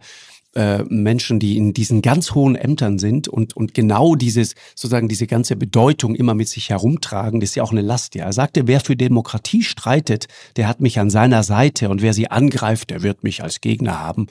äh, 0.53 0.83
Menschen, 0.83 1.39
die 1.39 1.55
in 1.55 1.73
diesen 1.73 2.01
ganz 2.01 2.35
hohen 2.35 2.55
Ämtern 2.55 2.99
sind 2.99 3.27
und, 3.27 3.55
und 3.55 3.73
genau 3.73 4.15
dieses, 4.15 4.55
sozusagen 4.75 5.07
diese 5.07 5.27
ganze 5.27 5.55
Bedeutung 5.55 6.15
immer 6.15 6.33
mit 6.33 6.49
sich 6.49 6.69
herumtragen, 6.69 7.39
das 7.39 7.51
ist 7.51 7.55
ja 7.55 7.63
auch 7.63 7.71
eine 7.71 7.81
Last. 7.81 8.15
Ja. 8.15 8.25
Er 8.25 8.33
sagte, 8.33 8.67
wer 8.67 8.81
für 8.81 8.95
Demokratie 8.95 9.63
streitet, 9.63 10.27
der 10.57 10.67
hat 10.67 10.81
mich 10.81 10.99
an 10.99 11.09
seiner 11.09 11.43
Seite 11.43 11.89
und 11.89 12.01
wer 12.01 12.13
sie 12.13 12.29
angreift, 12.29 12.89
der 12.89 13.01
wird 13.01 13.23
mich 13.23 13.43
als 13.43 13.61
Gegner 13.61 13.99
haben. 13.99 14.27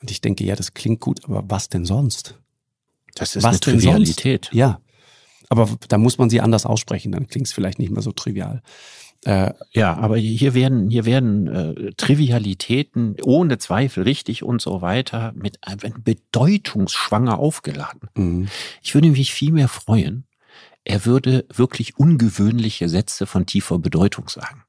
Und 0.00 0.10
ich 0.10 0.20
denke, 0.20 0.44
ja, 0.44 0.56
das 0.56 0.74
klingt 0.74 1.00
gut, 1.00 1.24
aber 1.24 1.44
was 1.48 1.68
denn 1.68 1.86
sonst? 1.86 2.38
Das 3.14 3.34
ist 3.34 3.42
was 3.42 3.52
eine 3.52 3.60
Trivialität. 3.60 4.46
Sonst? 4.46 4.54
Ja. 4.54 4.80
Aber 5.48 5.70
da 5.88 5.96
muss 5.96 6.18
man 6.18 6.28
sie 6.28 6.40
anders 6.40 6.66
aussprechen, 6.66 7.12
dann 7.12 7.28
klingt 7.28 7.46
es 7.46 7.52
vielleicht 7.52 7.78
nicht 7.78 7.90
mehr 7.90 8.02
so 8.02 8.12
trivial. 8.12 8.62
Äh, 9.26 9.52
Ja, 9.72 9.94
aber 9.94 10.16
hier 10.16 10.54
werden, 10.54 10.88
hier 10.88 11.04
werden 11.04 11.46
äh, 11.48 11.92
Trivialitäten 11.96 13.16
ohne 13.22 13.58
Zweifel 13.58 14.04
richtig 14.04 14.44
und 14.44 14.62
so 14.62 14.82
weiter 14.82 15.32
mit 15.34 15.58
einem 15.62 16.02
bedeutungsschwanger 16.02 17.38
aufgeladen. 17.38 18.08
mh. 18.14 18.48
Ich 18.82 18.94
würde 18.94 19.10
mich 19.10 19.34
viel 19.34 19.52
mehr 19.52 19.68
freuen, 19.68 20.24
er 20.84 21.04
würde 21.04 21.44
wirklich 21.52 21.98
ungewöhnliche 21.98 22.88
Sätze 22.88 23.26
von 23.26 23.44
tiefer 23.46 23.78
Bedeutung 23.80 24.28
sagen. 24.28 24.62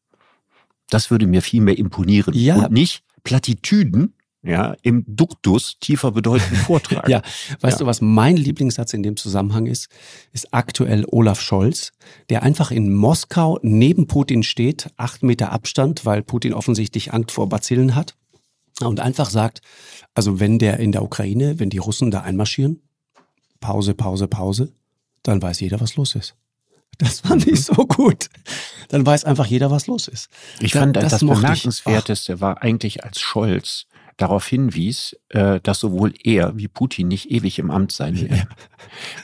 Das 0.90 1.12
würde 1.12 1.28
mir 1.28 1.44
viel 1.44 1.62
mehr 1.62 1.78
imponieren. 1.78 2.34
Ja. 2.34 2.66
Und 2.66 2.72
nicht 2.72 3.04
Plattitüden, 3.24 4.14
ja, 4.48 4.76
im 4.82 5.04
Duktus 5.08 5.78
tiefer 5.80 6.12
Bedeutung 6.12 6.56
vortragen. 6.56 7.08
Ja, 7.12 7.22
weißt 7.62 7.76
Ja. 7.80 7.84
du, 7.84 7.86
was 7.86 8.02
mein 8.02 8.38
Lieblingssatz 8.38 8.94
in 8.94 9.04
dem 9.04 9.18
Zusammenhang 9.18 9.66
ist? 9.66 9.90
Ist 10.34 10.54
aktuell 10.54 11.06
Olaf 11.12 11.42
Scholz, 11.42 11.92
der 12.30 12.44
einfach 12.44 12.72
in 12.72 12.94
Moskau 12.94 13.60
neben 13.62 14.08
Putin 14.08 14.44
steht, 14.44 14.90
acht 14.98 15.22
Meter 15.24 15.52
Abstand, 15.52 16.06
weil 16.06 16.22
Putin 16.24 16.54
offensichtlich 16.54 17.14
Angst 17.14 17.32
vor 17.34 17.50
Bazillen 17.50 17.94
hat. 17.96 18.16
Und 18.82 19.00
einfach 19.00 19.30
sagt, 19.30 19.62
also 20.14 20.40
wenn 20.40 20.60
der 20.60 20.80
in 20.80 20.92
der 20.92 21.02
Ukraine, 21.04 21.60
wenn 21.60 21.70
die 21.70 21.80
Russen 21.80 22.12
da 22.12 22.22
einmarschieren, 22.22 22.82
Pause, 23.60 23.96
Pause, 23.96 24.28
Pause, 24.28 24.72
dann 25.24 25.42
weiß 25.42 25.60
jeder, 25.60 25.80
was 25.82 25.96
los 25.96 26.16
ist. 26.16 26.36
Das 27.00 27.20
fand 27.22 27.46
ich 27.48 27.64
so 27.66 27.74
gut. 27.86 28.30
Dann 28.90 29.06
weiß 29.06 29.26
einfach 29.26 29.46
jeder, 29.46 29.70
was 29.72 29.88
los 29.88 30.08
ist. 30.08 30.30
Ich 30.60 30.72
Da- 30.72 30.80
fand, 30.82 30.96
das, 30.96 31.10
das 31.12 31.22
mochte 31.22 31.40
ich. 31.42 31.42
Bemerkenswerteste 31.44 32.40
war 32.40 32.62
eigentlich, 32.62 33.04
als 33.04 33.20
Scholz 33.20 33.88
darauf 34.18 34.46
hinwies, 34.48 35.16
äh, 35.30 35.60
dass 35.62 35.80
sowohl 35.80 36.14
er 36.24 36.58
wie 36.58 36.68
Putin 36.68 37.08
nicht 37.08 37.32
ewig 37.32 37.60
im 37.60 37.72
Amt 37.72 37.92
sein 37.92 38.20
werden. 38.20 38.48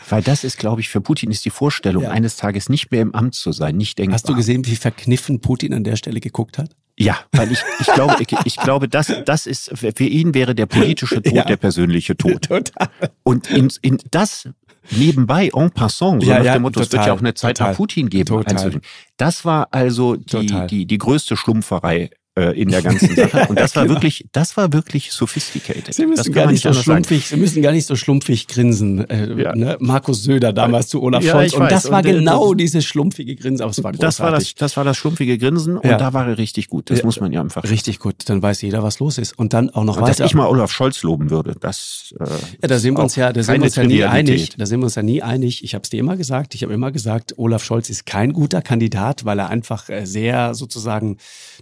Weil 0.10 0.22
das 0.22 0.44
ist, 0.44 0.58
glaube 0.58 0.82
ich, 0.82 0.90
für 0.90 1.02
Putin 1.02 1.32
ist 1.32 1.46
die 1.46 1.50
Vorstellung, 1.50 2.04
Ja. 2.04 2.12
eines 2.12 2.36
Tages 2.38 2.70
nicht 2.70 2.92
mehr 2.92 3.02
im 3.02 3.14
Amt 3.16 3.36
zu 3.36 3.52
sein, 3.52 3.76
nicht 3.76 3.98
denkbar. 3.98 4.16
Hast 4.16 4.30
du 4.30 4.36
gesehen, 4.36 4.66
wie 4.66 4.76
verkniffen 4.76 5.42
Putin 5.42 5.74
an 5.74 5.84
der 5.84 5.96
Stelle 5.96 6.20
geguckt 6.20 6.58
hat? 6.58 6.76
Ja, 6.96 7.18
weil 7.32 7.52
ich, 7.52 7.60
ich 7.80 7.88
glaube, 7.88 8.18
ich, 8.20 8.28
ich 8.46 8.56
glaube, 8.58 8.88
das, 8.88 9.12
das 9.26 9.48
ist, 9.48 9.72
für 9.76 10.04
ihn 10.04 10.36
wäre 10.36 10.54
der 10.54 10.68
politische 10.68 11.24
Tod 11.24 11.34
Ja. 11.34 11.44
der 11.44 11.58
persönliche 11.58 12.16
Tod. 12.16 12.44
Total. 12.48 12.90
Und 13.24 13.50
in, 13.50 13.70
in 13.82 13.98
das 14.12 14.48
nebenbei 14.92 15.50
en 15.56 15.72
passant, 15.72 16.22
so 16.22 16.30
Ja, 16.30 16.38
nach 16.38 16.46
ja, 16.46 16.54
dem 16.54 16.62
Motto, 16.62 16.80
es 16.82 16.86
wird 16.86 16.92
total, 16.92 17.08
ja 17.08 17.14
auch 17.14 17.20
eine 17.20 17.34
Zeit 17.34 17.58
total, 17.58 17.72
nach 17.72 17.78
Putin 17.78 18.10
geben. 18.10 18.26
total. 18.26 18.80
Das 19.18 19.44
war 19.44 19.70
also 19.72 20.18
die, 20.18 20.26
Total. 20.26 20.68
die, 20.68 20.86
die 20.86 20.98
größte 21.00 21.36
Schlumpferei 21.36 22.12
in 22.36 22.70
der 22.70 22.82
ganzen 22.82 23.16
Sache. 23.16 23.46
Und 23.48 23.60
das 23.60 23.76
war 23.76 23.84
genau. 23.84 23.96
wirklich, 23.96 24.26
das 24.32 24.58
war 24.58 24.74
wirklich 24.74 25.12
sophisticated. 25.12 25.94
Sie 25.94 26.06
müssen 26.08 26.34
gar 26.34 26.52
nicht 26.52 26.64
so 26.64 26.74
schlumpfig, 26.74 27.28
Sie 27.28 27.38
müssen 27.38 27.62
gar 27.62 27.72
nicht 27.72 27.86
so 27.86 27.96
schlumpfig 27.96 28.48
grinsen. 28.48 29.08
Äh, 29.10 29.42
Ja. 29.42 29.56
ne? 29.56 29.78
Markus 29.80 30.24
Söder 30.24 30.52
damals 30.52 30.88
zu 30.88 31.02
Olaf 31.04 31.24
Ja, 31.24 31.34
Scholz. 31.34 31.54
Und 31.54 31.72
das 31.72 31.92
war 31.92 32.00
Und, 32.00 32.06
äh, 32.08 32.14
genau 32.14 32.54
das- 32.54 32.58
dieses 32.58 32.86
schlumpfige 32.86 33.36
Grinsen, 33.36 33.62
aber 33.64 33.70
es 33.72 33.84
war 33.84 33.92
Das 33.92 34.20
war 34.20 34.32
das, 34.32 34.56
das 34.56 34.76
war 34.78 34.84
das 34.84 34.98
schlumpfige 34.98 35.38
Grinsen 35.38 35.78
und 35.78 35.86
Ja. 35.90 35.98
da 35.98 36.14
war 36.14 36.28
er 36.28 36.38
richtig 36.40 36.70
gut. 36.70 36.90
Das 36.90 37.00
Ja. 37.00 37.06
muss 37.06 37.20
man 37.20 37.32
ja 37.32 37.40
einfach. 37.42 37.64
Richtig 37.70 38.00
gut, 38.00 38.16
dann 38.26 38.42
weiß 38.42 38.62
jeder, 38.64 38.82
was 38.82 38.98
los 39.00 39.20
ist. 39.20 39.38
Und 39.38 39.54
dann 39.54 39.70
auch 39.70 39.84
noch 39.84 39.98
Und 39.98 40.08
dass 40.08 40.18
weiter. 40.20 40.26
ich 40.26 40.34
mal 40.34 40.48
Olaf 40.48 40.72
Scholz 40.72 41.04
loben 41.04 41.30
würde, 41.30 41.56
das. 41.60 42.16
Äh, 42.20 42.24
Ja, 42.64 42.68
da 42.68 42.80
sind 42.80 42.98
wir 42.98 43.04
uns 43.04 43.16
ja, 43.16 43.32
da 43.32 43.44
sind 43.44 43.58
wir 43.60 43.64
uns 43.66 43.76
ja 43.76 43.84
nie 43.84 44.04
einig. 44.06 44.56
Da 44.58 44.66
sind 44.66 44.80
wir 44.80 44.86
uns 44.86 44.96
ja 44.96 45.04
nie 45.04 45.22
einig. 45.22 45.64
Ich 45.64 45.76
habe 45.76 45.84
es 45.84 45.90
dir 45.92 46.00
immer 46.00 46.18
gesagt. 46.18 46.56
Ich 46.56 46.64
habe 46.64 46.74
immer 46.74 46.92
gesagt, 46.92 47.36
Olaf 47.38 47.64
Scholz 47.64 47.90
ist 47.92 48.08
kein 48.08 48.34
guter 48.34 48.62
Kandidat, 48.64 49.24
weil 49.26 49.38
er 49.38 49.50
einfach 49.50 49.88
äh, 49.90 50.06
sehr 50.06 50.56
sozusagen, 50.56 51.18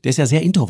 der 0.06 0.12
ist 0.12 0.18
ja 0.18 0.26
sehr 0.26 0.42
introvertiert. 0.42 0.61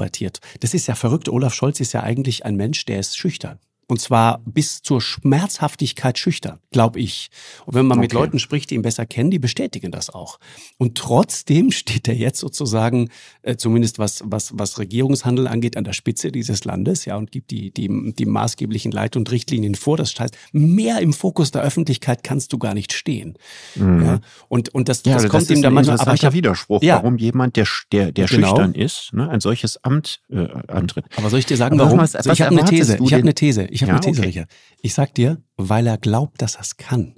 Das 0.60 0.74
ist 0.74 0.88
ja 0.88 0.96
verrückt. 0.96 1.30
Olaf 1.30 1.54
Scholz 1.54 1.80
ist 1.80 1.94
ja 1.94 2.04
eigentlich 2.04 2.46
ein 2.46 2.56
Mensch, 2.56 2.86
der 2.86 3.00
ist 3.00 3.18
schüchtern. 3.18 3.60
Und 3.92 4.00
zwar 4.00 4.39
bis 4.46 4.82
zur 4.82 5.02
Schmerzhaftigkeit 5.02 6.18
schüchtern, 6.18 6.60
glaube 6.72 7.02
ich. 7.02 7.30
Und 7.66 7.74
wenn 7.74 7.86
man 7.86 8.00
mit 8.00 8.12
Okay. 8.14 8.22
Leuten 8.24 8.39
spricht, 8.39 8.70
die 8.70 8.76
ihn 8.76 8.84
besser 8.84 9.06
kennen, 9.06 9.32
die 9.32 9.39
bestätigen 9.39 9.92
das 9.92 10.10
auch. 10.10 10.39
Und 10.78 10.98
trotzdem 10.98 11.72
steht 11.72 12.08
er 12.08 12.16
jetzt 12.16 12.39
sozusagen, 12.39 13.10
äh, 13.42 13.58
zumindest 13.58 14.00
was, 14.00 14.24
was, 14.26 14.52
was 14.58 14.80
Regierungshandel 14.80 15.46
angeht, 15.46 15.76
an 15.76 15.84
der 15.84 15.92
Spitze 15.92 16.32
dieses 16.32 16.64
Landes, 16.64 17.04
ja, 17.04 17.18
und 17.18 17.32
gibt 17.34 17.52
die, 17.52 17.72
die, 17.72 18.14
die 18.18 18.26
maßgeblichen 18.26 18.94
Leit- 18.94 19.18
und 19.18 19.30
Richtlinien 19.30 19.76
vor. 19.76 19.98
Das 19.98 20.18
heißt, 20.18 20.38
mehr 20.54 21.00
im 21.02 21.12
Fokus 21.12 21.52
der 21.52 21.62
Öffentlichkeit 21.62 22.24
kannst 22.24 22.54
du 22.54 22.60
gar 22.60 22.74
nicht 22.74 22.94
stehen. 22.94 23.34
Ja, 23.76 24.22
und, 24.48 24.70
und 24.74 24.88
das, 24.88 25.04
Ja, 25.06 25.16
das 25.16 25.24
das, 25.24 25.32
kommt 25.32 25.50
ihm 25.50 25.62
da 25.62 25.68
ein 25.68 25.74
manchmal, 25.74 26.00
aber 26.00 26.14
ich 26.14 26.24
hab, 26.24 26.32
Widerspruch, 26.32 26.82
Ja. 26.82 26.96
warum 26.96 27.18
jemand, 27.18 27.58
der, 27.58 27.68
der, 27.92 28.14
der 28.14 28.28
Genau. 28.28 28.48
schüchtern 28.48 28.74
ist, 28.74 29.12
ne, 29.14 29.30
ein 29.30 29.42
solches 29.42 29.84
Amt 29.84 30.22
äh, 30.30 30.48
antritt. 30.70 31.04
Aber 31.18 31.30
soll 31.30 31.39
ich 31.39 31.46
dir 31.46 31.58
sagen, 31.58 31.76
Aber 31.78 31.88
warum? 31.88 32.00
was- 32.00 32.16
Also 32.16 32.30
was 32.30 32.39
ich 32.39 32.46
habe 32.46 32.58
eine 32.58 32.64
These. 32.70 32.98
Ich 33.04 33.12
habe 33.14 33.24
eine 33.24 33.34
These. 33.34 33.66
Ich 33.66 33.81
habe 33.82 33.92
Ja, 33.92 33.96
eine 33.98 34.06
These, 34.06 34.20
okay. 34.22 34.28
Richard. 34.28 34.50
Ich 34.82 34.94
sag 34.94 35.14
dir, 35.16 35.42
weil 35.58 35.88
er 35.88 35.98
glaubt, 35.98 36.42
dass 36.42 36.56
er 36.56 36.62
es 36.62 36.78
kann. 36.78 37.16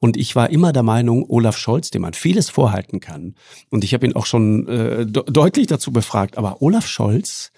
Und 0.00 0.16
ich 0.16 0.34
war 0.36 0.50
immer 0.50 0.72
der 0.72 0.82
Meinung, 0.82 1.24
Olaf 1.28 1.56
Scholz, 1.56 1.90
dem 1.90 2.02
man 2.02 2.14
vieles 2.14 2.50
vorhalten 2.50 3.00
kann, 3.00 3.34
und 3.70 3.84
ich 3.84 3.94
habe 3.94 4.06
ihn 4.06 4.14
auch 4.14 4.26
schon 4.26 4.66
äh, 4.68 5.06
de 5.06 5.24
deutlich 5.26 5.66
dazu 5.66 5.92
befragt, 5.92 6.38
aber 6.38 6.62
Olaf 6.62 6.86
Scholz 6.86 7.52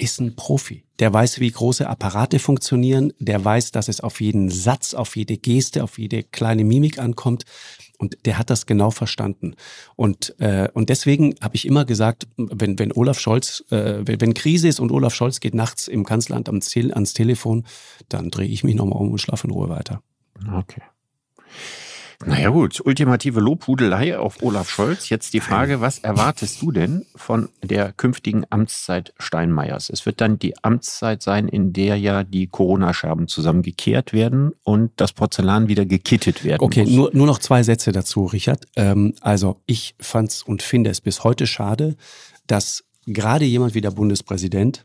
ist 0.00 0.20
ein 0.20 0.34
Profi. 0.34 0.84
Der 0.98 1.12
weiß, 1.12 1.40
wie 1.40 1.50
große 1.50 1.88
Apparate 1.88 2.38
funktionieren. 2.38 3.12
Der 3.18 3.44
weiß, 3.44 3.70
dass 3.72 3.88
es 3.88 4.00
auf 4.00 4.20
jeden 4.20 4.50
Satz, 4.50 4.94
auf 4.94 5.14
jede 5.14 5.36
Geste, 5.36 5.84
auf 5.84 5.98
jede 5.98 6.22
kleine 6.22 6.64
Mimik 6.64 6.98
ankommt. 6.98 7.44
Und 8.00 8.16
der 8.24 8.38
hat 8.38 8.48
das 8.48 8.64
genau 8.64 8.90
verstanden. 8.90 9.56
Und, 9.94 10.34
äh, 10.40 10.68
und 10.72 10.88
deswegen 10.88 11.34
habe 11.42 11.54
ich 11.54 11.66
immer 11.66 11.84
gesagt, 11.84 12.26
wenn, 12.38 12.78
wenn 12.78 12.92
Olaf 12.92 13.20
Scholz, 13.20 13.62
äh, 13.70 13.98
wenn, 14.06 14.22
wenn 14.22 14.32
Krise 14.32 14.68
ist 14.68 14.80
und 14.80 14.90
Olaf 14.90 15.14
Scholz 15.14 15.38
geht 15.38 15.54
nachts 15.54 15.86
im 15.86 16.06
Kanzleramt 16.06 16.48
ans, 16.48 16.70
Tel 16.70 16.94
ans 16.94 17.12
Telefon, 17.12 17.66
dann 18.08 18.30
drehe 18.30 18.48
ich 18.48 18.64
mich 18.64 18.74
nochmal 18.74 18.98
um 18.98 19.10
und 19.10 19.20
schlafe 19.20 19.46
in 19.46 19.52
Ruhe 19.52 19.68
weiter. 19.68 20.02
Okay. 20.50 20.80
Naja 22.26 22.50
gut, 22.50 22.82
ultimative 22.84 23.40
Lobhudelei 23.40 24.18
auf 24.18 24.42
Olaf 24.42 24.68
Scholz. 24.68 25.08
Jetzt 25.08 25.32
die 25.32 25.40
Frage, 25.40 25.80
was 25.80 26.00
erwartest 26.00 26.60
du 26.60 26.70
denn 26.70 27.06
von 27.16 27.48
der 27.62 27.92
künftigen 27.92 28.44
Amtszeit 28.50 29.14
Steinmeiers? 29.18 29.88
Es 29.88 30.04
wird 30.04 30.20
dann 30.20 30.38
die 30.38 30.62
Amtszeit 30.62 31.22
sein, 31.22 31.48
in 31.48 31.72
der 31.72 31.96
ja 31.96 32.22
die 32.22 32.46
Corona-Scherben 32.46 33.26
zusammengekehrt 33.26 34.12
werden 34.12 34.52
und 34.64 34.92
das 34.96 35.14
Porzellan 35.14 35.68
wieder 35.68 35.86
gekittet 35.86 36.44
werden 36.44 36.62
Okay, 36.62 36.82
muss. 36.82 36.90
nur, 36.90 37.10
nur 37.14 37.26
noch 37.26 37.38
zwei 37.38 37.62
Sätze 37.62 37.90
dazu, 37.90 38.26
Richard. 38.26 38.66
Ähm, 38.76 39.14
also 39.22 39.62
ich 39.64 39.94
fand's 39.98 40.42
und 40.42 40.62
finde 40.62 40.90
es 40.90 41.00
bis 41.00 41.24
heute 41.24 41.46
schade, 41.46 41.96
dass 42.46 42.84
gerade 43.06 43.46
jemand 43.46 43.74
wie 43.74 43.80
der 43.80 43.92
Bundespräsident 43.92 44.84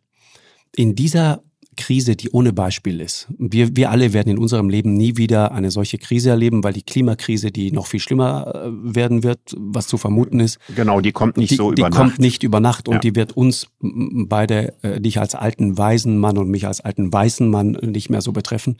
in 0.74 0.96
dieser 0.96 1.44
Krise, 1.76 2.16
die 2.16 2.30
ohne 2.32 2.54
Beispiel 2.54 3.02
ist. 3.02 3.28
Wir, 3.38 3.76
wir 3.76 3.92
alle 3.92 4.14
werden 4.14 4.30
in 4.30 4.38
unserem 4.38 4.70
Leben 4.70 4.94
nie 4.96 5.18
wieder 5.18 5.52
eine 5.52 5.72
solche 5.72 5.98
Krise 5.98 6.30
erleben, 6.32 6.64
weil 6.64 6.74
die 6.74 6.84
Klimakrise, 6.84 7.52
die 7.52 7.72
noch 7.72 7.88
viel 7.88 8.00
schlimmer 8.00 8.54
äh, 8.56 8.96
werden 8.96 9.24
wird, 9.24 9.40
was 9.58 9.88
zu 9.88 9.98
vermuten 9.98 10.40
ist, 10.40 10.60
Genau, 10.76 11.02
die 11.02 11.12
kommt 11.12 11.38
nicht 11.38 11.52
die, 11.52 11.56
so 11.56 11.72
die 11.72 11.82
über 11.82 11.90
kommt 11.90 12.12
Nacht. 12.12 12.20
nicht 12.20 12.44
über 12.44 12.60
Nacht 12.60 12.88
und 12.88 12.96
Ja. 12.96 13.00
die 13.00 13.16
wird 13.16 13.34
uns 13.38 13.68
beide, 13.82 14.74
äh, 14.84 15.00
dich 15.02 15.20
als 15.20 15.36
alten 15.36 15.78
weisen 15.78 16.18
Mann 16.18 16.38
und 16.38 16.50
mich 16.50 16.66
als 16.68 16.82
alten 16.82 17.12
weißen 17.12 17.50
Mann 17.50 17.72
nicht 17.82 18.10
mehr 18.10 18.22
so 18.22 18.32
betreffen. 18.32 18.78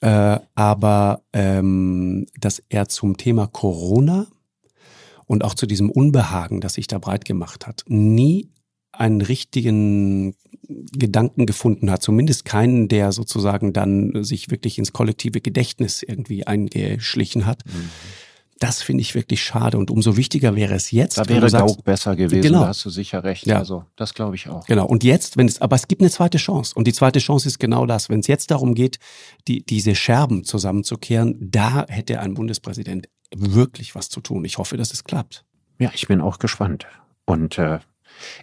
Äh, 0.00 0.38
aber 0.54 1.22
ähm, 1.32 2.26
dass 2.40 2.62
er 2.68 2.88
zum 2.88 3.16
Thema 3.16 3.46
Corona 3.46 4.26
und 5.26 5.44
auch 5.44 5.54
zu 5.54 5.66
diesem 5.66 5.90
Unbehagen, 5.90 6.60
das 6.60 6.74
sich 6.74 6.86
da 6.86 6.98
breit 6.98 7.24
gemacht 7.24 7.66
hat, 7.66 7.84
nie 7.86 8.50
einen 8.92 9.22
richtigen 9.22 10.34
Gedanken 10.68 11.46
gefunden 11.46 11.90
hat. 11.90 12.02
Zumindest 12.02 12.44
keinen, 12.44 12.88
der 12.88 13.12
sozusagen 13.12 13.72
dann 13.72 14.24
sich 14.24 14.50
wirklich 14.50 14.78
ins 14.78 14.92
kollektive 14.92 15.40
Gedächtnis 15.40 16.02
irgendwie 16.02 16.46
eingeschlichen 16.46 17.46
hat. 17.46 17.64
Mhm. 17.66 17.90
Das 18.60 18.82
finde 18.82 19.00
ich 19.00 19.14
wirklich 19.14 19.42
schade 19.42 19.76
und 19.76 19.90
umso 19.90 20.16
wichtiger 20.16 20.54
wäre 20.54 20.74
es 20.74 20.90
jetzt. 20.92 21.18
Da 21.18 21.28
wäre 21.28 21.50
sagst, 21.50 21.76
Gauk 21.76 21.84
besser 21.84 22.14
gewesen, 22.14 22.42
genau. 22.42 22.60
da 22.60 22.68
hast 22.68 22.84
du 22.84 22.90
sicher 22.90 23.24
recht. 23.24 23.46
Ja. 23.46 23.58
Also 23.58 23.84
das 23.96 24.14
glaube 24.14 24.36
ich 24.36 24.48
auch. 24.48 24.64
Genau. 24.66 24.86
Und 24.86 25.02
jetzt, 25.02 25.36
wenn 25.36 25.48
es, 25.48 25.60
aber 25.60 25.74
es 25.74 25.88
gibt 25.88 26.00
eine 26.00 26.10
zweite 26.10 26.38
Chance. 26.38 26.72
Und 26.76 26.86
die 26.86 26.92
zweite 26.92 27.18
Chance 27.18 27.48
ist 27.48 27.58
genau 27.58 27.84
das. 27.84 28.08
Wenn 28.08 28.20
es 28.20 28.28
jetzt 28.28 28.50
darum 28.50 28.74
geht, 28.74 28.98
die, 29.48 29.64
diese 29.64 29.94
Scherben 29.94 30.44
zusammenzukehren, 30.44 31.36
da 31.40 31.84
hätte 31.88 32.20
ein 32.20 32.34
Bundespräsident 32.34 33.08
wirklich 33.34 33.94
was 33.96 34.08
zu 34.08 34.20
tun. 34.20 34.44
Ich 34.44 34.58
hoffe, 34.58 34.76
dass 34.76 34.92
es 34.92 35.02
klappt. 35.02 35.44
Ja, 35.80 35.90
ich 35.92 36.06
bin 36.06 36.20
auch 36.20 36.38
gespannt. 36.38 36.86
Und 37.26 37.58
äh, 37.58 37.80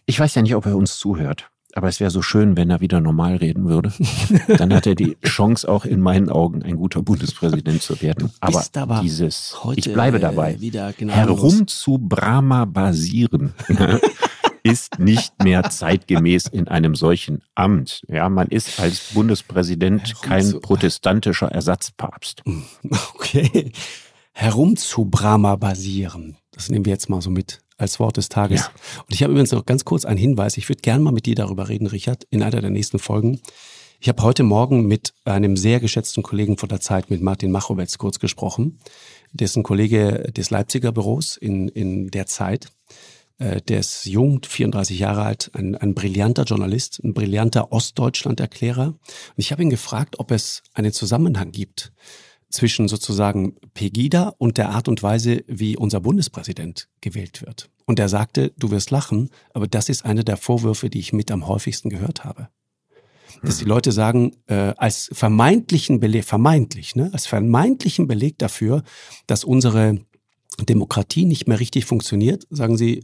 ich 0.06 0.20
weiß 0.20 0.36
ja 0.36 0.42
nicht, 0.42 0.56
ob 0.56 0.66
er 0.66 0.76
uns 0.76 0.98
zuhört. 0.98 1.51
Aber 1.74 1.88
es 1.88 2.00
wäre 2.00 2.12
so 2.12 2.22
schön, 2.22 2.58
wenn 2.58 2.70
er 2.70 2.82
wieder 2.82 3.02
normal 3.02 3.38
reden 3.38 3.68
würde. 3.68 3.92
Dann 4.58 4.74
hat 4.74 4.88
er 4.88 4.96
die 4.96 5.18
Chance, 5.24 5.68
auch 5.68 5.86
in 5.86 6.02
meinen 6.02 6.30
Augen 6.30 6.64
ein 6.64 6.78
guter 6.78 7.02
Bundespräsident 7.02 7.82
zu 7.82 8.02
werden. 8.02 8.32
Aber, 8.40 8.64
aber 8.76 9.02
dieses, 9.02 9.56
ich 9.76 9.92
bleibe 9.92 10.20
dabei, 10.20 10.58
herum 11.08 11.68
zu 11.68 11.98
Brahma 11.98 12.66
basieren. 12.66 13.54
ist 14.64 15.00
nicht 15.00 15.44
mehr 15.44 15.64
zeitgemäß 15.70 16.48
in 16.48 16.68
einem 16.68 16.96
solchen 16.96 17.42
Amt. 17.56 18.04
Ja, 18.08 18.30
man 18.30 18.48
ist 18.48 18.80
als 18.80 19.14
Bundespräsident 19.14 20.22
kein 20.22 20.62
protestantischer 20.62 21.52
Ersatzpapst. 21.52 22.44
Okay. 23.16 23.72
Herum 24.34 24.78
zu 24.78 25.06
Brahma 25.06 25.56
basieren. 25.56 26.38
Das 26.52 26.70
nehmen 26.70 26.86
wir 26.86 26.94
jetzt 26.94 27.10
mal 27.10 27.22
so 27.22 27.30
mit 27.30 27.60
als 27.82 28.00
Wort 28.00 28.18
des 28.18 28.30
Tages. 28.30 28.62
Ja. 28.62 28.72
Und 29.00 29.14
ich 29.14 29.24
habe 29.24 29.32
übrigens 29.32 29.52
noch 29.52 29.66
ganz 29.66 29.84
kurz 29.84 30.06
einen 30.06 30.18
Hinweis. 30.18 30.58
Ich 30.58 30.70
würde 30.70 30.82
gerne 30.82 31.04
mal 31.04 31.12
mit 31.12 31.26
dir 31.26 31.36
darüber 31.36 31.68
reden, 31.68 31.88
Richard, 31.88 32.26
in 32.30 32.44
einer 32.44 32.62
der 32.62 32.70
nächsten 32.70 33.00
Folgen. 33.00 33.42
Ich 34.00 34.08
habe 34.08 34.24
heute 34.24 34.44
Morgen 34.44 34.88
mit 34.88 35.14
einem 35.26 35.58
sehr 35.58 35.80
geschätzten 35.80 36.24
Kollegen 36.24 36.58
von 36.58 36.70
der 36.70 36.80
Zeit, 36.80 37.10
mit 37.10 37.22
Martin 37.22 37.52
Machowetz, 37.52 37.98
kurz 37.98 38.20
gesprochen. 38.20 38.80
Der 39.32 39.46
ist 39.46 39.56
ein 39.56 39.64
Kollege 39.64 40.32
des 40.36 40.50
Leipziger 40.50 40.92
Büros 40.92 41.38
in, 41.38 41.68
in 41.68 42.10
der 42.10 42.26
Zeit. 42.26 42.72
Äh, 43.38 43.62
der 43.62 43.80
ist 43.80 44.06
jung, 44.06 44.42
34 44.44 44.98
Jahre 45.00 45.24
alt, 45.24 45.52
ein, 45.54 45.76
ein 45.76 45.94
brillanter 45.94 46.44
Journalist, 46.44 47.02
ein 47.04 47.14
brillanter 47.14 47.72
Ostdeutschland-Erklärer. 47.72 48.88
Und 48.88 49.00
ich 49.38 49.52
habe 49.52 49.62
ihn 49.62 49.70
gefragt, 49.70 50.20
ob 50.20 50.32
es 50.32 50.64
einen 50.74 50.94
Zusammenhang 50.94 51.52
gibt 51.52 51.92
zwischen 52.52 52.88
sozusagen 52.88 53.56
Pegida 53.74 54.34
und 54.38 54.58
der 54.58 54.70
Art 54.70 54.88
und 54.88 55.02
Weise, 55.04 55.44
wie 55.48 55.78
unser 55.78 56.00
Bundespräsident 56.00 56.88
gewählt 57.02 57.42
wird. 57.42 57.70
Und 57.86 58.00
er 58.00 58.10
sagte, 58.10 58.54
du 58.58 58.72
wirst 58.72 58.92
lachen, 58.92 59.30
aber 59.54 59.68
das 59.68 59.90
ist 59.90 60.06
einer 60.06 60.24
der 60.24 60.38
Vorwürfe, 60.38 60.90
die 60.90 61.00
ich 61.00 61.14
mit 61.14 61.32
am 61.32 61.48
häufigsten 61.48 61.90
gehört 61.90 62.24
habe. 62.24 62.50
Dass 63.42 63.58
die 63.58 63.66
mhm. 63.66 63.70
Leute 63.70 63.92
sagen, 63.92 64.36
äh, 64.48 64.74
als 64.78 65.10
vermeintlichen 65.14 66.00
Beleg, 66.00 66.26
vermeintlich, 66.26 66.96
ne, 66.96 67.10
als 67.14 67.26
vermeintlichen 67.26 68.08
Beleg 68.08 68.38
dafür, 68.38 68.84
dass 69.26 69.44
unsere 69.44 70.00
Demokratie 70.60 71.26
nicht 71.26 71.48
mehr 71.48 71.60
richtig 71.60 71.86
funktioniert, 71.86 72.46
sagen 72.50 72.78
sie, 72.78 73.04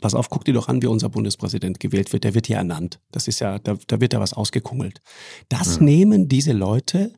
pass 0.00 0.14
auf, 0.14 0.30
guck 0.30 0.44
dir 0.44 0.54
doch 0.54 0.68
an, 0.68 0.82
wie 0.82 0.86
unser 0.86 1.08
Bundespräsident 1.08 1.80
gewählt 1.80 2.12
wird. 2.12 2.24
Der 2.24 2.34
wird 2.34 2.46
hier 2.46 2.56
ernannt. 2.56 3.00
Das 3.10 3.28
ist 3.28 3.40
ja, 3.40 3.58
da, 3.58 3.76
da 3.86 4.00
wird 4.00 4.12
ja 4.12 4.20
was 4.20 4.32
ausgekungelt. 4.32 5.00
Das 5.48 5.78
mhm. 5.78 5.86
nehmen 5.86 6.28
diese 6.28 6.52
Leute 6.52 7.12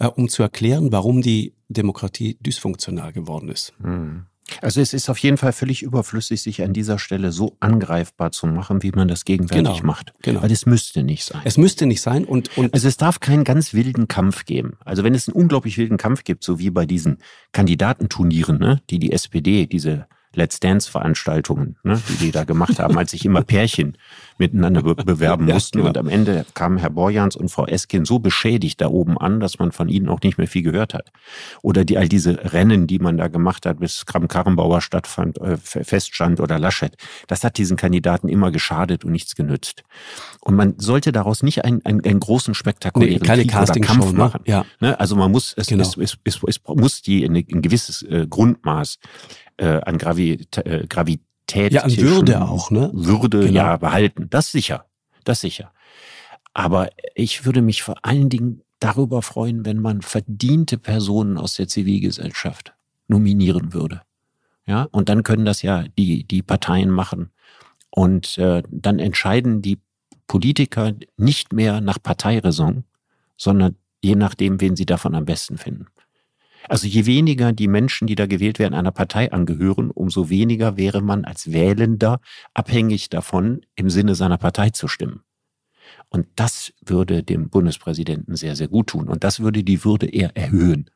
äh, 0.00 0.06
um 0.06 0.28
zu 0.28 0.42
erklären, 0.42 0.90
warum 0.90 1.22
die 1.22 1.54
Demokratie 1.68 2.36
dysfunktional 2.40 3.12
geworden 3.12 3.48
ist. 3.48 3.72
Hm. 3.80 4.26
Also 4.62 4.80
es 4.80 4.92
ist 4.94 5.08
auf 5.08 5.18
jeden 5.18 5.36
Fall 5.36 5.52
völlig 5.52 5.82
überflüssig, 5.82 6.42
sich 6.42 6.62
an 6.62 6.72
dieser 6.72 6.98
Stelle 6.98 7.30
so 7.30 7.56
angreifbar 7.60 8.32
zu 8.32 8.48
machen, 8.48 8.82
wie 8.82 8.90
man 8.90 9.06
das 9.06 9.24
gegenwärtig 9.24 9.76
genau, 9.76 9.86
macht. 9.86 10.12
Genau. 10.22 10.42
Weil 10.42 10.50
es 10.50 10.66
müsste 10.66 11.04
nicht 11.04 11.24
sein. 11.24 11.42
Es 11.44 11.56
müsste 11.56 11.86
nicht 11.86 12.00
sein 12.00 12.24
und, 12.24 12.56
und 12.58 12.74
also 12.74 12.88
es 12.88 12.96
darf 12.96 13.20
keinen 13.20 13.44
ganz 13.44 13.74
wilden 13.74 14.08
Kampf 14.08 14.46
geben. 14.46 14.76
Also 14.84 15.04
wenn 15.04 15.14
es 15.14 15.28
einen 15.28 15.36
unglaublich 15.36 15.78
wilden 15.78 15.98
Kampf 15.98 16.24
gibt, 16.24 16.42
so 16.42 16.58
wie 16.58 16.70
bei 16.70 16.84
diesen 16.84 17.18
Kandidatenturnieren, 17.52 18.58
ne, 18.58 18.82
die 18.90 18.98
die 18.98 19.12
SPD, 19.12 19.66
diese 19.66 20.06
Let's 20.34 20.60
Dance-Veranstaltungen, 20.60 21.76
ne, 21.82 22.00
die 22.08 22.14
die 22.14 22.30
da 22.30 22.44
gemacht 22.44 22.78
haben, 22.78 22.96
als 22.96 23.10
sich 23.10 23.24
immer 23.24 23.42
Pärchen 23.42 23.96
miteinander 24.38 24.82
be 24.82 24.94
bewerben 24.94 25.46
ja, 25.48 25.54
mussten. 25.54 25.78
Genau. 25.78 25.88
Und 25.88 25.98
am 25.98 26.08
Ende 26.08 26.46
kamen 26.54 26.78
Herr 26.78 26.90
Borjans 26.90 27.36
und 27.36 27.50
Frau 27.50 27.66
Eskin 27.66 28.04
so 28.04 28.20
beschädigt 28.20 28.80
da 28.80 28.88
oben 28.88 29.18
an, 29.18 29.40
dass 29.40 29.58
man 29.58 29.72
von 29.72 29.88
ihnen 29.88 30.08
auch 30.08 30.20
nicht 30.22 30.38
mehr 30.38 30.46
viel 30.46 30.62
gehört 30.62 30.94
hat. 30.94 31.10
Oder 31.62 31.84
die 31.84 31.98
all 31.98 32.08
diese 32.08 32.52
Rennen, 32.52 32.86
die 32.86 33.00
man 33.00 33.16
da 33.16 33.28
gemacht 33.28 33.66
hat, 33.66 33.80
bis 33.80 34.06
Kram-Karrenbauer 34.06 34.80
stattfand, 34.80 35.38
äh, 35.38 35.56
feststand 35.56 36.40
oder 36.40 36.58
Laschet, 36.58 36.96
das 37.26 37.42
hat 37.42 37.58
diesen 37.58 37.76
Kandidaten 37.76 38.28
immer 38.28 38.52
geschadet 38.52 39.04
und 39.04 39.12
nichts 39.12 39.34
genützt. 39.34 39.82
Und 40.40 40.54
man 40.54 40.74
sollte 40.78 41.12
daraus 41.12 41.42
nicht 41.42 41.64
einen, 41.64 41.84
einen, 41.84 42.04
einen 42.04 42.20
großen 42.20 42.54
spektakulären 42.54 43.14
nee, 43.14 43.26
keine 43.26 43.46
Casting 43.46 43.82
Kampf 43.82 44.12
ne? 44.12 44.18
machen. 44.18 44.42
Ja. 44.46 44.64
Ne? 44.80 44.98
Also 44.98 45.16
man 45.16 45.30
muss, 45.30 45.54
es, 45.56 45.66
genau. 45.66 45.82
es, 45.82 45.96
es, 45.96 46.18
es, 46.24 46.40
es 46.46 46.60
muss 46.66 47.02
die 47.02 47.24
in 47.24 47.36
ein 47.36 47.62
gewisses 47.62 48.02
äh, 48.02 48.26
Grundmaß 48.28 48.98
äh, 49.60 49.80
an 49.82 49.98
Gravi 49.98 50.46
äh, 50.56 50.86
Gravität. 50.86 51.72
Ja, 51.72 51.82
an 51.82 51.96
Würde 51.96 52.40
auch, 52.42 52.70
ne? 52.70 52.90
Würde 52.92 53.40
genau. 53.40 53.52
ja 53.52 53.76
behalten. 53.76 54.28
Das 54.30 54.50
sicher. 54.50 54.86
Das 55.24 55.40
sicher. 55.40 55.72
Aber 56.54 56.90
ich 57.14 57.44
würde 57.44 57.62
mich 57.62 57.82
vor 57.82 57.96
allen 58.02 58.28
Dingen 58.28 58.62
darüber 58.80 59.22
freuen, 59.22 59.64
wenn 59.64 59.78
man 59.78 60.00
verdiente 60.00 60.78
Personen 60.78 61.36
aus 61.36 61.54
der 61.54 61.68
Zivilgesellschaft 61.68 62.72
nominieren 63.06 63.74
würde. 63.74 64.02
Ja, 64.66 64.88
und 64.90 65.08
dann 65.08 65.22
können 65.22 65.44
das 65.44 65.62
ja 65.62 65.84
die, 65.98 66.24
die 66.24 66.42
Parteien 66.42 66.90
machen. 66.90 67.30
Und 67.90 68.38
äh, 68.38 68.62
dann 68.70 68.98
entscheiden 68.98 69.62
die 69.62 69.78
Politiker 70.26 70.92
nicht 71.16 71.52
mehr 71.52 71.80
nach 71.80 72.00
Parteiräson, 72.02 72.84
sondern 73.36 73.76
je 74.00 74.14
nachdem, 74.14 74.60
wen 74.60 74.76
sie 74.76 74.86
davon 74.86 75.14
am 75.14 75.24
besten 75.24 75.58
finden. 75.58 75.86
Also 76.68 76.86
je 76.86 77.06
weniger 77.06 77.52
die 77.52 77.68
Menschen, 77.68 78.06
die 78.06 78.14
da 78.14 78.26
gewählt 78.26 78.58
werden, 78.58 78.74
einer 78.74 78.92
Partei 78.92 79.32
angehören, 79.32 79.90
umso 79.90 80.28
weniger 80.28 80.76
wäre 80.76 81.00
man 81.00 81.24
als 81.24 81.52
Wählender 81.52 82.20
abhängig 82.54 83.08
davon, 83.08 83.62
im 83.74 83.90
Sinne 83.90 84.14
seiner 84.14 84.38
Partei 84.38 84.70
zu 84.70 84.88
stimmen. 84.88 85.22
Und 86.08 86.26
das 86.36 86.72
würde 86.84 87.22
dem 87.22 87.50
Bundespräsidenten 87.50 88.36
sehr, 88.36 88.56
sehr 88.56 88.68
gut 88.68 88.88
tun. 88.88 89.08
Und 89.08 89.24
das 89.24 89.40
würde 89.40 89.64
die 89.64 89.84
Würde 89.84 90.06
eher 90.06 90.36
erhöhen 90.36 90.90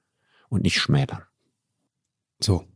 und 0.49 0.63
nicht 0.63 0.81
schmälern. 0.81 1.23
So, 2.41 2.67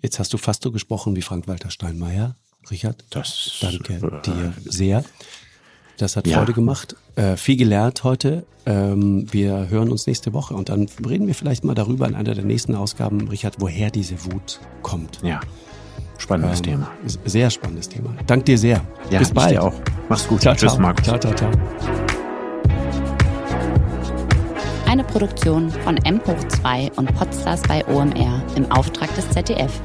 jetzt 0.00 0.18
hast 0.18 0.32
du 0.32 0.38
fast 0.38 0.62
so 0.62 0.70
gesprochen 0.70 1.16
wie 1.16 1.22
Frank-Walter 1.22 1.70
Steinmeier. 1.70 2.36
Richard, 2.70 3.04
das, 3.10 3.58
danke 3.60 3.94
äh, 3.94 4.22
dir 4.22 4.54
sehr. 4.64 5.04
Das 6.02 6.16
hat 6.16 6.26
ja. 6.26 6.38
Freude 6.38 6.52
gemacht. 6.52 6.96
Äh, 7.14 7.36
viel 7.36 7.56
gelernt 7.56 8.02
heute. 8.02 8.44
Ähm, 8.66 9.26
wir 9.30 9.68
hören 9.70 9.90
uns 9.90 10.08
nächste 10.08 10.32
Woche 10.32 10.54
und 10.54 10.68
dann 10.68 10.88
reden 11.08 11.28
wir 11.28 11.34
vielleicht 11.34 11.62
mal 11.62 11.74
darüber 11.74 12.08
in 12.08 12.16
einer 12.16 12.34
der 12.34 12.44
nächsten 12.44 12.74
Ausgaben, 12.74 13.28
Richard, 13.28 13.60
woher 13.60 13.90
diese 13.90 14.24
Wut 14.24 14.60
kommt. 14.82 15.20
Ja. 15.22 15.40
Spannendes 16.18 16.58
ähm, 16.58 16.64
Thema. 16.64 16.90
Sehr 17.24 17.50
spannendes 17.50 17.88
Thema. 17.88 18.10
Dank 18.26 18.44
dir 18.46 18.58
sehr. 18.58 18.80
Ja, 19.10 19.20
Bis 19.20 19.30
bald. 19.30 19.52
Dir 19.52 19.62
auch. 19.62 19.74
Mach's 20.08 20.26
gut. 20.26 20.40
Ciao, 20.40 20.56
Tschüss, 20.56 20.76
Markus. 20.76 21.04
Ciao, 21.04 21.18
ciao, 21.18 21.34
ciao. 21.34 21.50
Eine 24.86 25.04
Produktion 25.04 25.70
von 25.70 25.96
M 25.98 26.20
2 26.24 26.90
und 26.96 27.14
Podstars 27.14 27.62
bei 27.62 27.86
OMR 27.86 28.42
im 28.56 28.70
Auftrag 28.72 29.14
des 29.14 29.30
ZDF. 29.30 29.80